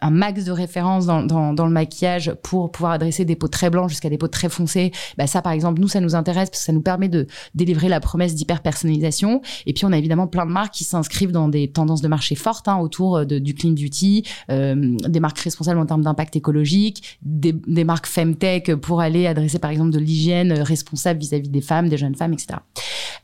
un 0.00 0.10
max 0.10 0.44
de 0.44 0.52
références 0.52 1.06
dans, 1.06 1.22
dans, 1.22 1.52
dans, 1.52 1.66
le 1.66 1.72
maquillage 1.72 2.34
pour 2.42 2.70
pouvoir 2.70 2.92
adresser 2.92 3.24
des 3.24 3.36
peaux 3.36 3.48
très 3.48 3.70
blanches 3.70 3.90
jusqu'à 3.90 4.08
des 4.08 4.18
peaux 4.18 4.28
très 4.28 4.48
foncées. 4.48 4.92
Bah 5.18 5.26
ça, 5.26 5.42
par 5.42 5.52
exemple, 5.52 5.80
nous, 5.80 5.88
ça 5.88 6.00
nous 6.00 6.14
intéresse 6.14 6.50
parce 6.50 6.60
que 6.60 6.66
ça 6.66 6.72
nous 6.72 6.82
permet 6.82 7.08
de 7.08 7.26
délivrer 7.54 7.88
la 7.88 8.00
promesse 8.00 8.34
d'hyper 8.34 8.62
personnalisation. 8.62 9.42
Et 9.66 9.72
puis, 9.72 9.84
on 9.84 9.92
a 9.92 9.98
évidemment 9.98 10.26
plein 10.26 10.46
de 10.46 10.52
marques 10.52 10.74
qui 10.74 10.84
s'inscrivent 10.84 11.32
dans 11.32 11.48
des 11.48 11.68
tendances 11.68 12.02
de 12.02 12.08
marché 12.08 12.34
fortes 12.34 12.68
hein, 12.68 12.78
autour 12.78 13.24
de, 13.26 13.38
du 13.38 13.54
clean 13.54 13.72
beauty, 13.72 14.24
euh, 14.50 14.96
des 15.08 15.20
marques 15.20 15.38
responsables 15.38 15.78
en 15.78 15.86
termes 15.86 16.02
d'impact 16.02 16.36
écologique, 16.36 17.18
des, 17.22 17.52
des 17.52 17.84
marques 17.84 18.06
femtech 18.06 18.74
pour 18.76 19.00
aller 19.00 19.26
adresser, 19.26 19.58
par 19.58 19.70
exemple, 19.70 19.90
de 19.90 19.98
l'hygiène 19.98 20.52
responsable 20.52 21.20
vis-à-vis 21.20 21.48
des 21.48 21.60
femmes, 21.60 21.88
des 21.88 21.96
jeunes 21.96 22.14
femmes, 22.14 22.32
etc. 22.32 22.58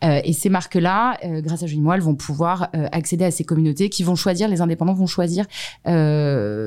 Euh, 0.05 0.21
et 0.25 0.33
ces 0.33 0.49
marques-là, 0.49 1.19
euh, 1.25 1.41
grâce 1.41 1.63
à 1.63 1.67
Julie 1.67 1.81
Moi, 1.81 1.95
elles 1.95 2.03
vont 2.03 2.15
pouvoir 2.15 2.69
euh, 2.75 2.87
accéder 2.93 3.25
à 3.25 3.31
ces 3.31 3.45
communautés 3.45 3.89
qui 3.89 4.03
vont 4.03 4.17
choisir, 4.17 4.49
les 4.49 4.61
indépendants 4.61 4.95
vont 4.95 5.07
choisir 5.07 5.47
euh, 5.87 6.66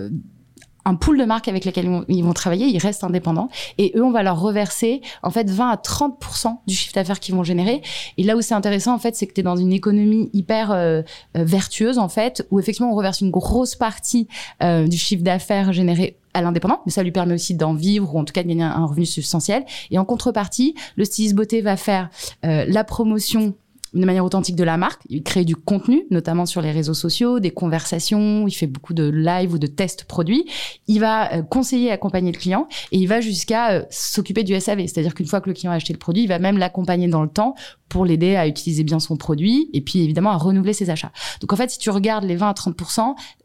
un 0.85 0.95
pool 0.95 1.17
de 1.17 1.25
marques 1.25 1.47
avec 1.47 1.65
lesquelles 1.65 2.03
ils 2.07 2.23
vont, 2.23 2.33
travailler, 2.33 2.65
ils 2.65 2.79
restent 2.79 3.03
indépendants. 3.03 3.49
Et 3.77 3.93
eux 3.95 4.03
on 4.03 4.11
va 4.11 4.23
leur 4.23 4.39
reverser 4.39 5.01
en 5.23 5.29
fait 5.29 5.49
20 5.49 5.69
à 5.69 5.77
30 5.77 6.19
du 6.67 6.73
chiffre 6.73 6.93
d'affaires 6.93 7.19
qu'ils 7.19 7.35
vont 7.35 7.43
générer. 7.43 7.81
Et 8.17 8.23
là 8.23 8.35
où 8.35 8.41
c'est 8.41 8.55
intéressant 8.55 8.93
en 8.93 8.99
fait 8.99 9.15
c'est 9.15 9.27
que 9.27 9.33
tu 9.33 9.41
es 9.41 9.43
dans 9.43 9.55
une 9.55 9.73
économie 9.73 10.29
hyper 10.33 10.71
euh, 10.71 11.01
euh, 11.37 11.43
vertueuse 11.43 11.99
en 11.99 12.09
fait 12.09 12.45
où 12.49 12.59
effectivement 12.59 12.91
on 12.91 12.95
reverse 12.95 13.21
une 13.21 13.31
grosse 13.31 13.75
partie 13.75 14.27
euh, 14.63 14.87
du 14.87 14.97
chiffre 14.97 15.23
d'affaires 15.23 15.73
généré 15.73 16.17
à 16.33 16.41
l'indépendant, 16.41 16.81
mais 16.85 16.91
ça 16.91 17.03
lui 17.03 17.11
permet 17.11 17.33
aussi 17.33 17.55
d'en 17.55 17.73
vivre 17.73 18.13
ou 18.13 18.19
en 18.19 18.23
tout 18.23 18.33
cas 18.33 18.43
de 18.43 18.47
gagner 18.47 18.63
un 18.63 18.85
revenu 18.85 19.05
substantiel. 19.05 19.65
Et 19.89 19.97
en 19.97 20.05
contrepartie, 20.05 20.75
le 20.95 21.03
styliste 21.03 21.33
beauté 21.33 21.61
va 21.61 21.75
faire 21.75 22.09
la 22.43 22.83
promotion 22.83 23.55
de 23.93 24.05
manière 24.05 24.25
authentique 24.25 24.55
de 24.55 24.63
la 24.63 24.77
marque. 24.77 25.01
Il 25.09 25.23
crée 25.23 25.45
du 25.45 25.55
contenu, 25.55 26.05
notamment 26.11 26.45
sur 26.45 26.61
les 26.61 26.71
réseaux 26.71 26.93
sociaux, 26.93 27.39
des 27.39 27.51
conversations. 27.51 28.47
Il 28.47 28.51
fait 28.51 28.67
beaucoup 28.67 28.93
de 28.93 29.09
live 29.09 29.53
ou 29.53 29.57
de 29.57 29.67
tests 29.67 30.03
produits. 30.03 30.45
Il 30.87 30.99
va 30.99 31.33
euh, 31.33 31.41
conseiller 31.41 31.91
accompagner 31.91 32.31
le 32.31 32.37
client 32.37 32.67
et 32.91 32.97
il 32.97 33.07
va 33.07 33.21
jusqu'à 33.21 33.71
euh, 33.71 33.83
s'occuper 33.89 34.43
du 34.43 34.59
SAV. 34.59 34.81
C'est-à-dire 34.81 35.13
qu'une 35.13 35.25
fois 35.25 35.41
que 35.41 35.49
le 35.49 35.53
client 35.53 35.71
a 35.71 35.75
acheté 35.75 35.93
le 35.93 35.99
produit, 35.99 36.23
il 36.23 36.27
va 36.27 36.39
même 36.39 36.57
l'accompagner 36.57 37.07
dans 37.07 37.23
le 37.23 37.29
temps 37.29 37.55
pour 37.87 38.05
l'aider 38.05 38.35
à 38.35 38.47
utiliser 38.47 38.83
bien 38.83 38.99
son 38.99 39.17
produit 39.17 39.69
et 39.73 39.81
puis 39.81 40.03
évidemment 40.03 40.29
à 40.29 40.37
renouveler 40.37 40.73
ses 40.73 40.91
achats. 40.91 41.11
Donc 41.41 41.51
en 41.53 41.55
fait, 41.55 41.71
si 41.71 41.79
tu 41.79 41.89
regardes 41.89 42.23
les 42.23 42.35
20 42.35 42.49
à 42.49 42.53
30 42.53 42.75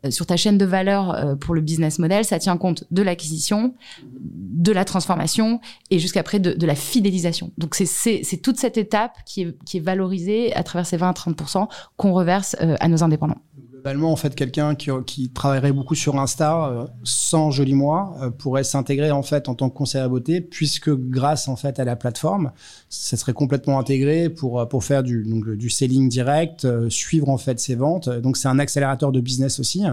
euh, 0.04 0.10
sur 0.10 0.26
ta 0.26 0.36
chaîne 0.36 0.58
de 0.58 0.66
valeur 0.66 1.38
pour 1.40 1.54
le 1.54 1.62
business 1.62 1.98
model, 1.98 2.26
ça 2.26 2.38
tient 2.38 2.56
compte 2.58 2.84
de 2.90 3.00
l'acquisition, 3.00 3.74
de 4.10 4.72
la 4.72 4.84
transformation 4.84 5.60
et 5.90 5.98
jusqu'après 5.98 6.40
de, 6.40 6.52
de 6.52 6.66
la 6.66 6.74
fidélisation. 6.74 7.52
Donc 7.56 7.74
c'est 7.74 8.42
toute 8.42 8.58
cette 8.58 8.76
étape 8.76 9.16
qui 9.24 9.42
est, 9.42 9.64
qui 9.64 9.78
est 9.78 9.80
valorisée 9.80 10.33
à 10.54 10.62
travers 10.62 10.86
ces 10.86 10.96
20 10.96 11.10
à 11.10 11.12
30 11.12 11.42
qu'on 11.96 12.12
reverse 12.12 12.56
euh, 12.60 12.76
à 12.80 12.88
nos 12.88 13.02
indépendants 13.02 13.38
globalement, 13.84 14.12
en 14.12 14.16
fait, 14.16 14.34
quelqu'un 14.34 14.74
qui, 14.74 15.28
travaillerait 15.28 15.72
beaucoup 15.72 15.94
sur 15.94 16.18
Insta, 16.18 16.68
euh, 16.68 16.86
sans 17.02 17.50
joli 17.50 17.74
moi, 17.74 18.16
euh, 18.22 18.30
pourrait 18.30 18.64
s'intégrer 18.64 19.10
en 19.10 19.22
fait 19.22 19.46
en 19.46 19.54
tant 19.54 19.68
que 19.68 19.74
conseiller 19.76 20.02
à 20.02 20.08
beauté, 20.08 20.40
puisque 20.40 20.90
grâce 20.90 21.48
en 21.48 21.56
fait 21.56 21.78
à 21.78 21.84
la 21.84 21.94
plateforme, 21.94 22.52
ça 22.88 23.18
serait 23.18 23.34
complètement 23.34 23.78
intégré 23.78 24.30
pour 24.30 24.66
pour 24.68 24.84
faire 24.84 25.02
du 25.02 25.22
donc 25.24 25.50
du 25.50 25.68
selling 25.68 26.08
direct, 26.08 26.66
suivre 26.88 27.28
en 27.28 27.36
fait 27.36 27.60
ses 27.60 27.74
ventes. 27.74 28.08
Donc 28.08 28.38
c'est 28.38 28.48
un 28.48 28.58
accélérateur 28.58 29.12
de 29.12 29.20
business 29.20 29.60
aussi. 29.60 29.84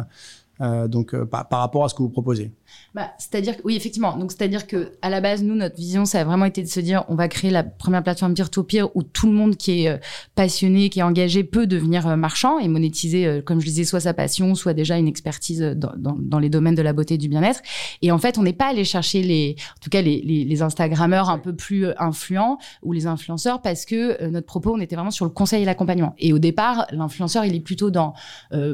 Donc 0.87 1.15
par, 1.25 1.47
par 1.47 1.59
rapport 1.59 1.85
à 1.85 1.89
ce 1.89 1.95
que 1.95 2.03
vous 2.03 2.09
proposez. 2.09 2.51
Bah, 2.93 3.11
c'est-à-dire 3.17 3.55
oui 3.63 3.75
effectivement. 3.75 4.17
Donc 4.17 4.31
c'est-à-dire 4.31 4.67
que 4.67 4.91
à 5.01 5.09
la 5.09 5.21
base 5.21 5.43
nous 5.43 5.55
notre 5.55 5.75
vision 5.77 6.05
ça 6.05 6.19
a 6.19 6.23
vraiment 6.23 6.45
été 6.45 6.61
de 6.61 6.67
se 6.67 6.79
dire 6.79 7.05
on 7.07 7.15
va 7.15 7.27
créer 7.27 7.49
la 7.51 7.63
première 7.63 8.03
plateforme 8.03 8.33
peer-to-peer 8.33 8.89
où 8.95 9.03
tout 9.03 9.27
le 9.27 9.33
monde 9.33 9.55
qui 9.55 9.83
est 9.83 9.89
euh, 9.89 9.97
passionné 10.35 10.89
qui 10.89 10.99
est 10.99 11.03
engagé 11.03 11.43
peut 11.43 11.67
devenir 11.67 12.07
euh, 12.07 12.15
marchand 12.15 12.59
et 12.59 12.67
monétiser 12.67 13.25
euh, 13.25 13.41
comme 13.41 13.61
je 13.61 13.65
disais 13.65 13.85
soit 13.85 14.01
sa 14.01 14.13
passion 14.13 14.55
soit 14.55 14.73
déjà 14.73 14.97
une 14.97 15.07
expertise 15.07 15.61
dans, 15.61 15.93
dans, 15.95 16.17
dans 16.19 16.39
les 16.39 16.49
domaines 16.49 16.75
de 16.75 16.81
la 16.81 16.91
beauté 16.91 17.13
et 17.13 17.17
du 17.17 17.29
bien-être. 17.29 17.61
Et 18.01 18.11
en 18.11 18.17
fait 18.17 18.37
on 18.37 18.43
n'est 18.43 18.53
pas 18.53 18.67
allé 18.67 18.83
chercher 18.83 19.23
les 19.23 19.55
en 19.77 19.79
tout 19.81 19.89
cas 19.89 20.01
les, 20.01 20.21
les, 20.21 20.43
les 20.43 20.61
instagrammeurs 20.61 21.29
un 21.29 21.39
peu 21.39 21.55
plus 21.55 21.87
influents 21.97 22.57
ou 22.83 22.91
les 22.91 23.07
influenceurs 23.07 23.61
parce 23.61 23.85
que 23.85 24.27
notre 24.27 24.47
propos 24.47 24.75
on 24.75 24.79
était 24.79 24.95
vraiment 24.95 25.11
sur 25.11 25.25
le 25.25 25.31
conseil 25.31 25.63
et 25.63 25.65
l'accompagnement. 25.65 26.13
Et 26.17 26.33
au 26.33 26.39
départ 26.39 26.87
l'influenceur 26.91 27.45
il 27.45 27.55
est 27.55 27.61
plutôt 27.61 27.89
dans 27.89 28.13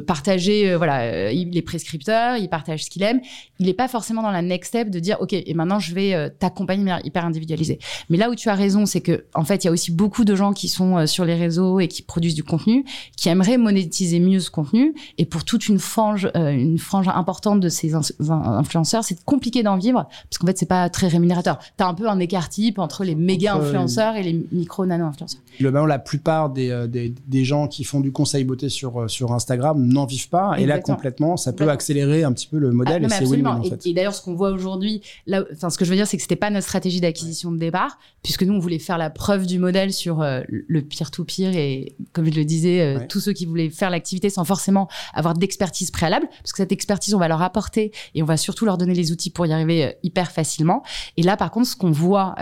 partager 0.06 0.74
voilà 0.74 1.30
il 1.30 1.56
est 1.56 1.62
prescripteur 1.78 2.36
il 2.36 2.48
partage 2.48 2.84
ce 2.84 2.90
qu'il 2.90 3.02
aime 3.02 3.20
il 3.58 3.68
est 3.68 3.74
pas 3.74 3.88
forcément 3.88 4.22
dans 4.22 4.30
la 4.30 4.42
next 4.42 4.68
step 4.68 4.90
de 4.90 4.98
dire 4.98 5.16
ok 5.20 5.32
et 5.32 5.54
maintenant 5.54 5.78
je 5.78 5.94
vais 5.94 6.14
euh, 6.14 6.28
t'accompagner 6.38 6.94
hyper 7.04 7.24
individualisé. 7.24 7.78
Mais 8.08 8.16
là 8.16 8.30
où 8.30 8.34
tu 8.34 8.48
as 8.48 8.54
raison, 8.54 8.86
c'est 8.86 9.00
que 9.00 9.24
en 9.34 9.44
fait 9.44 9.64
il 9.64 9.66
y 9.66 9.70
a 9.70 9.72
aussi 9.72 9.90
beaucoup 9.90 10.24
de 10.24 10.34
gens 10.34 10.52
qui 10.52 10.68
sont 10.68 10.96
euh, 10.96 11.06
sur 11.06 11.24
les 11.24 11.34
réseaux 11.34 11.80
et 11.80 11.88
qui 11.88 12.02
produisent 12.02 12.34
du 12.34 12.44
contenu, 12.44 12.84
qui 13.16 13.28
aimeraient 13.28 13.58
monétiser 13.58 14.20
mieux 14.20 14.40
ce 14.40 14.50
contenu. 14.50 14.94
Et 15.18 15.26
pour 15.26 15.44
toute 15.44 15.68
une 15.68 15.78
frange, 15.78 16.30
euh, 16.36 16.50
une 16.50 16.78
frange 16.78 17.08
importante 17.08 17.60
de 17.60 17.68
ces 17.68 17.94
influenceurs, 17.94 19.04
c'est 19.04 19.22
compliqué 19.24 19.62
d'en 19.62 19.76
vivre 19.76 20.06
parce 20.30 20.38
qu'en 20.38 20.46
fait 20.46 20.58
c'est 20.58 20.66
pas 20.66 20.88
très 20.88 21.08
rémunérateur. 21.08 21.58
T'as 21.76 21.86
un 21.86 21.94
peu 21.94 22.08
un 22.08 22.18
écart 22.18 22.48
type 22.48 22.78
entre 22.78 23.04
les 23.04 23.14
méga 23.14 23.54
influenceurs 23.54 24.16
et 24.16 24.22
les 24.22 24.46
micro 24.52 24.86
nano 24.86 25.06
influenceurs. 25.06 25.40
Globalement, 25.58 25.86
la 25.86 25.98
plupart 25.98 26.50
des, 26.50 26.86
des, 26.88 27.12
des, 27.26 27.44
gens 27.44 27.66
qui 27.66 27.82
font 27.82 28.00
du 28.00 28.12
conseil 28.12 28.44
beauté 28.44 28.68
sur 28.68 29.10
sur 29.10 29.32
Instagram 29.32 29.84
n'en 29.84 30.06
vivent 30.06 30.28
pas. 30.28 30.54
Et 30.58 30.66
là 30.66 30.78
complètement, 30.78 31.36
ça 31.36 31.52
peut 31.52 31.64
accélérer 31.72 32.24
un 32.24 32.32
petit 32.32 32.46
peu 32.46 32.58
le 32.58 32.70
modèle. 32.72 33.06
Ah, 33.10 33.22
et 33.22 33.46
en 33.46 33.62
fait. 33.62 33.86
Et, 33.86 33.94
d'ailleurs, 33.94 34.14
ce 34.14 34.22
qu'on 34.22 34.34
voit 34.34 34.50
aujourd'hui, 34.50 35.02
là, 35.26 35.44
enfin, 35.52 35.70
ce 35.70 35.78
que 35.78 35.84
je 35.84 35.90
veux 35.90 35.96
dire, 35.96 36.06
c'est 36.06 36.16
que 36.16 36.22
c'était 36.22 36.36
pas 36.36 36.50
notre 36.50 36.66
stratégie 36.66 37.00
d'acquisition 37.00 37.52
de 37.52 37.58
départ, 37.58 37.98
puisque 38.22 38.42
nous, 38.42 38.54
on 38.54 38.58
voulait 38.58 38.78
faire 38.78 38.98
la 38.98 39.10
preuve 39.10 39.46
du 39.46 39.58
modèle 39.58 39.92
sur 39.92 40.22
euh, 40.22 40.42
le 40.48 40.82
peer-to-peer 40.82 41.54
et, 41.56 41.96
comme 42.12 42.26
je 42.26 42.36
le 42.36 42.44
disais, 42.44 42.80
euh, 42.80 43.00
tous 43.08 43.20
ceux 43.20 43.32
qui 43.32 43.46
voulaient 43.46 43.70
faire 43.70 43.90
l'activité 43.90 44.30
sans 44.30 44.44
forcément 44.44 44.88
avoir 45.14 45.34
d'expertise 45.34 45.90
préalable, 45.90 46.28
parce 46.42 46.52
que 46.52 46.58
cette 46.58 46.72
expertise, 46.72 47.14
on 47.14 47.18
va 47.18 47.28
leur 47.28 47.42
apporter 47.42 47.92
et 48.14 48.22
on 48.22 48.26
va 48.26 48.36
surtout 48.36 48.64
leur 48.64 48.78
donner 48.78 48.94
les 48.94 49.12
outils 49.12 49.30
pour 49.30 49.46
y 49.46 49.52
arriver 49.52 49.84
euh, 49.84 49.92
hyper 50.02 50.30
facilement. 50.30 50.82
Et 51.16 51.22
là, 51.22 51.36
par 51.36 51.50
contre, 51.50 51.68
ce 51.68 51.76
qu'on 51.76 51.90
voit 51.90 52.34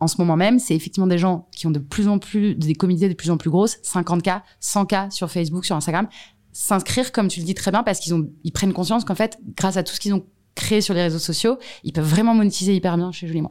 en 0.00 0.06
ce 0.06 0.16
moment 0.18 0.36
même, 0.36 0.58
c'est 0.58 0.74
effectivement 0.74 1.06
des 1.06 1.18
gens 1.18 1.48
qui 1.54 1.66
ont 1.66 1.70
de 1.70 1.78
plus 1.78 2.08
en 2.08 2.18
plus, 2.18 2.54
des 2.54 2.74
communautés 2.74 3.08
de 3.08 3.14
plus 3.14 3.30
en 3.30 3.36
plus 3.36 3.50
grosses, 3.50 3.76
50K, 3.84 4.42
100K 4.62 5.10
sur 5.10 5.30
Facebook, 5.30 5.64
sur 5.64 5.76
Instagram, 5.76 6.08
s'inscrire, 6.56 7.12
comme 7.12 7.28
tu 7.28 7.40
le 7.40 7.46
dis 7.46 7.54
très 7.54 7.70
bien, 7.70 7.82
parce 7.82 8.00
qu'ils 8.00 8.14
ont, 8.14 8.30
ils 8.42 8.50
prennent 8.50 8.72
conscience 8.72 9.04
qu'en 9.04 9.14
fait, 9.14 9.38
grâce 9.56 9.76
à 9.76 9.82
tout 9.82 9.92
ce 9.92 10.00
qu'ils 10.00 10.14
ont 10.14 10.24
créé 10.54 10.80
sur 10.80 10.94
les 10.94 11.02
réseaux 11.02 11.18
sociaux, 11.18 11.58
ils 11.84 11.92
peuvent 11.92 12.08
vraiment 12.08 12.34
monétiser 12.34 12.74
hyper 12.74 12.96
bien 12.96 13.12
chez 13.12 13.26
Julien. 13.26 13.50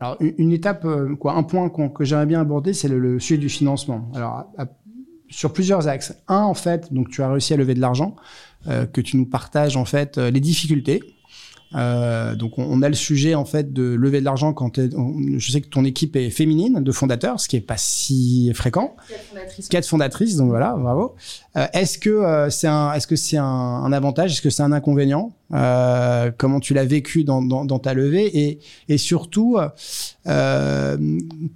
Alors, 0.00 0.16
une, 0.20 0.50
étape, 0.50 0.84
euh, 0.84 1.14
quoi, 1.14 1.34
un 1.34 1.44
point 1.44 1.70
que 1.70 2.04
j'aimerais 2.04 2.26
bien 2.26 2.40
aborder, 2.40 2.72
c'est 2.72 2.88
le, 2.88 3.20
sujet 3.20 3.38
du 3.38 3.48
financement. 3.48 4.10
Alors, 4.14 4.46
sur 5.30 5.52
plusieurs 5.52 5.86
axes. 5.86 6.14
Un, 6.26 6.42
en 6.42 6.54
fait, 6.54 6.92
donc 6.92 7.08
tu 7.08 7.22
as 7.22 7.30
réussi 7.30 7.54
à 7.54 7.56
lever 7.56 7.74
de 7.74 7.80
l'argent, 7.80 8.16
euh, 8.66 8.84
que 8.86 9.00
tu 9.00 9.16
nous 9.16 9.26
partages 9.26 9.76
en 9.76 9.84
fait 9.84 10.18
euh, 10.18 10.30
les 10.30 10.40
difficultés. 10.40 11.02
Euh, 11.74 12.34
donc 12.36 12.58
on, 12.58 12.82
a 12.82 12.88
le 12.88 12.94
sujet 12.94 13.34
en 13.34 13.44
fait 13.44 13.72
de 13.72 13.82
lever 13.82 14.20
de 14.20 14.24
l'argent 14.24 14.52
quand 14.52 14.78
je 14.78 15.50
sais 15.50 15.60
que 15.60 15.68
ton 15.68 15.84
équipe 15.84 16.14
est 16.16 16.30
féminine 16.30 16.80
de 16.82 16.92
fondateurs, 16.92 17.40
ce 17.40 17.48
qui 17.48 17.56
est 17.56 17.60
pas 17.60 17.76
si 17.76 18.52
fréquent. 18.54 18.94
Quatre 19.08 19.24
fondatrices. 19.24 19.68
Quatre 19.68 19.88
fondatrices, 19.88 20.36
donc 20.36 20.48
voilà, 20.48 20.74
bravo. 20.78 21.14
Euh, 21.56 21.66
est-ce 21.72 21.98
que 21.98 22.10
euh, 22.10 22.50
c'est 22.50 22.68
un, 22.68 22.92
est-ce 22.92 23.06
que 23.06 23.16
c'est 23.16 23.38
un, 23.38 23.44
un, 23.44 23.92
avantage, 23.92 24.32
est-ce 24.32 24.42
que 24.42 24.50
c'est 24.50 24.62
un 24.62 24.72
inconvénient? 24.72 25.32
Comment 26.36 26.58
tu 26.58 26.74
l'as 26.74 26.84
vécu 26.84 27.22
dans, 27.22 27.40
dans, 27.40 27.64
dans, 27.64 27.78
ta 27.78 27.94
levée? 27.94 28.26
Et, 28.36 28.58
et 28.88 28.98
surtout 28.98 29.56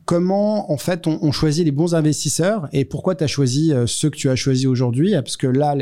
comment 0.05 0.71
en 0.71 0.77
fait 0.77 1.09
on, 1.09 1.19
on, 1.21 1.33
choisit 1.33 1.65
les 1.65 1.73
bons 1.73 1.97
investisseurs 1.97 2.69
et 2.73 2.85
pourquoi 2.85 3.17
tu 3.17 3.25
as 3.25 3.27
choisi 3.27 3.73
ceux 3.87 4.11
que 4.11 4.17
tu 4.17 4.31
as 4.31 4.37
choisis 4.37 4.67
aujourd'hui? 4.67 5.15
Parce 5.15 5.37
que 5.37 5.49
là, 5.49 5.75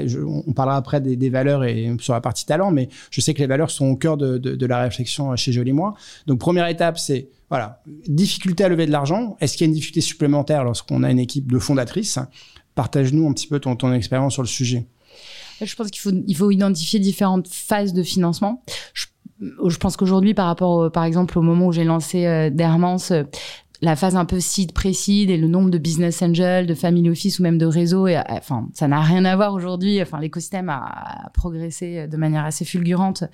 on 0.47 0.53
parlera 0.53 0.79
après 0.79 1.03
des, 1.03 1.17
des, 1.17 1.29
valeurs 1.29 1.65
et 1.65 1.95
sur 2.01 2.15
la 2.15 2.23
partie 2.23 2.47
talent, 2.47 2.71
mais 2.71 2.89
je 3.11 3.21
sais 3.21 3.35
que 3.35 3.41
les 3.41 3.47
valeurs 3.47 3.71
sont 3.71 3.87
au 3.87 3.97
cœur 3.97 4.17
de, 4.17 4.26
de, 4.27 4.67
la 4.67 4.81
réflexion 4.81 5.35
chez 5.37 5.53
Joli 5.53 5.73
Moi. 5.73 5.95
Donc 6.27 6.39
première 6.39 6.67
étape, 6.69 6.99
c'est 6.99 7.29
voilà, 7.49 7.83
difficulté 8.09 8.65
à 8.65 8.69
lever 8.69 8.87
de 8.87 8.93
l'argent. 8.93 9.37
Est-ce 9.41 9.57
qu'il 9.57 9.67
y 9.67 9.69
a 9.69 9.69
une 9.69 9.75
difficulté 9.75 10.01
supplémentaire 10.01 10.65
lorsqu'on 10.65 11.03
a 11.03 11.11
une 11.11 11.19
équipe 11.19 11.51
de 11.51 11.59
fondatrices? 11.59 12.19
Partage-nous 12.75 13.29
un 13.29 13.33
petit 13.33 13.47
peu 13.47 13.61
ton, 13.61 13.93
expérience 13.93 14.35
sur 14.35 14.43
le 14.43 14.49
sujet. 14.49 14.87
Je 15.63 15.75
pense 15.75 15.91
qu'il 15.91 16.01
faut, 16.01 16.11
il 16.27 16.37
faut 16.37 16.51
identifier 16.51 17.01
différentes 17.01 17.49
phases 17.49 17.95
de 17.95 18.03
financement. 18.03 18.63
Je, 18.93 19.07
je 19.41 19.77
pense 19.77 19.97
qu'aujourd'hui, 19.97 20.35
par 20.35 20.47
rapport, 20.47 20.91
par 20.91 21.05
exemple, 21.05 21.39
au 21.39 21.43
moment 21.43 21.67
où 21.67 21.73
j'ai 21.73 21.85
lancé 21.85 22.27
euh, 22.27 22.51
Dermance, 22.51 23.11
euh, 23.11 23.25
la 23.83 23.97
phase 23.97 24.17
un 24.17 24.25
peu 24.25 24.41
seed 24.41 24.73
précide 24.73 25.31
et 25.31 25.37
le 25.37 25.49
nombre 25.49 25.71
de 25.71 25.79
business 25.79 26.23
angels, 26.23 26.67
de 26.67 26.75
family 26.75 27.11
office 27.11 27.39
ou 27.39 27.43
même 27.43 27.59
de 27.59 27.67
réseaux, 27.67 28.07
et, 28.07 28.21
enfin, 28.29 28.69
ça 28.75 28.89
n'a 28.89 29.01
rien 29.01 29.25
à 29.25 29.37
voir 29.37 29.55
aujourd'hui. 29.55 30.01
Enfin, 30.01 30.21
l'écosystème 30.21 30.69
a, 30.69 31.31
progressé 31.35 32.07
de 32.07 32.17
manière 32.17 32.45
assez 32.45 32.65
fulgurante. 32.65 33.25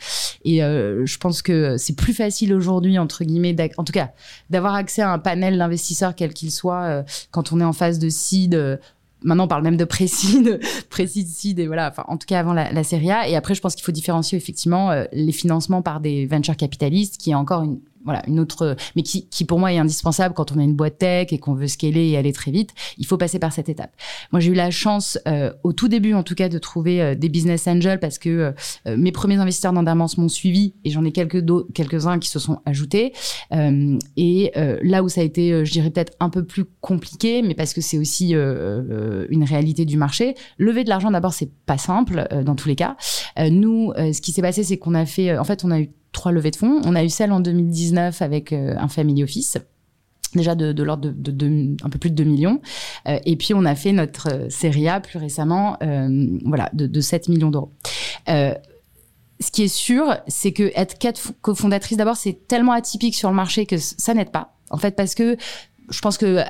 Et 0.44 0.62
euh, 0.62 1.07
je 1.07 1.18
pense 1.18 1.42
que 1.42 1.76
c'est 1.76 1.96
plus 1.96 2.14
facile 2.14 2.55
aujourd'hui, 2.55 2.98
entre 2.98 3.24
guillemets, 3.24 3.55
en 3.76 3.85
tout 3.85 3.92
cas, 3.92 4.12
d'avoir 4.50 4.74
accès 4.74 5.02
à 5.02 5.12
un 5.12 5.18
panel 5.18 5.59
d'investisseurs, 5.59 6.14
quel 6.14 6.33
qu'il 6.33 6.50
soit, 6.50 6.83
euh, 6.83 7.02
quand 7.31 7.52
on 7.52 7.61
est 7.61 7.64
en 7.64 7.72
phase 7.72 7.98
de 7.98 8.09
seed. 8.09 8.55
Euh, 8.55 8.76
Maintenant, 9.24 9.44
on 9.44 9.48
parle 9.48 9.62
même 9.62 9.76
de 9.76 9.85
précide, 9.85 10.59
précide, 10.90 11.28
seed, 11.28 11.61
et 11.61 11.68
voilà. 11.68 11.88
Enfin, 11.88 12.05
en 12.09 12.16
tout 12.16 12.26
cas, 12.26 12.40
avant 12.40 12.52
la, 12.52 12.83
série 12.83 13.11
A. 13.11 13.28
Et 13.28 13.37
après, 13.37 13.55
je 13.55 13.61
pense 13.61 13.76
qu'il 13.76 13.85
faut 13.85 13.92
différencier 13.92 14.37
effectivement 14.37 14.90
euh, 14.90 15.05
les 15.12 15.31
financements 15.31 15.81
par 15.81 16.00
des 16.00 16.26
venture 16.26 16.57
capitalistes, 16.57 17.18
qui 17.18 17.31
est 17.31 17.35
encore 17.35 17.62
une, 17.62 17.78
voilà, 18.05 18.23
une 18.27 18.41
autre, 18.41 18.77
mais 18.97 19.03
qui, 19.03 19.29
qui 19.29 19.45
pour 19.45 19.59
moi 19.59 19.73
est 19.73 19.79
indispensable 19.79 20.35
quand 20.35 20.53
on 20.53 20.59
a 20.59 20.62
une 20.62 20.75
boîte 20.75 20.99
tech 20.99 21.29
et 21.33 21.38
qu'on 21.38 21.55
veut 21.55 21.69
scaler 21.69 22.09
et 22.09 22.17
aller 22.17 22.33
très 22.33 22.51
vite. 22.51 22.71
Il 22.99 23.07
faut 23.07 23.17
passer 23.17 23.38
par 23.38 23.53
cette 23.53 23.69
étape. 23.69 23.93
Moi, 24.33 24.41
j'ai 24.41 24.51
eu 24.51 24.55
la 24.55 24.71
chance, 24.71 25.19
euh, 25.29 25.53
au 25.62 25.73
tout 25.73 25.88
début 25.88 26.15
en 26.15 26.23
tout 26.23 26.35
cas, 26.35 26.49
de 26.49 26.59
trouver 26.59 27.03
euh, 27.03 27.15
des 27.15 27.29
business 27.29 27.67
angels 27.67 28.01
parce 28.01 28.19
que 28.19 28.55
euh, 28.87 28.97
mes 28.97 29.12
premiers 29.12 29.37
investisseurs 29.37 29.73
d'Endermance 29.73 30.19
m'ont 30.19 30.29
suivi 30.29 30.75
et 30.85 30.91
j'en 30.91 31.05
ai 31.05 31.12
quelques 31.12 31.43
quelques-uns 31.75 32.19
qui 32.19 32.29
se 32.29 32.38
sont 32.38 32.61
ajoutés. 32.67 33.12
et 34.17 34.53
là 34.55 35.03
où 35.03 35.09
ça 35.09 35.21
a 35.21 35.25
été, 35.25 35.65
je 35.65 35.71
dirais 35.71 35.91
peut-être 35.91 36.12
un 36.21 36.29
peu 36.29 36.45
plus 36.45 36.65
compliqué, 36.81 37.43
mais 37.43 37.55
parce 37.55 37.73
que 37.75 37.81
c'est 37.81 37.99
aussi 37.99 38.33
une 38.33 39.45
réalité 39.45 39.85
du 39.85 39.97
marché. 39.97 40.35
Lever 40.59 40.85
de 40.85 40.88
l'argent 40.88 41.11
d'abord, 41.11 41.33
c'est 41.33 41.51
pas 41.67 41.79
simple 41.79 42.27
dans 42.45 42.55
tous 42.55 42.69
les 42.69 42.77
cas. 42.77 42.97
nous, 43.51 43.93
ce 43.97 44.21
qui 44.21 44.33
s'est 44.33 44.43
passé, 44.43 44.65
c'est 44.65 44.79
qu'on 44.79 44.95
a 44.95 45.07
fait, 45.07 45.37
en 45.37 45.45
fait, 45.45 45.65
on 45.65 45.71
a 45.71 45.81
eu 45.81 45.91
trois 46.12 46.33
levées 46.33 46.51
de 46.51 46.57
fonds. 46.57 46.81
On 46.85 46.94
a 46.94 47.03
eu 47.03 47.09
celle 47.09 47.33
en 47.33 47.40
2019 47.40 48.22
avec 48.22 48.53
euh, 48.53 48.75
un 48.79 48.88
family 48.88 49.25
office 49.25 49.59
déjà 50.35 50.55
de, 50.55 50.83
l'ordre 50.83 51.12
de, 51.14 51.77
un 51.85 51.90
peu 51.90 51.98
plus 51.98 52.09
de 52.09 52.14
2 52.14 52.25
millions. 52.25 52.62
Euh, 53.07 53.18
et 53.27 53.37
puis, 53.37 53.53
on 53.53 53.66
a 53.66 53.75
fait 53.75 53.92
notre 53.92 54.33
euh, 54.33 54.48
série 54.48 54.88
A 54.88 54.98
plus 54.98 55.18
récemment, 55.18 55.77
voilà, 56.46 56.70
de, 56.72 57.01
7 57.01 57.29
millions 57.29 57.51
d'euros. 57.51 57.70
ce 58.27 59.51
qui 59.53 59.64
est 59.64 59.68
sûr, 59.68 60.16
c'est 60.29 60.53
que 60.53 60.72
être 60.75 60.96
quatre 60.98 61.33
cofondatrices, 61.42 61.98
d'abord, 61.98 62.16
c'est 62.16 62.48
tellement 62.48 62.72
atypique 62.72 63.14
sur 63.14 63.29
le 63.29 63.37
marché 63.37 63.66
que 63.66 63.77
ça 63.77 64.14
n'aide 64.14 64.31
pas. 64.31 64.55
En 64.70 64.79
fait, 64.79 64.96
parce 64.96 65.14
que 65.14 65.37
je 65.90 66.01
pense 66.01 66.16
que 66.16 66.42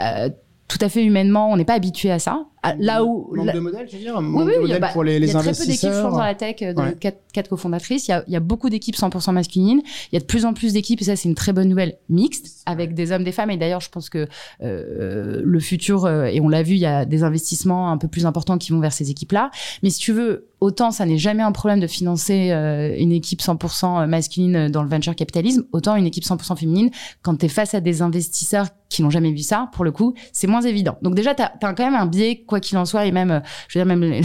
tout 0.68 0.78
à 0.80 0.88
fait 0.88 1.04
humainement, 1.04 1.50
on 1.50 1.56
n'est 1.56 1.64
pas 1.64 1.74
habitué 1.74 2.12
à 2.12 2.20
ça. 2.20 2.46
Là 2.78 3.04
où 3.04 3.34
manque 3.34 3.52
de 3.52 3.58
modèles, 3.58 3.88
je 3.90 3.96
veux 3.96 4.02
dire, 4.02 4.16
oui, 4.20 4.52
oui, 4.62 4.72
bah, 4.80 4.90
pour 4.92 5.02
les, 5.02 5.18
les 5.18 5.28
il 5.28 5.32
y 5.32 5.36
a 5.36 5.40
très 5.40 5.52
peu 5.52 5.66
d'équipes, 5.66 5.90
je 5.92 6.02
pense, 6.02 6.12
dans 6.12 6.20
la 6.20 6.34
tech, 6.34 6.60
de 6.60 6.90
quatre, 6.92 7.18
quatre, 7.32 7.48
cofondatrices. 7.48 8.06
Il 8.08 8.12
y, 8.12 8.14
a, 8.14 8.24
il 8.26 8.32
y 8.32 8.36
a 8.36 8.40
beaucoup 8.40 8.70
d'équipes 8.70 8.96
100% 8.96 9.32
masculines. 9.32 9.82
Il 10.10 10.14
y 10.14 10.16
a 10.16 10.20
de 10.20 10.24
plus 10.24 10.44
en 10.44 10.54
plus 10.54 10.72
d'équipes, 10.72 11.00
et 11.02 11.04
ça, 11.04 11.16
c'est 11.16 11.28
une 11.28 11.34
très 11.34 11.52
bonne 11.52 11.68
nouvelle, 11.68 11.96
mixtes, 12.08 12.62
avec 12.66 12.94
des 12.94 13.12
hommes, 13.12 13.24
des 13.24 13.32
femmes. 13.32 13.50
Et 13.50 13.56
d'ailleurs, 13.56 13.80
je 13.80 13.90
pense 13.90 14.08
que 14.08 14.28
euh, 14.62 15.40
le 15.44 15.60
futur, 15.60 16.04
euh, 16.04 16.24
et 16.24 16.40
on 16.40 16.48
l'a 16.48 16.62
vu, 16.62 16.74
il 16.74 16.80
y 16.80 16.86
a 16.86 17.04
des 17.04 17.22
investissements 17.24 17.90
un 17.90 17.98
peu 17.98 18.08
plus 18.08 18.26
importants 18.26 18.58
qui 18.58 18.72
vont 18.72 18.80
vers 18.80 18.92
ces 18.92 19.10
équipes-là. 19.10 19.50
Mais 19.82 19.90
si 19.90 19.98
tu 19.98 20.12
veux, 20.12 20.48
autant 20.60 20.92
ça 20.92 21.06
n'est 21.06 21.18
jamais 21.18 21.42
un 21.42 21.52
problème 21.52 21.80
de 21.80 21.86
financer 21.86 22.50
euh, 22.52 22.94
une 22.96 23.12
équipe 23.12 23.40
100% 23.40 24.06
masculine 24.06 24.68
dans 24.68 24.82
le 24.82 24.88
venture 24.88 25.14
capitalisme, 25.16 25.64
autant 25.72 25.96
une 25.96 26.06
équipe 26.06 26.24
100% 26.24 26.56
féminine, 26.56 26.90
quand 27.22 27.36
tu 27.36 27.46
es 27.46 27.48
face 27.48 27.74
à 27.74 27.80
des 27.80 28.02
investisseurs 28.02 28.66
qui 28.88 29.02
n'ont 29.02 29.10
jamais 29.10 29.32
vu 29.32 29.38
ça, 29.38 29.70
pour 29.72 29.84
le 29.84 29.90
coup, 29.90 30.14
c'est 30.32 30.46
moins 30.46 30.60
évident. 30.60 30.98
Donc 31.02 31.14
déjà, 31.14 31.34
tu 31.34 31.42
as, 31.42 31.52
as, 31.60 31.74
quand 31.74 31.84
même 31.84 31.94
un 31.94 32.06
biais 32.06 32.44
quoi 32.52 32.60
qu'il 32.60 32.76
en 32.76 32.84
soit, 32.84 33.06
et 33.06 33.12
même, 33.12 33.30
euh, 33.30 33.40
je 33.68 33.78
veux 33.78 33.84
dire, 33.84 33.96
même 33.96 34.22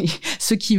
ceux 0.38 0.56
qui, 0.56 0.78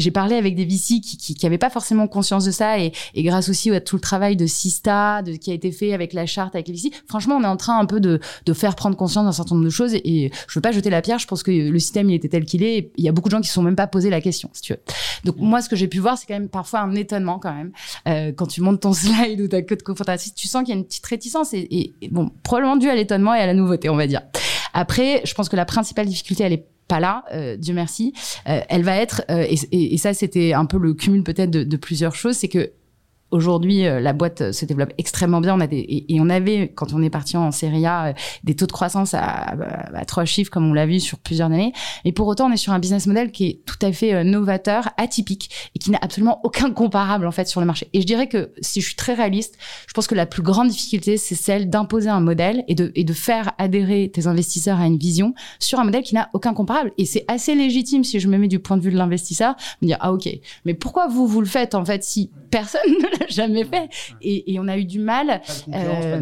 j'ai 0.00 0.10
parlé 0.10 0.34
avec 0.34 0.56
des 0.56 0.64
VC 0.64 1.00
qui, 1.00 1.16
qui, 1.16 1.34
qui 1.34 1.46
avaient 1.46 1.58
pas 1.58 1.70
forcément 1.70 2.08
conscience 2.08 2.44
de 2.44 2.50
ça, 2.50 2.80
et, 2.80 2.92
et 3.14 3.22
grâce 3.22 3.48
aussi 3.48 3.70
à 3.70 3.80
tout 3.80 3.94
le 3.94 4.00
travail 4.00 4.34
de 4.34 4.46
Sista, 4.46 5.22
qui 5.40 5.52
a 5.52 5.54
été 5.54 5.70
fait 5.70 5.92
avec 5.92 6.12
la 6.12 6.26
charte, 6.26 6.56
avec 6.56 6.66
les 6.66 6.74
VC, 6.74 6.90
franchement, 7.06 7.36
on 7.36 7.44
est 7.44 7.46
en 7.46 7.56
train 7.56 7.78
un 7.78 7.86
peu 7.86 8.00
de, 8.00 8.20
faire 8.52 8.74
prendre 8.74 8.96
conscience 8.96 9.24
d'un 9.24 9.32
certain 9.32 9.54
nombre 9.54 9.64
de 9.64 9.70
choses, 9.70 9.94
et, 9.94 10.32
je 10.48 10.58
veux 10.58 10.60
pas 10.60 10.72
jeter 10.72 10.90
la 10.90 11.02
pierre, 11.02 11.20
je 11.20 11.26
pense 11.28 11.44
que 11.44 11.50
le 11.50 11.78
système, 11.78 12.10
il 12.10 12.14
était 12.14 12.28
tel 12.28 12.44
qu'il 12.44 12.64
est, 12.64 12.90
il 12.96 13.04
y 13.04 13.08
a 13.08 13.12
beaucoup 13.12 13.28
de 13.28 13.34
gens 13.36 13.40
qui 13.40 13.48
se 13.48 13.54
sont 13.54 13.62
même 13.62 13.76
pas 13.76 13.86
posé 13.86 14.10
la 14.10 14.20
question, 14.20 14.50
si 14.52 14.62
tu 14.62 14.72
veux. 14.72 14.80
Donc 15.24 15.36
moi, 15.38 15.62
ce 15.62 15.68
que 15.68 15.76
j'ai 15.76 15.88
pu 15.88 16.00
voir, 16.00 16.18
c'est 16.18 16.26
quand 16.26 16.34
même 16.34 16.48
parfois 16.48 16.80
un 16.80 16.94
étonnement 16.96 17.38
quand 17.38 17.54
même, 17.54 17.70
euh, 18.08 18.32
quand 18.32 18.46
tu 18.46 18.60
montes 18.60 18.80
ton 18.80 18.92
slide 18.92 19.40
ou 19.40 19.46
ta 19.46 19.62
queue 19.62 19.76
de 19.76 19.82
confrontation, 19.82 20.32
tu 20.34 20.48
sens 20.48 20.64
qu'il 20.64 20.74
y 20.74 20.76
a 20.76 20.80
une 20.80 20.84
petite 20.84 21.06
réticence, 21.06 21.54
et, 21.54 21.68
et 21.70 22.08
bon, 22.10 22.30
probablement 22.42 22.76
dû 22.76 22.88
à 22.88 22.96
l'étonnement 22.96 23.34
et 23.34 23.40
à 23.40 23.46
la 23.46 23.54
nouveauté, 23.54 23.88
on 23.88 23.96
va 23.96 24.08
dire. 24.08 24.22
Après, 24.72 25.22
je 25.24 25.34
pense 25.34 25.48
que 25.48 25.56
la 25.56 25.64
principale 25.64 26.06
difficulté, 26.06 26.44
elle 26.44 26.52
est 26.52 26.66
pas 26.88 27.00
là, 27.00 27.24
euh, 27.32 27.56
Dieu 27.56 27.74
merci. 27.74 28.12
Euh, 28.48 28.60
elle 28.68 28.82
va 28.82 28.96
être, 28.96 29.22
euh, 29.30 29.46
et, 29.48 29.96
ça 29.96 30.12
c'était 30.14 30.52
un 30.52 30.66
peu 30.66 30.78
le 30.78 30.94
cumul 30.94 31.22
peut-être 31.22 31.50
de, 31.50 31.76
plusieurs 31.76 32.14
choses, 32.14 32.36
c'est 32.36 32.48
que 32.48 32.70
Aujourd'hui, 33.32 33.86
euh, 33.86 33.98
la 33.98 34.12
boîte 34.12 34.42
euh, 34.42 34.52
se 34.52 34.66
développe 34.66 34.92
extrêmement 34.98 35.40
bien. 35.40 35.54
On 35.54 35.60
a 35.60 35.66
des, 35.66 36.04
et, 36.06 36.20
on 36.20 36.28
avait, 36.28 36.68
quand 36.68 36.92
on 36.92 37.02
est 37.02 37.08
parti 37.08 37.38
en 37.38 37.50
série 37.50 37.86
A, 37.86 38.08
euh, 38.08 38.12
des 38.44 38.54
taux 38.54 38.66
de 38.66 38.72
croissance 38.72 39.14
à, 39.14 39.56
à, 39.94 40.04
trois 40.04 40.26
chiffres, 40.26 40.50
comme 40.50 40.68
on 40.68 40.74
l'a 40.74 40.84
vu 40.84 41.00
sur 41.00 41.18
plusieurs 41.18 41.46
années. 41.46 41.72
Et 42.04 42.12
pour 42.12 42.26
autant, 42.28 42.50
on 42.50 42.52
est 42.52 42.58
sur 42.58 42.74
un 42.74 42.78
business 42.78 43.06
model 43.06 43.32
qui 43.32 43.46
est 43.46 43.60
tout 43.64 43.78
à 43.80 43.90
fait 43.90 44.22
novateur, 44.22 44.90
atypique, 44.98 45.50
et 45.74 45.78
qui 45.78 45.90
n'a 45.90 45.98
absolument 46.02 46.40
aucun 46.44 46.72
comparable, 46.72 47.26
en 47.26 47.30
fait, 47.30 47.48
sur 47.48 47.60
le 47.60 47.66
marché. 47.66 47.88
Et 47.94 48.02
je 48.02 48.06
dirais 48.06 48.28
que, 48.28 48.52
si 48.60 48.82
je 48.82 48.86
suis 48.88 48.96
très 48.96 49.14
réaliste, 49.14 49.56
je 49.86 49.94
pense 49.94 50.06
que 50.06 50.14
la 50.14 50.26
plus 50.26 50.42
grande 50.42 50.68
difficulté, 50.68 51.16
c'est 51.16 51.34
celle 51.34 51.70
d'imposer 51.70 52.10
un 52.10 52.20
modèle 52.20 52.64
et 52.68 52.74
de, 52.74 52.92
et 52.94 53.04
de 53.04 53.12
faire 53.14 53.52
adhérer 53.56 54.10
tes 54.12 54.26
investisseurs 54.26 54.78
à 54.78 54.86
une 54.86 54.98
vision 54.98 55.32
sur 55.58 55.80
un 55.80 55.84
modèle 55.84 56.02
qui 56.02 56.14
n'a 56.14 56.28
aucun 56.34 56.52
comparable. 56.52 56.92
Et 56.98 57.06
c'est 57.06 57.24
assez 57.28 57.54
légitime, 57.54 58.04
si 58.04 58.20
je 58.20 58.28
me 58.28 58.36
mets 58.36 58.48
du 58.48 58.58
point 58.58 58.76
de 58.76 58.82
vue 58.82 58.92
de 58.92 58.98
l'investisseur, 58.98 59.54
de 59.80 59.86
dire, 59.86 59.96
ah, 60.00 60.12
ok, 60.12 60.28
mais 60.66 60.74
pourquoi 60.74 61.06
vous, 61.06 61.26
vous 61.26 61.40
le 61.40 61.46
faites, 61.46 61.74
en 61.74 61.86
fait, 61.86 62.04
si 62.04 62.30
personne 62.50 62.82
ne 62.88 63.21
jamais 63.28 63.64
fait. 63.64 63.88
Et, 64.20 64.58
on 64.58 64.68
a 64.68 64.76
eu 64.76 64.84
du 64.84 64.98
mal. 64.98 65.40
Euh, 65.72 66.20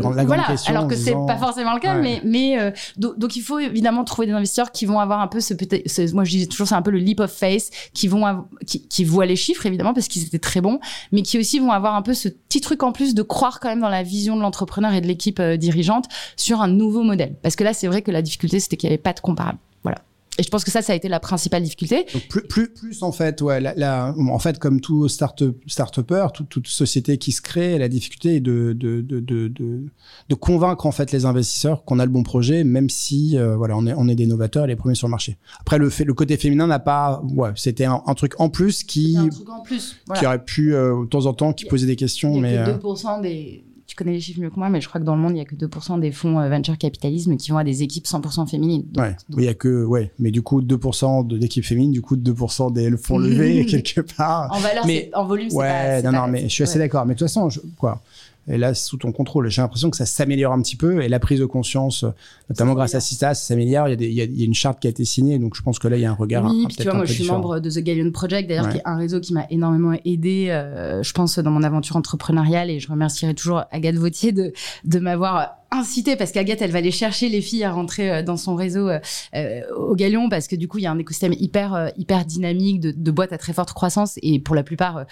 voilà, 0.00 0.46
alors 0.66 0.86
que 0.86 0.94
c'est 0.94 1.14
pas 1.26 1.36
forcément 1.36 1.74
le 1.74 1.80
cas, 1.80 1.94
mais, 1.94 2.20
mais 2.24 2.58
euh, 2.58 2.70
donc, 2.96 3.36
il 3.36 3.42
faut 3.42 3.58
évidemment 3.58 4.04
trouver 4.04 4.26
des 4.26 4.32
investisseurs 4.32 4.72
qui 4.72 4.86
vont 4.86 5.00
avoir 5.00 5.20
un 5.20 5.26
peu 5.26 5.40
ce 5.40 5.54
peut-être, 5.54 6.14
moi 6.14 6.24
je 6.24 6.30
dis 6.30 6.48
toujours 6.48 6.68
c'est 6.68 6.74
un 6.74 6.82
peu 6.82 6.90
le 6.90 6.98
leap 6.98 7.20
of 7.20 7.30
faith, 7.30 7.70
qui 7.92 8.08
vont 8.08 8.44
qui, 8.66 8.86
qui 8.86 9.04
voient 9.04 9.26
les 9.26 9.36
chiffres 9.36 9.66
évidemment 9.66 9.94
parce 9.94 10.08
qu'ils 10.08 10.24
étaient 10.24 10.38
très 10.38 10.60
bons, 10.60 10.80
mais 11.12 11.22
qui 11.22 11.38
aussi 11.38 11.58
vont 11.58 11.72
avoir 11.72 11.94
un 11.94 12.02
peu 12.02 12.14
ce 12.14 12.28
petit 12.28 12.60
truc 12.60 12.82
en 12.82 12.92
plus 12.92 13.14
de 13.14 13.22
croire 13.22 13.60
quand 13.60 13.68
même 13.68 13.80
dans 13.80 13.88
la 13.88 14.02
vision 14.02 14.36
de 14.36 14.42
l'entrepreneur 14.42 14.92
et 14.92 15.00
de 15.00 15.06
l'équipe 15.06 15.40
euh, 15.40 15.56
dirigeante 15.56 16.06
sur 16.36 16.60
un 16.60 16.68
nouveau 16.68 17.02
modèle. 17.02 17.34
Parce 17.42 17.56
que 17.56 17.64
là 17.64 17.72
c'est 17.72 17.86
vrai 17.86 18.02
que 18.02 18.10
la 18.10 18.22
difficulté 18.22 18.60
c'était 18.60 18.76
qu'il 18.76 18.88
n'y 18.88 18.94
avait 18.94 19.02
pas 19.02 19.12
de 19.12 19.20
comparable. 19.20 19.58
Voilà. 19.82 19.98
Et 20.38 20.44
je 20.44 20.50
pense 20.50 20.64
que 20.64 20.70
ça, 20.70 20.82
ça 20.82 20.92
a 20.92 20.96
été 20.96 21.08
la 21.08 21.18
principale 21.18 21.64
difficulté. 21.64 22.06
Donc 22.14 22.28
plus, 22.28 22.42
plus, 22.42 22.72
plus 22.72 23.02
en 23.02 23.10
fait, 23.10 23.42
ouais, 23.42 23.60
la, 23.60 24.14
en 24.16 24.38
fait, 24.38 24.60
comme 24.60 24.80
tout 24.80 25.08
start-upper, 25.08 26.26
toute, 26.32 26.48
toute 26.48 26.68
société 26.68 27.18
qui 27.18 27.32
se 27.32 27.42
crée, 27.42 27.76
la 27.76 27.88
difficulté 27.88 28.36
est 28.36 28.40
de, 28.40 28.72
de, 28.72 29.00
de, 29.00 29.18
de, 29.18 29.48
de, 29.48 30.34
convaincre 30.36 30.86
en 30.86 30.92
fait 30.92 31.10
les 31.10 31.24
investisseurs 31.24 31.84
qu'on 31.84 31.98
a 31.98 32.06
le 32.06 32.12
bon 32.12 32.22
projet, 32.22 32.62
même 32.62 32.88
si 32.88 33.36
euh, 33.36 33.56
voilà, 33.56 33.76
on 33.76 33.84
est, 33.86 33.94
on 33.96 34.06
est 34.06 34.14
des 34.14 34.26
novateurs, 34.26 34.68
les 34.68 34.76
premiers 34.76 34.94
sur 34.94 35.08
le 35.08 35.10
marché. 35.10 35.38
Après, 35.60 35.76
le, 35.76 35.90
fait, 35.90 36.04
le 36.04 36.14
côté 36.14 36.36
féminin 36.36 36.68
n'a 36.68 36.78
pas, 36.78 37.20
ouais, 37.34 37.50
c'était 37.56 37.86
un, 37.86 37.98
truc 38.14 38.40
en 38.40 38.48
plus 38.48 38.84
qui, 38.84 39.16
un 39.18 39.28
truc 39.28 39.48
en 39.48 39.60
plus, 39.60 39.96
qui 40.14 40.24
aurait 40.24 40.44
pu 40.44 40.72
euh, 40.72 41.02
de 41.02 41.08
temps 41.08 41.26
en 41.26 41.34
temps 41.34 41.52
qui 41.52 41.64
posait 41.64 41.86
des 41.86 41.96
questions, 41.96 42.36
il 42.36 42.52
y 42.52 42.56
a 42.56 42.66
mais 42.66 42.72
que 42.78 42.78
2% 42.78 43.18
euh, 43.18 43.22
des 43.22 43.64
connais 43.98 44.12
les 44.12 44.20
chiffres 44.20 44.40
mieux 44.40 44.50
que 44.50 44.58
moi, 44.58 44.68
mais 44.70 44.80
je 44.80 44.88
crois 44.88 45.00
que 45.00 45.06
dans 45.06 45.14
le 45.14 45.20
monde, 45.20 45.32
il 45.32 45.36
n'y 45.36 45.40
a 45.40 45.44
que 45.44 45.54
2% 45.54 46.00
des 46.00 46.12
fonds 46.12 46.38
euh, 46.38 46.48
venture 46.48 46.78
capitalisme 46.78 47.36
qui 47.36 47.50
vont 47.50 47.58
à 47.58 47.64
des 47.64 47.82
équipes 47.82 48.06
100% 48.06 48.48
féminines. 48.48 48.84
ouais, 48.96 49.16
il 49.36 49.44
y 49.44 49.48
a 49.48 49.54
que, 49.54 49.84
ouais, 49.84 50.12
mais 50.18 50.30
du 50.30 50.42
coup, 50.42 50.62
2% 50.62 51.38
d'équipes 51.38 51.64
féminines, 51.64 51.92
du 51.92 52.00
coup, 52.00 52.16
2% 52.16 52.72
des 52.72 52.96
fonds 52.96 53.18
levés, 53.18 53.66
quelque 53.70 54.00
part. 54.00 54.48
En 54.52 54.60
valeur, 54.60 54.86
mais, 54.86 55.10
en 55.14 55.24
volume, 55.24 55.50
c'est 55.50 55.56
ouais, 55.56 56.02
pas. 56.02 56.10
non, 56.10 56.20
non, 56.20 56.28
mais 56.28 56.42
je 56.42 56.48
suis 56.48 56.62
assez 56.62 56.78
d'accord. 56.78 57.04
Mais 57.04 57.14
de 57.14 57.18
toute 57.18 57.28
façon, 57.28 57.50
je, 57.50 57.60
quoi. 57.76 58.00
Et 58.48 58.58
là, 58.58 58.74
sous 58.74 58.96
ton 58.96 59.12
contrôle. 59.12 59.48
J'ai 59.48 59.62
l'impression 59.62 59.90
que 59.90 59.96
ça 59.96 60.06
s'améliore 60.06 60.52
un 60.52 60.62
petit 60.62 60.76
peu 60.76 61.02
et 61.02 61.08
la 61.08 61.20
prise 61.20 61.40
de 61.40 61.44
conscience, 61.44 62.04
notamment 62.48 62.74
grâce 62.74 62.94
à 62.94 63.00
Sista, 63.00 63.34
ça 63.34 63.46
s'améliore. 63.46 63.88
Il 63.88 64.00
y, 64.02 64.20
a 64.20 64.24
il, 64.24 64.38
y 64.38 64.42
a, 64.42 64.44
une 64.44 64.54
charte 64.54 64.80
qui 64.80 64.86
a 64.86 64.90
été 64.90 65.04
signée, 65.04 65.38
donc 65.38 65.54
je 65.54 65.62
pense 65.62 65.78
que 65.78 65.88
là, 65.88 65.96
il 65.96 66.02
y 66.02 66.06
a 66.06 66.10
un 66.10 66.14
regard. 66.14 66.44
Oui, 66.44 66.64
puis 66.66 66.76
tu 66.76 66.84
vois, 66.84 66.94
moi, 66.94 67.04
je 67.04 67.12
suis 67.12 67.26
membre 67.26 67.60
de 67.60 67.70
The 67.70 67.78
Galleon 67.78 68.10
Project, 68.10 68.48
d'ailleurs, 68.48 68.70
qui 68.70 68.78
est 68.78 68.82
un 68.84 68.96
réseau 68.96 69.20
qui 69.20 69.32
m'a 69.32 69.46
énormément 69.50 69.94
aidé, 70.04 70.48
euh, 70.50 71.02
je 71.02 71.12
pense, 71.12 71.38
dans 71.38 71.50
mon 71.50 71.62
aventure 71.62 71.96
entrepreneuriale 71.96 72.70
et 72.70 72.80
je 72.80 72.90
remercierai 72.90 73.34
toujours 73.34 73.64
Agathe 73.70 73.96
Vautier 73.96 74.32
de, 74.32 74.52
de 74.84 74.98
m'avoir 74.98 75.57
inciter 75.70 76.16
parce 76.16 76.32
qu'Agathe 76.32 76.62
elle 76.62 76.70
va 76.70 76.78
aller 76.78 76.90
chercher 76.90 77.28
les 77.28 77.42
filles 77.42 77.64
à 77.64 77.72
rentrer 77.72 78.10
euh, 78.10 78.22
dans 78.22 78.36
son 78.36 78.54
réseau 78.54 78.88
euh, 78.88 78.98
euh, 79.34 79.60
au 79.76 79.94
Galion 79.94 80.28
parce 80.28 80.48
que 80.48 80.56
du 80.56 80.66
coup 80.66 80.78
il 80.78 80.84
y 80.84 80.86
a 80.86 80.90
un 80.90 80.98
écosystème 80.98 81.34
hyper 81.38 81.90
hyper 81.96 82.24
dynamique 82.24 82.80
de, 82.80 82.90
de, 82.90 83.10
boîtes 83.10 83.32
à 83.32 83.38
très 83.38 83.52
forte 83.52 83.72
croissance 83.72 84.18
et 84.22 84.38
pour 84.38 84.54
la 84.54 84.62
plupart 84.62 85.04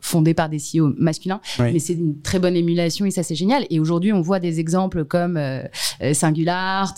fondées 0.00 0.34
par 0.34 0.48
des 0.48 0.58
CEO 0.58 0.92
masculins. 0.98 1.40
Mais 1.58 1.78
c'est 1.78 1.94
une 1.94 2.20
très 2.20 2.38
bonne 2.38 2.56
émulation 2.56 3.06
et 3.06 3.10
ça 3.10 3.22
c'est 3.22 3.34
génial. 3.34 3.66
Et 3.70 3.80
aujourd'hui 3.80 4.12
on 4.12 4.20
voit 4.20 4.40
des 4.40 4.60
exemples 4.60 5.04
comme 5.04 5.40
Singular 6.12 6.94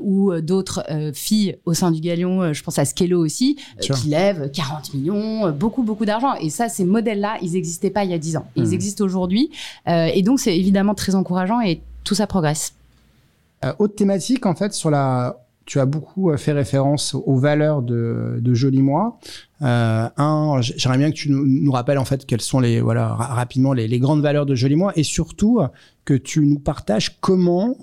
ou 0.00 0.32
d'autres 0.40 0.84
filles 1.14 1.56
au 1.64 1.74
sein 1.74 1.90
du 1.90 2.00
Galion 2.00 2.52
je 2.52 2.62
pense 2.62 2.78
à 2.78 2.84
Skello 2.84 3.24
aussi 3.24 3.56
qui 3.80 4.08
lèvent 4.08 4.50
40 4.50 4.94
millions 4.94 5.50
beaucoup 5.50 5.82
beaucoup 5.82 6.04
d'argent. 6.04 6.34
Et 6.40 6.50
ça 6.50 6.68
ces 6.68 6.84
modèles 6.84 7.20
là 7.20 7.36
ils 7.42 7.52
n'existaient 7.52 7.90
pas 7.90 8.04
il 8.04 8.10
y 8.10 8.14
a 8.14 8.18
10 8.18 8.36
ans. 8.36 8.46
Ils 8.56 8.68
mmh. 8.68 8.74
existent 8.74 9.04
aujourd'hui 9.04 9.50
et 9.86 10.22
donc 10.22 10.40
c'est 10.40 10.56
évidemment 10.56 10.94
très 10.94 11.14
encourageant 11.14 11.60
et 11.60 11.82
tout 12.04 12.14
ça 12.14 12.26
progresse. 12.26 12.74
Euh, 13.64 13.72
autre 13.78 13.94
thématique, 13.94 14.46
en 14.46 14.54
fait, 14.54 14.72
sur 14.72 14.90
la, 14.90 15.36
tu 15.66 15.78
as 15.78 15.86
beaucoup 15.86 16.30
euh, 16.30 16.36
fait 16.36 16.52
référence 16.52 17.14
aux 17.14 17.36
valeurs 17.36 17.82
de, 17.82 18.38
de 18.40 18.54
Joli 18.54 18.82
Moi. 18.82 19.18
Euh, 19.62 20.08
un, 20.16 20.60
j'aimerais 20.60 20.98
bien 20.98 21.10
que 21.10 21.16
tu 21.16 21.30
nous, 21.30 21.72
rappelles 21.72 21.98
en 21.98 22.04
fait 22.04 22.26
quelles 22.26 22.40
sont 22.40 22.58
les 22.58 22.80
voilà 22.80 23.14
rapidement 23.14 23.72
les, 23.72 23.98
grandes 24.00 24.22
valeurs 24.22 24.46
de 24.46 24.56
Joli 24.56 24.74
Moi 24.74 24.92
et 24.96 25.04
surtout 25.04 25.60
que 26.04 26.14
tu 26.14 26.40
nous 26.40 26.58
partages 26.58 27.20
comment 27.20 27.76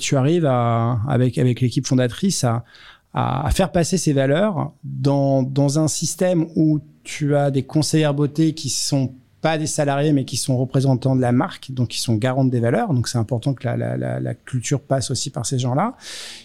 tu 0.00 0.16
arrives 0.16 0.46
avec 0.46 1.36
avec 1.36 1.60
l'équipe 1.60 1.86
fondatrice 1.86 2.44
à, 2.44 2.64
à, 3.12 3.50
faire 3.50 3.72
passer 3.72 3.98
ces 3.98 4.14
valeurs 4.14 4.72
dans 4.84 5.42
dans 5.42 5.78
un 5.78 5.86
système 5.86 6.46
où 6.56 6.80
tu 7.04 7.36
as 7.36 7.50
des 7.50 7.62
conseillères 7.62 8.14
beauté 8.14 8.54
qui 8.54 8.70
sont 8.70 9.12
pas 9.40 9.58
des 9.58 9.66
salariés, 9.66 10.12
mais 10.12 10.24
qui 10.24 10.36
sont 10.36 10.56
représentants 10.56 11.14
de 11.14 11.20
la 11.20 11.32
marque, 11.32 11.70
donc 11.70 11.88
qui 11.88 12.00
sont 12.00 12.16
garantes 12.16 12.50
des 12.50 12.60
valeurs. 12.60 12.92
Donc 12.92 13.08
c'est 13.08 13.18
important 13.18 13.54
que 13.54 13.64
la, 13.64 13.76
la, 13.76 14.20
la, 14.20 14.34
culture 14.34 14.80
passe 14.80 15.10
aussi 15.10 15.30
par 15.30 15.46
ces 15.46 15.58
gens-là. 15.58 15.96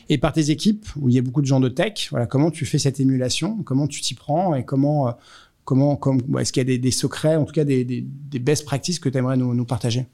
Et 0.10 0.18
par 0.18 0.34
tes 0.34 0.52
équipes, 0.52 0.86
où 1.00 1.10
il 1.10 1.16
y 1.16 1.18
a 1.18 1.22
beaucoup 1.22 1.42
de 1.42 1.48
gens 1.48 1.60
de 1.60 1.70
tech, 1.70 2.08
voilà, 2.12 2.28
comment 2.28 2.52
tu 2.52 2.66
fais 2.66 2.78
cette 2.78 3.00
émulation, 3.00 3.64
comment 3.64 3.88
tu 3.88 4.02
t'y 4.02 4.14
prends? 4.14 4.54
Et 4.54 4.64
comment, 4.64 5.08
euh, 5.08 5.12
comment, 5.66 5.96
comment 5.96 6.40
est-ce 6.40 6.54
qu'il 6.54 6.62
y 6.62 6.66
a 6.66 6.68
des, 6.68 6.78
des, 6.78 6.92
secrets, 6.92 7.36
en 7.36 7.46
tout 7.46 7.54
cas 7.54 7.64
des, 7.64 7.84
des, 7.84 8.06
des 8.06 8.40
best 8.40 8.66
practices 8.66 9.00
que 9.00 9.10
tu 9.10 9.18
aimerais 9.18 9.38
nous, 9.38 9.54
nous 9.56 9.66
partager? 9.66 10.06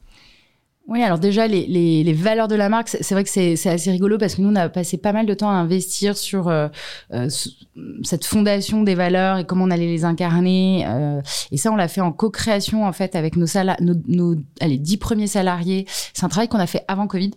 Oui, 0.89 1.03
alors 1.03 1.19
déjà, 1.19 1.45
les, 1.45 1.67
les, 1.67 2.03
les, 2.03 2.13
valeurs 2.13 2.47
de 2.47 2.55
la 2.55 2.67
marque, 2.67 2.89
c'est 2.89 3.11
vrai 3.11 3.23
que 3.23 3.29
c'est 3.29 3.69
assez 3.69 3.91
rigolo 3.91 4.17
parce 4.17 4.33
que 4.33 4.41
nous, 4.41 4.49
on 4.49 4.55
a 4.55 4.69
passé 4.69 4.97
pas 4.97 5.13
mal 5.13 5.27
de 5.27 5.33
temps 5.35 5.49
à 5.49 5.53
investir 5.53 6.17
sur 6.17 6.47
euh, 6.47 6.67
euh 7.13 7.27
cette 8.03 8.25
fondation 8.25 8.81
des 8.83 8.95
valeurs 8.95 9.37
et 9.37 9.45
comment 9.45 9.65
on 9.65 9.71
allait 9.71 9.85
les 9.85 10.03
incarner. 10.03 10.85
Euh, 10.87 11.21
et 11.51 11.57
ça, 11.57 11.71
on 11.71 11.75
l'a 11.75 11.87
fait 11.87 12.01
en 12.01 12.11
co-création, 12.11 12.85
en 12.85 12.91
fait, 12.91 13.15
avec 13.15 13.37
nos, 13.37 13.45
nos, 13.79 13.93
nos 14.07 14.35
allez, 14.59 14.79
dix 14.79 14.97
premiers 14.97 15.27
salariés. 15.27 15.85
C'est 16.13 16.25
un 16.25 16.29
travail 16.29 16.47
qu'on 16.47 16.59
a 16.59 16.67
fait 16.67 16.83
avant 16.87 17.07
Covid. 17.07 17.31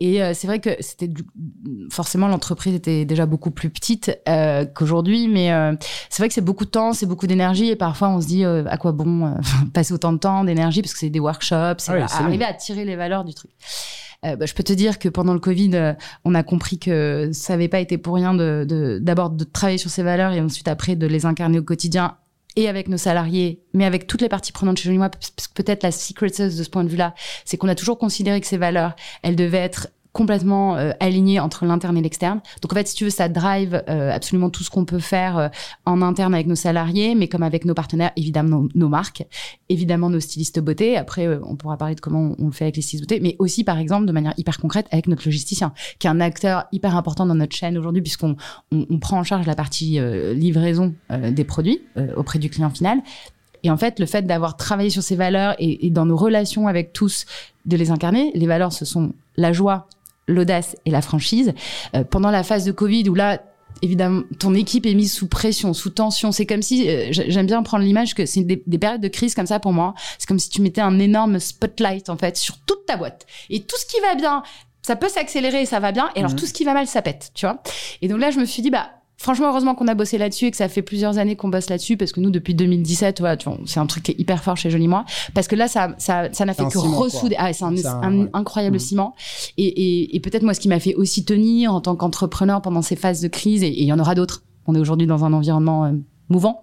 Et 0.00 0.22
euh, 0.22 0.32
c'est 0.34 0.46
vrai 0.46 0.60
que 0.60 0.70
c'était 0.80 1.10
forcément 1.90 2.28
l'entreprise 2.28 2.74
était 2.74 3.04
déjà 3.04 3.26
beaucoup 3.26 3.50
plus 3.50 3.70
petite 3.70 4.18
euh, 4.28 4.64
qu'aujourd'hui, 4.64 5.28
mais 5.28 5.52
euh, 5.52 5.74
c'est 6.08 6.22
vrai 6.22 6.28
que 6.28 6.34
c'est 6.34 6.40
beaucoup 6.40 6.64
de 6.64 6.70
temps, 6.70 6.92
c'est 6.92 7.06
beaucoup 7.06 7.26
d'énergie, 7.26 7.68
et 7.68 7.76
parfois 7.76 8.08
on 8.08 8.20
se 8.20 8.26
dit 8.26 8.44
à 8.44 8.76
quoi 8.76 8.92
bon 8.92 9.34
passer 9.74 9.92
autant 9.92 10.12
de 10.12 10.18
temps, 10.18 10.44
d'énergie, 10.44 10.82
parce 10.82 10.92
que 10.92 10.98
c'est 10.98 11.10
des 11.10 11.20
workshops, 11.20 11.78
c'est 11.78 11.92
ah 11.92 12.06
arriver 12.18 12.44
à 12.44 12.54
tirer 12.54 12.84
les 12.84 12.96
valeurs 12.96 13.24
du 13.24 13.34
truc. 13.34 13.50
Bah, 14.22 14.44
je 14.44 14.52
peux 14.52 14.62
te 14.62 14.74
dire 14.74 14.98
que 14.98 15.08
pendant 15.08 15.32
le 15.32 15.40
Covid, 15.40 15.94
on 16.26 16.34
a 16.34 16.42
compris 16.42 16.78
que 16.78 17.30
ça 17.32 17.54
n'avait 17.54 17.68
pas 17.68 17.80
été 17.80 17.96
pour 17.96 18.14
rien 18.14 18.34
de 18.34 18.98
d'abord 19.00 19.30
de, 19.30 19.44
de, 19.44 19.50
travailler 19.50 19.78
sur 19.78 19.88
ces 19.88 20.02
valeurs 20.02 20.32
et 20.32 20.40
ensuite 20.42 20.68
après 20.68 20.94
de 20.94 21.06
les 21.06 21.24
incarner 21.24 21.58
au 21.58 21.62
quotidien 21.62 22.18
et 22.60 22.68
avec 22.68 22.88
nos 22.88 22.98
salariés, 22.98 23.62
mais 23.72 23.84
avec 23.84 24.06
toutes 24.06 24.20
les 24.20 24.28
parties 24.28 24.52
prenantes 24.52 24.78
chez 24.78 24.90
Moi, 24.90 25.08
parce 25.08 25.30
que 25.30 25.54
peut-être 25.54 25.82
la 25.82 25.92
secret 25.92 26.28
de 26.28 26.50
ce 26.50 26.70
point 26.70 26.84
de 26.84 26.88
vue-là, 26.88 27.14
c'est 27.44 27.56
qu'on 27.56 27.68
a 27.68 27.74
toujours 27.74 27.98
considéré 27.98 28.40
que 28.40 28.46
ces 28.46 28.58
valeurs, 28.58 28.94
elles 29.22 29.36
devaient 29.36 29.58
être 29.58 29.88
complètement 30.12 30.76
euh, 30.76 30.92
aligné 31.00 31.40
entre 31.40 31.64
l'interne 31.64 31.96
et 31.96 32.02
l'externe. 32.02 32.40
Donc 32.62 32.72
en 32.72 32.76
fait, 32.76 32.88
si 32.88 32.94
tu 32.94 33.04
veux, 33.04 33.10
ça 33.10 33.28
drive 33.28 33.82
euh, 33.88 34.12
absolument 34.12 34.50
tout 34.50 34.64
ce 34.64 34.70
qu'on 34.70 34.84
peut 34.84 34.98
faire 34.98 35.38
euh, 35.38 35.48
en 35.86 36.02
interne 36.02 36.34
avec 36.34 36.46
nos 36.46 36.56
salariés, 36.56 37.14
mais 37.14 37.28
comme 37.28 37.42
avec 37.42 37.64
nos 37.64 37.74
partenaires, 37.74 38.10
évidemment 38.16 38.66
nos, 38.74 38.88
marques, 38.88 39.24
évidemment 39.68 40.10
nos 40.10 40.20
stylistes 40.20 40.60
beauté. 40.60 40.96
Après, 40.96 41.28
on 41.44 41.56
pourra 41.56 41.76
parler 41.76 41.94
de 41.94 42.00
comment 42.00 42.34
on, 42.38 42.46
le 42.46 42.52
fait 42.52 42.64
avec 42.64 42.76
les 42.76 42.82
stylistes 42.82 43.08
beauté, 43.08 43.20
mais 43.20 43.36
aussi 43.38 43.62
par 43.62 43.78
exemple 43.78 44.06
de 44.06 44.12
manière 44.12 44.34
hyper 44.36 44.58
concrète 44.58 44.86
avec 44.90 45.06
notre 45.06 45.24
logisticien, 45.24 45.72
qui 45.98 46.06
est 46.06 46.10
un 46.10 46.20
acteur 46.20 46.64
hyper 46.72 46.96
important 46.96 47.26
dans 47.26 47.34
notre 47.34 47.54
chaîne 47.54 47.78
aujourd'hui 47.78 48.02
puisqu'on 48.02 48.36
on, 48.72 48.98
prend 48.98 49.18
en 49.18 49.24
charge 49.24 49.46
la 49.46 49.54
partie 49.54 50.00
livraison 50.34 50.94
des 51.10 51.44
produits 51.44 51.82
auprès 52.16 52.38
du 52.38 52.50
client 52.50 52.70
final. 52.70 53.00
Et 53.62 53.70
en 53.70 53.76
fait, 53.76 53.98
le 53.98 54.06
fait 54.06 54.26
d'avoir 54.26 54.56
travaillé 54.56 54.90
sur 54.90 55.02
ces 55.02 55.16
valeurs 55.16 55.54
et, 55.58 55.86
et 55.86 55.90
dans 55.90 56.06
nos 56.06 56.16
relations 56.16 56.66
avec 56.66 56.92
tous, 56.92 57.26
de 57.66 57.76
les 57.76 57.90
incarner, 57.90 58.32
les 58.34 58.46
valeurs, 58.46 58.72
ce 58.72 58.84
sont 58.84 59.12
la 59.36 59.52
joie, 59.52 59.86
l'audace 60.28 60.76
et 60.86 60.90
la 60.90 61.02
franchise. 61.02 61.52
Euh, 61.94 62.04
pendant 62.04 62.30
la 62.30 62.42
phase 62.42 62.64
de 62.64 62.72
Covid 62.72 63.08
où 63.08 63.14
là, 63.14 63.40
évidemment, 63.82 64.22
ton 64.38 64.54
équipe 64.54 64.86
est 64.86 64.94
mise 64.94 65.12
sous 65.12 65.28
pression, 65.28 65.74
sous 65.74 65.90
tension. 65.90 66.32
C'est 66.32 66.46
comme 66.46 66.62
si, 66.62 66.88
euh, 66.88 67.08
j'aime 67.10 67.46
bien 67.46 67.62
prendre 67.62 67.84
l'image 67.84 68.14
que 68.14 68.26
c'est 68.26 68.42
des, 68.42 68.62
des, 68.66 68.78
périodes 68.78 69.00
de 69.00 69.08
crise 69.08 69.34
comme 69.34 69.46
ça 69.46 69.60
pour 69.60 69.72
moi. 69.72 69.94
C'est 70.18 70.26
comme 70.26 70.38
si 70.38 70.50
tu 70.50 70.62
mettais 70.62 70.80
un 70.80 70.98
énorme 70.98 71.38
spotlight, 71.38 72.08
en 72.08 72.16
fait, 72.16 72.36
sur 72.36 72.58
toute 72.58 72.86
ta 72.86 72.96
boîte. 72.96 73.26
Et 73.48 73.60
tout 73.60 73.76
ce 73.78 73.86
qui 73.86 74.00
va 74.00 74.14
bien, 74.14 74.42
ça 74.82 74.96
peut 74.96 75.08
s'accélérer 75.08 75.62
et 75.62 75.66
ça 75.66 75.80
va 75.80 75.92
bien. 75.92 76.10
Et 76.14 76.20
alors, 76.20 76.32
mhm. 76.32 76.38
tout 76.38 76.46
ce 76.46 76.52
qui 76.52 76.64
va 76.64 76.74
mal, 76.74 76.86
ça 76.86 77.02
pète, 77.02 77.30
tu 77.34 77.46
vois. 77.46 77.62
Et 78.02 78.08
donc 78.08 78.20
là, 78.20 78.30
je 78.30 78.38
me 78.38 78.44
suis 78.44 78.62
dit, 78.62 78.70
bah, 78.70 78.90
franchement, 79.20 79.50
heureusement 79.50 79.74
qu'on 79.74 79.86
a 79.86 79.94
bossé 79.94 80.16
là-dessus 80.16 80.46
et 80.46 80.50
que 80.50 80.56
ça 80.56 80.68
fait 80.68 80.80
plusieurs 80.80 81.18
années 81.18 81.36
qu'on 81.36 81.48
bosse 81.48 81.68
là-dessus 81.68 81.98
parce 81.98 82.12
que 82.12 82.20
nous, 82.20 82.30
depuis 82.30 82.54
2017, 82.54 83.20
ouais, 83.20 83.36
c'est 83.66 83.78
un 83.78 83.86
truc 83.86 84.04
qui 84.04 84.12
est 84.12 84.18
hyper 84.18 84.42
fort 84.42 84.56
chez 84.56 84.70
Joli 84.70 84.88
Moi 84.88 85.04
parce 85.34 85.46
que 85.46 85.56
là, 85.56 85.68
ça, 85.68 85.94
ça, 85.98 86.32
ça 86.32 86.44
n'a 86.46 86.54
fait 86.54 86.64
que 86.64 86.78
ressouder. 86.78 87.36
Ah, 87.38 87.52
c'est 87.52 87.64
un, 87.64 88.28
incroyable 88.32 88.76
mmh. 88.76 88.80
ciment. 88.80 89.14
Et, 89.58 89.66
et, 89.66 90.16
et 90.16 90.20
peut-être 90.20 90.42
moi, 90.42 90.54
ce 90.54 90.60
qui 90.60 90.68
m'a 90.68 90.80
fait 90.80 90.94
aussi 90.94 91.24
tenir 91.24 91.74
en 91.74 91.82
tant 91.82 91.96
qu'entrepreneur 91.96 92.62
pendant 92.62 92.82
ces 92.82 92.96
phases 92.96 93.20
de 93.20 93.28
crise, 93.28 93.62
et 93.62 93.68
il 93.68 93.84
y 93.84 93.92
en 93.92 93.98
aura 93.98 94.14
d'autres. 94.14 94.42
On 94.66 94.74
est 94.74 94.78
aujourd'hui 94.78 95.06
dans 95.06 95.24
un 95.24 95.32
environnement 95.34 95.84
euh, 95.84 95.92
mouvant. 96.30 96.62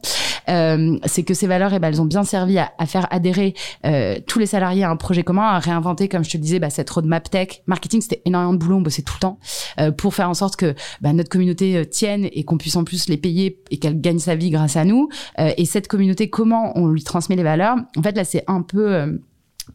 Euh, 0.50 0.98
c'est 1.06 1.24
que 1.24 1.34
ces 1.34 1.48
valeurs, 1.48 1.74
eh 1.74 1.80
ben, 1.80 1.90
elles 1.90 2.02
ont 2.02 2.06
bien 2.06 2.24
servi 2.24 2.58
à, 2.58 2.72
à 2.78 2.86
faire 2.86 3.08
adhérer 3.12 3.54
euh, 3.86 4.18
tous 4.28 4.40
les 4.40 4.46
salariés 4.46 4.84
à 4.84 4.90
un 4.90 4.96
projet 4.96 5.24
commun, 5.24 5.44
à 5.44 5.60
réinventer, 5.60 6.08
comme 6.08 6.24
je 6.24 6.30
te 6.30 6.38
disais, 6.38 6.60
bah, 6.60 6.70
cette 6.70 6.90
roadmap 6.90 7.30
tech. 7.30 7.62
Marketing, 7.68 8.02
c'était 8.02 8.22
énormément 8.26 8.54
de 8.54 8.60
boulot, 8.60 8.78
on 8.78 8.82
bossait 8.82 9.02
tout 9.02 9.14
le 9.16 9.20
temps 9.20 9.40
euh, 9.80 9.92
pour 9.92 10.14
faire 10.16 10.30
en 10.30 10.34
sorte 10.34 10.56
que 10.56 10.76
bah, 11.02 11.14
notre 11.14 11.30
communauté 11.30 11.78
euh, 11.78 11.86
tienne 11.86 12.28
et 12.32 12.44
qu'on 12.44 12.58
puisse 12.58 12.76
en 12.76 12.84
plus 12.84 13.10
les 13.10 13.18
payer 13.18 13.62
et 13.72 13.78
qu'elle 13.78 14.00
gagne 14.00 14.20
sa 14.20 14.36
vie 14.36 14.50
grâce 14.50 14.76
à 14.76 14.86
nous. 14.86 15.10
Euh, 15.40 15.52
et 15.58 15.66
cette 15.66 15.88
communauté, 15.88 16.30
comment 16.30 16.78
on 16.78 16.88
lui 16.88 17.04
transmet 17.04 17.36
les 17.36 17.44
valeurs? 17.44 17.76
En 17.98 18.02
fait, 18.02 18.16
là, 18.16 18.24
c'est 18.24 18.44
un 18.48 18.62
peu 18.62 19.20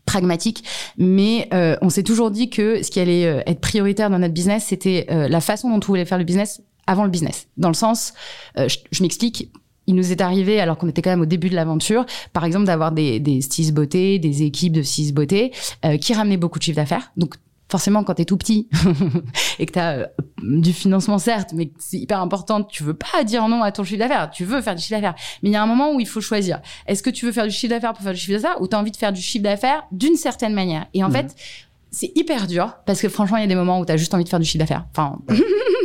pragmatique, 0.06 0.64
mais 0.96 1.48
euh, 1.52 1.76
on 1.82 1.90
s'est 1.90 2.02
toujours 2.02 2.30
dit 2.30 2.48
que 2.48 2.82
ce 2.82 2.90
qui 2.90 2.98
allait 2.98 3.42
être 3.46 3.60
prioritaire 3.60 4.10
dans 4.10 4.18
notre 4.18 4.32
business, 4.32 4.64
c'était 4.68 5.06
euh, 5.10 5.28
la 5.28 5.40
façon 5.40 5.68
dont 5.68 5.76
on 5.76 5.86
voulait 5.86 6.04
faire 6.04 6.18
le 6.18 6.24
business 6.24 6.62
avant 6.86 7.04
le 7.04 7.10
business. 7.10 7.46
Dans 7.56 7.68
le 7.68 7.74
sens, 7.74 8.14
euh, 8.58 8.68
je, 8.68 8.78
je 8.90 9.02
m'explique, 9.02 9.50
il 9.86 9.94
nous 9.94 10.12
est 10.12 10.20
arrivé, 10.20 10.60
alors 10.60 10.78
qu'on 10.78 10.88
était 10.88 11.02
quand 11.02 11.10
même 11.10 11.20
au 11.20 11.26
début 11.26 11.50
de 11.50 11.54
l'aventure, 11.54 12.06
par 12.32 12.44
exemple 12.44 12.66
d'avoir 12.66 12.92
des, 12.92 13.20
des 13.20 13.40
stylistes 13.40 13.74
beauté, 13.74 14.18
des 14.18 14.42
équipes 14.42 14.72
de 14.72 14.82
stylistes 14.82 15.14
beauté 15.14 15.52
euh, 15.84 15.96
qui 15.96 16.14
ramenaient 16.14 16.36
beaucoup 16.36 16.58
de 16.58 16.64
chiffre 16.64 16.76
d'affaires. 16.76 17.12
Donc 17.16 17.34
forcément, 17.72 18.04
quand 18.04 18.14
tu 18.14 18.22
es 18.22 18.24
tout 18.24 18.36
petit 18.36 18.68
et 19.58 19.66
que 19.66 19.72
tu 19.72 19.78
as 19.78 19.92
euh, 19.92 20.06
du 20.42 20.72
financement, 20.72 21.18
certes, 21.18 21.50
mais 21.54 21.70
c'est 21.78 21.96
hyper 21.96 22.20
important, 22.20 22.62
tu 22.62 22.82
veux 22.82 22.94
pas 22.94 23.24
dire 23.24 23.48
non 23.48 23.62
à 23.62 23.72
ton 23.72 23.82
chiffre 23.82 23.98
d'affaires, 23.98 24.30
tu 24.30 24.44
veux 24.44 24.60
faire 24.60 24.74
du 24.74 24.82
chiffre 24.82 25.00
d'affaires. 25.00 25.14
Mais 25.42 25.48
il 25.48 25.52
y 25.52 25.56
a 25.56 25.62
un 25.62 25.66
moment 25.66 25.94
où 25.94 25.98
il 26.00 26.06
faut 26.06 26.20
choisir. 26.20 26.60
Est-ce 26.86 27.02
que 27.02 27.10
tu 27.10 27.24
veux 27.24 27.32
faire 27.32 27.46
du 27.46 27.50
chiffre 27.50 27.70
d'affaires 27.70 27.94
pour 27.94 28.02
faire 28.02 28.12
du 28.12 28.20
chiffre 28.20 28.34
d'affaires 28.40 28.60
ou 28.60 28.68
tu 28.68 28.76
as 28.76 28.78
envie 28.78 28.90
de 28.90 28.96
faire 28.96 29.12
du 29.12 29.22
chiffre 29.22 29.42
d'affaires 29.42 29.84
d'une 29.90 30.16
certaine 30.16 30.52
manière? 30.52 30.86
Et 30.94 31.02
en 31.02 31.08
mmh. 31.08 31.12
fait, 31.12 31.34
c'est 31.90 32.12
hyper 32.14 32.46
dur 32.46 32.76
parce 32.86 33.00
que 33.00 33.08
franchement, 33.08 33.38
il 33.38 33.40
y 33.40 33.44
a 33.44 33.48
des 33.48 33.54
moments 33.54 33.80
où 33.80 33.86
tu 33.86 33.92
as 33.92 33.96
juste 33.96 34.12
envie 34.14 34.24
de 34.24 34.28
faire 34.28 34.40
du 34.40 34.46
chiffre 34.46 34.58
d'affaires. 34.58 34.86
Enfin, 34.92 35.18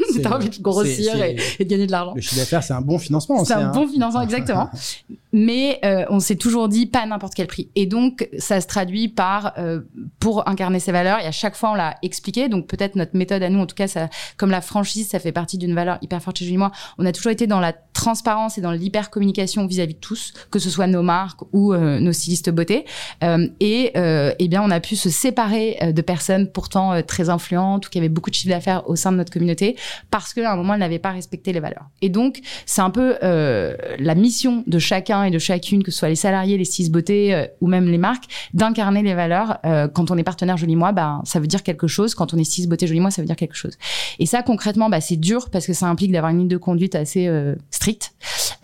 t'as 0.24 0.36
envie 0.36 0.50
de 0.50 0.62
grossir 0.62 1.22
et, 1.22 1.36
de 1.60 1.64
gagner 1.64 1.88
de 1.88 1.92
l'argent. 1.92 2.14
Le 2.16 2.22
chiffre 2.22 2.38
d'affaires, 2.38 2.64
c'est 2.64 2.74
un 2.74 2.82
bon 2.82 2.98
financement. 2.98 3.44
C'est 3.46 3.54
un 3.54 3.70
hein. 3.70 3.72
bon 3.74 3.88
financement, 3.88 4.22
exactement. 4.22 4.70
Mais 5.34 5.80
euh, 5.84 6.06
on 6.10 6.20
s'est 6.20 6.36
toujours 6.36 6.70
dit 6.70 6.86
pas 6.86 7.02
à 7.02 7.06
n'importe 7.06 7.36
quel 7.36 7.48
prix. 7.48 7.70
Et 7.76 7.86
donc, 7.86 8.30
ça 8.38 8.62
se 8.62 8.68
traduit 8.68 9.10
par 9.10 9.54
euh, 9.58 9.82
pour 10.20 10.48
incarner 10.48 10.80
ces 10.80 10.92
valeurs. 10.92 11.20
Et 11.20 11.26
à 11.26 11.32
chaque 11.32 11.56
fois, 11.56 11.72
on 11.72 11.76
l'a 11.76 11.96
expliqué. 12.02 12.50
Donc, 12.50 12.68
peut-être 12.68 12.96
notre 12.96 13.16
méthode 13.16 13.44
à 13.44 13.50
nous, 13.50 13.60
en 13.60 13.66
tout 13.66 13.76
cas, 13.76 13.88
ça, 13.88 14.10
comme 14.38 14.50
la 14.50 14.62
franchise, 14.62 15.10
ça 15.10 15.20
fait 15.20 15.34
partie 15.34 15.58
d'une 15.58 15.76
valeur 15.76 15.98
hyper 16.02 16.22
forte 16.22 16.40
chez 16.40 16.46
Julie 16.46 16.58
moi. 16.58 16.72
On 16.98 17.06
a 17.06 17.12
toujours 17.12 17.32
été 17.32 17.46
dans 17.46 17.60
la 17.60 17.74
transparence 17.74 18.58
et 18.58 18.62
dans 18.62 18.72
l'hyper 18.72 19.10
communication 19.10 19.68
vis-à-vis 19.68 19.96
de 19.96 20.00
tous, 20.00 20.34
que 20.50 20.60
ce 20.60 20.70
soit 20.70 20.88
nos 20.88 21.04
marques 21.04 21.42
ou 21.52 21.74
euh, 21.74 22.00
nos 22.00 22.14
stylistes 22.14 22.50
beauté. 22.50 22.86
Euh, 23.24 23.48
et 23.60 23.92
eh 23.96 24.48
bien, 24.48 24.64
on 24.64 24.72
a 24.72 24.80
pu 24.80 24.96
se 24.96 25.10
séparer 25.10 25.78
de 25.94 26.02
personnes 26.02 26.48
pourtant 26.52 27.02
très 27.04 27.30
influentes 27.30 27.88
ou 27.88 27.90
qui 27.90 27.98
avaient 27.98 28.10
beaucoup 28.10 28.30
de 28.30 28.36
chiffre 28.36 28.54
d'affaires 28.54 28.90
au 28.90 28.96
sein 28.96 29.12
de 29.12 29.18
notre 29.18 29.32
communauté 29.32 29.76
parce 30.12 30.34
qu'à 30.34 30.52
un 30.52 30.56
moment, 30.56 30.74
elle 30.74 30.80
n'avait 30.80 31.00
pas 31.00 31.12
respecté 31.12 31.54
les 31.54 31.60
valeurs. 31.60 31.86
Et 32.02 32.10
donc, 32.10 32.40
c'est 32.66 32.82
un 32.82 32.90
peu 32.90 33.18
euh, 33.24 33.76
la 34.00 34.16
mission 34.16 34.64
de 34.68 34.80
chacun 34.80 35.24
et 35.24 35.32
de 35.32 35.40
chacune, 35.40 35.84
que 35.84 35.92
ce 35.92 36.00
soit 36.00 36.10
les 36.10 36.16
salariés, 36.16 36.58
les 36.58 36.66
six 36.66 36.90
beautés 36.90 37.34
euh, 37.34 37.46
ou 37.62 37.68
même 37.68 37.90
les 37.90 37.98
marques, 37.98 38.26
d'incarner 38.54 39.02
les 39.02 39.14
valeurs. 39.14 39.58
Euh, 39.66 39.88
quand 39.88 40.12
on 40.12 40.18
est 40.18 40.24
partenaire 40.24 40.58
Joli 40.58 40.76
Moi, 40.76 40.92
bah, 40.92 41.22
ça 41.24 41.40
veut 41.40 41.48
dire 41.48 41.64
quelque 41.64 41.88
chose. 41.88 42.16
Quand 42.16 42.34
on 42.34 42.38
est 42.38 42.44
six 42.44 42.68
beautés 42.68 42.88
Joli 42.88 43.00
Moi, 43.00 43.12
ça 43.12 43.22
veut 43.22 43.28
dire 43.28 43.36
quelque 43.36 43.56
chose. 43.56 43.78
Et 44.20 44.26
ça, 44.26 44.44
concrètement, 44.44 44.90
bah, 44.90 45.02
c'est 45.02 45.18
dur 45.18 45.50
parce 45.50 45.66
que 45.66 45.74
ça 45.74 45.88
implique 45.88 46.12
d'avoir 46.12 46.32
une 46.32 46.40
ligne 46.40 46.48
de 46.48 46.58
conduite 46.58 46.96
assez 46.96 47.28
euh, 47.28 47.56
stricte. 47.72 48.14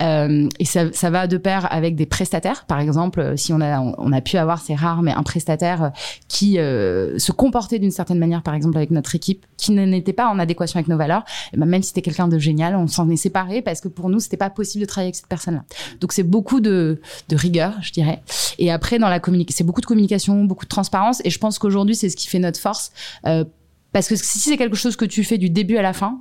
Euh, 0.02 0.48
et 0.58 0.64
ça, 0.64 0.92
ça 0.92 1.10
va 1.10 1.26
de 1.26 1.36
pair 1.36 1.72
avec 1.72 1.96
des 1.96 2.06
prestataires. 2.06 2.66
Par 2.66 2.80
exemple, 2.80 3.34
si 3.36 3.52
on 3.52 3.60
a, 3.60 3.80
on 3.80 4.12
a 4.12 4.20
pu 4.20 4.36
avoir, 4.36 4.60
c'est 4.60 4.74
rare, 4.74 5.02
mais 5.02 5.12
un 5.12 5.22
prestataire 5.22 5.92
qui 6.28 6.54
se 6.54 7.32
comportait 7.32 7.78
d'une 7.78 7.90
certaine 7.90 8.18
manière, 8.18 8.42
par 8.42 8.54
exemple, 8.54 8.76
avec 8.76 8.90
notre 8.90 9.14
équipe, 9.14 9.46
qui 9.56 9.72
n'était 9.72 10.12
pas 10.12 10.28
en 10.28 10.38
adéquation 10.38 10.78
avec 10.78 10.88
nos 10.88 10.96
valeurs, 10.96 11.23
ben, 11.52 11.66
même 11.66 11.82
si 11.82 11.88
c'était 11.88 12.02
quelqu'un 12.02 12.28
de 12.28 12.38
génial, 12.38 12.76
on 12.76 12.86
s'en 12.86 13.08
est 13.10 13.16
séparé 13.16 13.62
parce 13.62 13.80
que 13.80 13.88
pour 13.88 14.08
nous, 14.08 14.20
c'était 14.20 14.36
pas 14.36 14.50
possible 14.50 14.82
de 14.82 14.86
travailler 14.86 15.08
avec 15.08 15.16
cette 15.16 15.28
personne-là. 15.28 15.64
Donc 16.00 16.12
c'est 16.12 16.22
beaucoup 16.22 16.60
de, 16.60 17.00
rigueur, 17.32 17.74
je 17.82 17.92
dirais. 17.92 18.22
Et 18.58 18.70
après, 18.70 18.98
dans 18.98 19.08
la 19.08 19.20
communication, 19.20 19.58
c'est 19.58 19.64
beaucoup 19.64 19.80
de 19.80 19.86
communication, 19.86 20.44
beaucoup 20.44 20.64
de 20.64 20.68
transparence. 20.68 21.20
Et 21.24 21.30
je 21.30 21.38
pense 21.38 21.58
qu'aujourd'hui, 21.58 21.94
c'est 21.94 22.08
ce 22.08 22.16
qui 22.16 22.28
fait 22.28 22.38
notre 22.38 22.60
force. 22.60 22.92
Euh, 23.26 23.44
parce 23.92 24.08
que 24.08 24.16
si 24.16 24.40
c'est 24.40 24.56
quelque 24.56 24.76
chose 24.76 24.96
que 24.96 25.04
tu 25.04 25.22
fais 25.22 25.38
du 25.38 25.50
début 25.50 25.76
à 25.76 25.82
la 25.82 25.92
fin, 25.92 26.20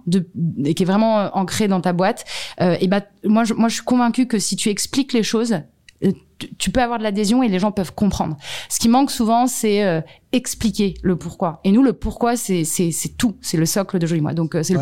et 0.64 0.76
qui 0.76 0.84
est 0.84 0.86
vraiment 0.86 1.20
euh, 1.20 1.30
ancré 1.34 1.68
dans 1.68 1.82
ta 1.82 1.92
boîte, 1.92 2.24
euh, 2.62 2.78
et 2.80 2.88
ben 2.88 3.02
moi, 3.24 3.44
je, 3.44 3.56
moi, 3.56 3.68
je 3.68 3.76
suis 3.76 3.84
convaincue 3.84 4.28
que 4.28 4.38
si 4.38 4.56
tu 4.56 4.70
expliques 4.70 5.12
les 5.12 5.24
choses, 5.24 5.56
tu 6.60 6.72
peux 6.72 6.82
avoir 6.82 7.00
de 7.00 7.04
l'adhésion 7.04 7.44
et 7.44 7.48
les 7.48 7.60
gens 7.60 7.72
peuvent 7.72 7.94
comprendre. 7.94 8.38
Ce 8.70 8.80
qui 8.80 8.90
manque 8.90 9.12
souvent, 9.12 9.48
c'est 9.48 9.84
euh, 9.84 10.02
expliquer 10.32 10.96
le 11.02 11.16
pourquoi. 11.16 11.62
Et 11.64 11.72
nous, 11.72 11.84
le 11.84 11.94
pourquoi, 11.94 12.36
c'est 12.36 12.66
tout, 13.18 13.36
c'est 13.42 13.58
le 13.58 13.66
socle 13.66 14.00
de 14.00 14.06
Joli 14.06 14.22
Moi. 14.22 14.34
Donc 14.34 14.58
c'est 14.64 14.74
le 14.74 14.82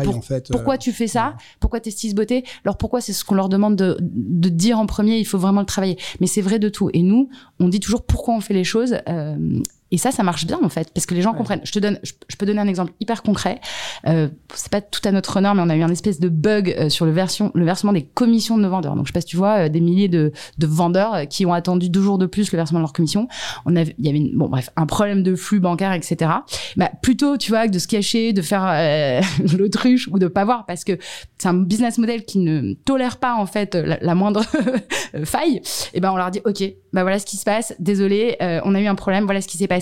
pourquoi 0.50 0.78
tu 0.78 0.92
fais 0.92 1.06
ça, 1.06 1.36
pourquoi 1.60 1.80
t'es 1.80 1.90
style 1.90 2.14
beauté? 2.14 2.44
Alors 2.64 2.76
pourquoi 2.76 3.00
c'est 3.00 3.12
ce 3.12 3.24
qu'on 3.24 3.34
leur 3.34 3.48
demande 3.48 3.76
de 3.76 3.96
de 4.00 4.48
dire 4.48 4.78
en 4.78 4.86
premier? 4.86 5.18
Il 5.18 5.24
faut 5.24 5.38
vraiment 5.38 5.60
le 5.60 5.66
travailler. 5.66 5.98
Mais 6.20 6.26
c'est 6.26 6.42
vrai 6.42 6.58
de 6.58 6.68
tout. 6.68 6.90
Et 6.92 7.02
nous, 7.02 7.28
on 7.60 7.68
dit 7.68 7.80
toujours 7.80 8.02
pourquoi 8.04 8.34
on 8.34 8.40
fait 8.40 8.54
les 8.54 8.64
choses. 8.64 8.96
Euh, 9.08 9.62
et 9.92 9.98
ça, 9.98 10.10
ça 10.10 10.22
marche 10.22 10.46
bien 10.46 10.58
en 10.62 10.70
fait, 10.70 10.90
parce 10.94 11.04
que 11.04 11.14
les 11.14 11.20
gens 11.20 11.34
comprennent. 11.34 11.60
Je 11.64 11.70
te 11.70 11.78
donne, 11.78 12.00
je, 12.02 12.36
peux 12.36 12.46
donner 12.46 12.60
un 12.60 12.66
exemple 12.66 12.94
hyper 12.98 13.22
concret. 13.22 13.60
Euh, 14.06 14.28
c'est 14.54 14.72
pas 14.72 14.80
tout 14.80 15.02
à 15.04 15.12
notre 15.12 15.36
honneur, 15.36 15.54
mais 15.54 15.60
on 15.62 15.68
a 15.68 15.76
eu 15.76 15.82
un 15.82 15.90
espèce 15.90 16.18
de 16.18 16.30
bug 16.30 16.74
euh, 16.78 16.88
sur 16.88 17.04
le, 17.04 17.12
version, 17.12 17.52
le 17.54 17.66
versement 17.66 17.92
des 17.92 18.02
commissions 18.02 18.56
de 18.56 18.62
nos 18.62 18.70
vendeurs. 18.70 18.96
Donc 18.96 19.06
je 19.06 19.10
sais 19.10 19.12
pas 19.12 19.20
si 19.20 19.26
tu 19.26 19.36
vois, 19.36 19.66
euh, 19.66 19.68
des 19.68 19.80
milliers 19.80 20.08
de, 20.08 20.32
de 20.56 20.66
vendeurs 20.66 21.14
euh, 21.14 21.24
qui 21.26 21.44
ont 21.44 21.52
attendu 21.52 21.90
deux 21.90 22.00
jours 22.00 22.16
de 22.16 22.24
plus 22.24 22.50
le 22.52 22.56
versement 22.56 22.78
de 22.78 22.84
leur 22.84 22.94
commission. 22.94 23.28
On 23.66 23.76
avait, 23.76 23.94
il 23.98 24.06
y 24.06 24.08
avait, 24.08 24.16
une, 24.16 24.34
bon 24.34 24.48
bref, 24.48 24.70
un 24.76 24.86
problème 24.86 25.22
de 25.22 25.36
flux 25.36 25.60
bancaire, 25.60 25.92
etc. 25.92 26.30
Bah 26.78 26.90
plutôt, 27.02 27.36
tu 27.36 27.50
vois, 27.50 27.66
que 27.66 27.72
de 27.72 27.78
se 27.78 27.86
cacher, 27.86 28.32
de 28.32 28.40
faire 28.40 28.62
l'autruche 29.58 30.08
ou 30.08 30.18
de 30.18 30.26
pas 30.26 30.46
voir, 30.46 30.64
parce 30.64 30.84
que 30.84 30.96
c'est 31.36 31.48
un 31.48 31.54
business 31.54 31.98
model 31.98 32.24
qui 32.24 32.38
ne 32.38 32.72
tolère 32.72 33.18
pas 33.18 33.34
en 33.34 33.44
fait 33.44 33.74
la, 33.74 33.98
la 34.00 34.14
moindre 34.14 34.42
faille. 35.24 35.60
Et 35.92 36.00
ben 36.00 36.12
on 36.12 36.16
leur 36.16 36.30
dit, 36.30 36.40
ok, 36.46 36.62
bah 36.94 37.02
voilà 37.02 37.18
ce 37.18 37.26
qui 37.26 37.36
se 37.36 37.44
passe. 37.44 37.74
Désolé, 37.78 38.38
on 38.64 38.74
a 38.74 38.80
eu 38.80 38.86
un 38.86 38.94
problème. 38.94 39.24
Voilà 39.24 39.42
ce 39.42 39.48
qui 39.48 39.58
s'est 39.58 39.68
passé 39.68 39.81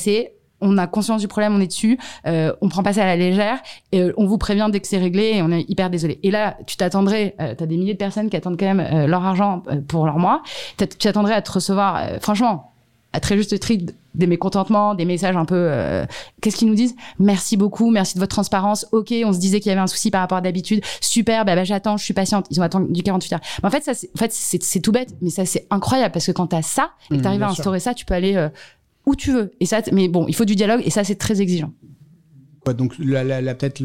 on 0.60 0.78
a 0.78 0.86
conscience 0.86 1.20
du 1.20 1.28
problème, 1.28 1.54
on 1.54 1.60
est 1.60 1.66
dessus, 1.66 1.98
euh, 2.26 2.52
on 2.60 2.68
prend 2.68 2.82
pas 2.82 2.92
ça 2.92 3.02
à 3.02 3.06
la 3.06 3.16
légère, 3.16 3.58
et 3.92 4.00
euh, 4.00 4.12
on 4.16 4.26
vous 4.26 4.38
prévient 4.38 4.68
dès 4.70 4.80
que 4.80 4.86
c'est 4.86 4.98
réglé, 4.98 5.32
et 5.34 5.42
on 5.42 5.50
est 5.50 5.68
hyper 5.68 5.90
désolé. 5.90 6.18
Et 6.22 6.30
là, 6.30 6.56
tu 6.66 6.76
t'attendrais, 6.76 7.34
euh, 7.40 7.54
tu 7.56 7.64
as 7.64 7.66
des 7.66 7.76
milliers 7.76 7.94
de 7.94 7.98
personnes 7.98 8.30
qui 8.30 8.36
attendent 8.36 8.58
quand 8.58 8.66
même 8.66 8.80
euh, 8.80 9.06
leur 9.06 9.24
argent 9.24 9.62
pour 9.88 10.06
leur 10.06 10.18
mois, 10.18 10.42
tu 10.76 10.86
t'attendrais 10.86 11.34
à 11.34 11.42
te 11.42 11.52
recevoir, 11.52 12.20
franchement, 12.20 12.72
à 13.12 13.20
très 13.20 13.36
juste 13.36 13.58
titre, 13.58 13.92
des 14.14 14.26
mécontentements, 14.26 14.94
des 14.94 15.04
messages 15.04 15.36
un 15.36 15.44
peu, 15.44 15.70
qu'est-ce 16.40 16.56
qu'ils 16.56 16.68
nous 16.68 16.74
disent? 16.74 16.94
Merci 17.18 17.56
beaucoup, 17.56 17.90
merci 17.90 18.14
de 18.14 18.20
votre 18.20 18.34
transparence. 18.34 18.86
Ok, 18.92 19.12
on 19.24 19.32
se 19.32 19.38
disait 19.38 19.60
qu'il 19.60 19.70
y 19.70 19.72
avait 19.72 19.80
un 19.80 19.86
souci 19.86 20.10
par 20.10 20.20
rapport 20.20 20.38
à 20.38 20.40
d'habitude. 20.40 20.82
Super, 21.00 21.44
bah, 21.44 21.54
bah, 21.54 21.64
j'attends, 21.64 21.96
je 21.96 22.04
suis 22.04 22.14
patiente. 22.14 22.46
Ils 22.50 22.60
ont 22.60 22.64
attendu 22.64 23.02
48 23.02 23.32
heures. 23.34 23.40
Mais 23.62 23.68
en 23.68 23.70
fait, 23.70 23.82
ça, 23.82 23.92
en 23.92 24.18
fait, 24.18 24.32
c'est 24.32 24.80
tout 24.80 24.92
bête, 24.92 25.14
mais 25.22 25.30
ça 25.30 25.44
c'est 25.44 25.66
incroyable 25.70 26.12
parce 26.12 26.26
que 26.26 26.32
quand 26.32 26.48
t'as 26.48 26.62
ça 26.62 26.90
et 27.10 27.14
que 27.14 27.18
mmh, 27.18 27.22
t'arrives 27.22 27.42
à 27.42 27.48
instaurer 27.48 27.80
ça, 27.80 27.94
tu 27.94 28.04
peux 28.04 28.14
aller 28.14 28.48
où 29.06 29.16
tu 29.16 29.32
veux. 29.32 29.52
Et 29.60 29.66
ça, 29.66 29.82
mais 29.92 30.08
bon, 30.08 30.26
il 30.28 30.34
faut 30.34 30.44
du 30.44 30.54
dialogue 30.54 30.82
et 30.84 30.90
ça, 30.90 31.04
c'est 31.04 31.16
très 31.16 31.40
exigeant. 31.40 31.72
donc 32.76 32.94
la, 32.98 33.24
la, 33.40 33.54
peut-être 33.54 33.80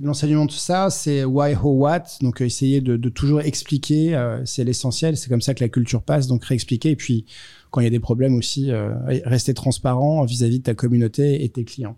l'enseignement 0.00 0.46
de 0.46 0.50
ça, 0.50 0.90
c'est 0.90 1.24
why, 1.24 1.54
how, 1.54 1.70
what. 1.70 2.04
Donc 2.20 2.40
essayer 2.40 2.80
de, 2.80 2.96
de 2.96 3.08
toujours 3.08 3.40
expliquer, 3.40 4.14
euh, 4.14 4.44
c'est 4.44 4.64
l'essentiel. 4.64 5.16
C'est 5.16 5.28
comme 5.28 5.42
ça 5.42 5.54
que 5.54 5.62
la 5.62 5.68
culture 5.68 6.02
passe. 6.02 6.26
Donc 6.26 6.44
réexpliquer 6.44 6.90
et 6.90 6.96
puis 6.96 7.26
quand 7.70 7.80
il 7.80 7.84
y 7.84 7.86
a 7.86 7.90
des 7.90 8.00
problèmes 8.00 8.34
aussi, 8.36 8.70
euh, 8.70 8.94
rester 9.24 9.54
transparent 9.54 10.24
vis-à-vis 10.24 10.58
de 10.58 10.64
ta 10.64 10.74
communauté 10.74 11.44
et 11.44 11.48
tes 11.50 11.64
clients. 11.64 11.96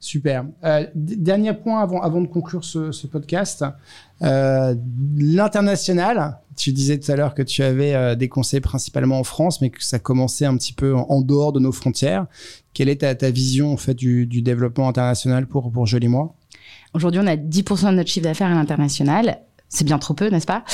Super. 0.00 0.44
Euh, 0.64 0.86
dernier 0.94 1.52
point 1.54 1.80
avant, 1.80 2.00
avant 2.00 2.20
de 2.20 2.28
conclure 2.28 2.64
ce, 2.64 3.06
podcast. 3.06 3.64
Euh, 4.22 4.74
L'international, 5.16 6.38
tu 6.56 6.72
disais 6.72 6.98
tout 6.98 7.10
à 7.10 7.16
l'heure 7.16 7.34
que 7.34 7.42
tu 7.42 7.64
avais 7.64 7.94
euh, 7.94 8.14
des 8.14 8.28
conseils 8.28 8.60
principalement 8.60 9.18
en 9.18 9.24
France, 9.24 9.60
mais 9.60 9.70
que 9.70 9.82
ça 9.82 9.98
commençait 9.98 10.46
un 10.46 10.56
petit 10.56 10.72
peu 10.72 10.94
en, 10.94 11.20
dehors 11.20 11.52
de 11.52 11.58
nos 11.58 11.72
frontières. 11.72 12.26
Quelle 12.74 12.88
est 12.88 13.16
ta, 13.18 13.30
vision 13.30 13.72
en 13.72 13.76
fait 13.76 13.94
du, 13.94 14.26
développement 14.26 14.88
international 14.88 15.46
pour, 15.46 15.72
pour 15.72 15.86
Joli 15.86 16.06
Moi? 16.06 16.32
Aujourd'hui, 16.94 17.20
on 17.22 17.26
a 17.26 17.36
10% 17.36 17.90
de 17.90 17.96
notre 17.96 18.08
chiffre 18.08 18.24
d'affaires 18.24 18.48
à 18.48 18.54
l'international 18.54 19.40
c'est 19.70 19.84
bien 19.84 19.98
trop 19.98 20.14
peu, 20.14 20.30
n'est-ce 20.30 20.46
pas? 20.46 20.64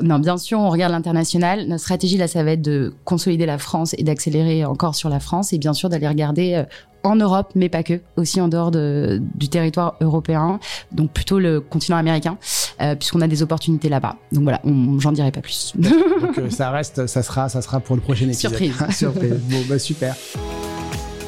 Non, 0.00 0.20
bien 0.20 0.36
sûr, 0.36 0.60
on 0.60 0.70
regarde 0.70 0.92
l'international. 0.92 1.66
Notre 1.66 1.82
stratégie, 1.82 2.16
là, 2.16 2.28
ça 2.28 2.44
va 2.44 2.52
être 2.52 2.62
de 2.62 2.94
consolider 3.04 3.46
la 3.46 3.58
France 3.58 3.96
et 3.98 4.04
d'accélérer 4.04 4.64
encore 4.64 4.94
sur 4.94 5.08
la 5.08 5.18
France, 5.18 5.52
et 5.52 5.58
bien 5.58 5.72
sûr 5.72 5.88
d'aller 5.88 6.06
regarder 6.06 6.64
en 7.02 7.16
Europe, 7.16 7.52
mais 7.54 7.68
pas 7.68 7.82
que, 7.82 8.00
aussi 8.16 8.40
en 8.40 8.48
dehors 8.48 8.70
de, 8.70 9.20
du 9.34 9.48
territoire 9.48 9.96
européen, 10.00 10.58
donc 10.92 11.12
plutôt 11.12 11.38
le 11.38 11.60
continent 11.60 11.96
américain, 11.96 12.38
euh, 12.80 12.94
puisqu'on 12.94 13.20
a 13.20 13.28
des 13.28 13.42
opportunités 13.42 13.88
là-bas. 13.88 14.16
Donc 14.32 14.44
voilà, 14.44 14.60
j'en 14.98 15.12
dirai 15.12 15.30
pas 15.30 15.40
plus. 15.40 15.72
donc 15.76 16.38
euh, 16.38 16.50
ça 16.50 16.70
reste, 16.70 17.06
ça 17.06 17.22
sera, 17.22 17.48
ça 17.48 17.62
sera 17.62 17.80
pour 17.80 17.96
le 17.96 18.02
prochain 18.02 18.26
épisode. 18.26 18.52
Surprise. 18.52 18.74
Surprise. 18.96 19.40
Bon, 19.48 19.58
bah 19.68 19.78
super. 19.78 20.16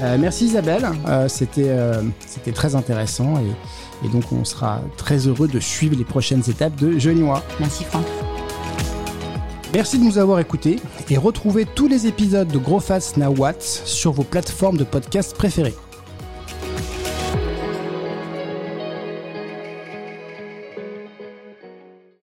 Euh, 0.02 0.16
merci 0.18 0.46
Isabelle, 0.46 0.86
c'était 1.28 1.76
c'était 2.26 2.52
très 2.52 2.74
intéressant 2.74 3.34
et, 3.38 4.06
et, 4.06 4.08
donc 4.08 4.32
on 4.32 4.46
sera 4.46 4.80
très 4.96 5.26
heureux 5.26 5.46
de 5.46 5.60
suivre 5.60 5.94
les 5.94 6.04
prochaines 6.04 6.42
étapes 6.48 6.76
de 6.76 6.98
Joli 6.98 7.20
Moi. 7.20 7.42
Merci 7.60 7.84
Franck. 7.84 8.06
Merci 9.72 9.98
de 9.98 10.04
nous 10.04 10.18
avoir 10.18 10.40
écoutés 10.40 10.80
et 11.10 11.16
retrouvez 11.16 11.64
tous 11.64 11.86
les 11.86 12.08
épisodes 12.08 12.48
de 12.48 12.58
Gros 12.58 12.80
Fast 12.80 13.16
Now 13.16 13.34
What 13.36 13.60
sur 13.60 14.10
vos 14.12 14.24
plateformes 14.24 14.76
de 14.76 14.84
podcast 14.84 15.36
préférées. 15.36 15.74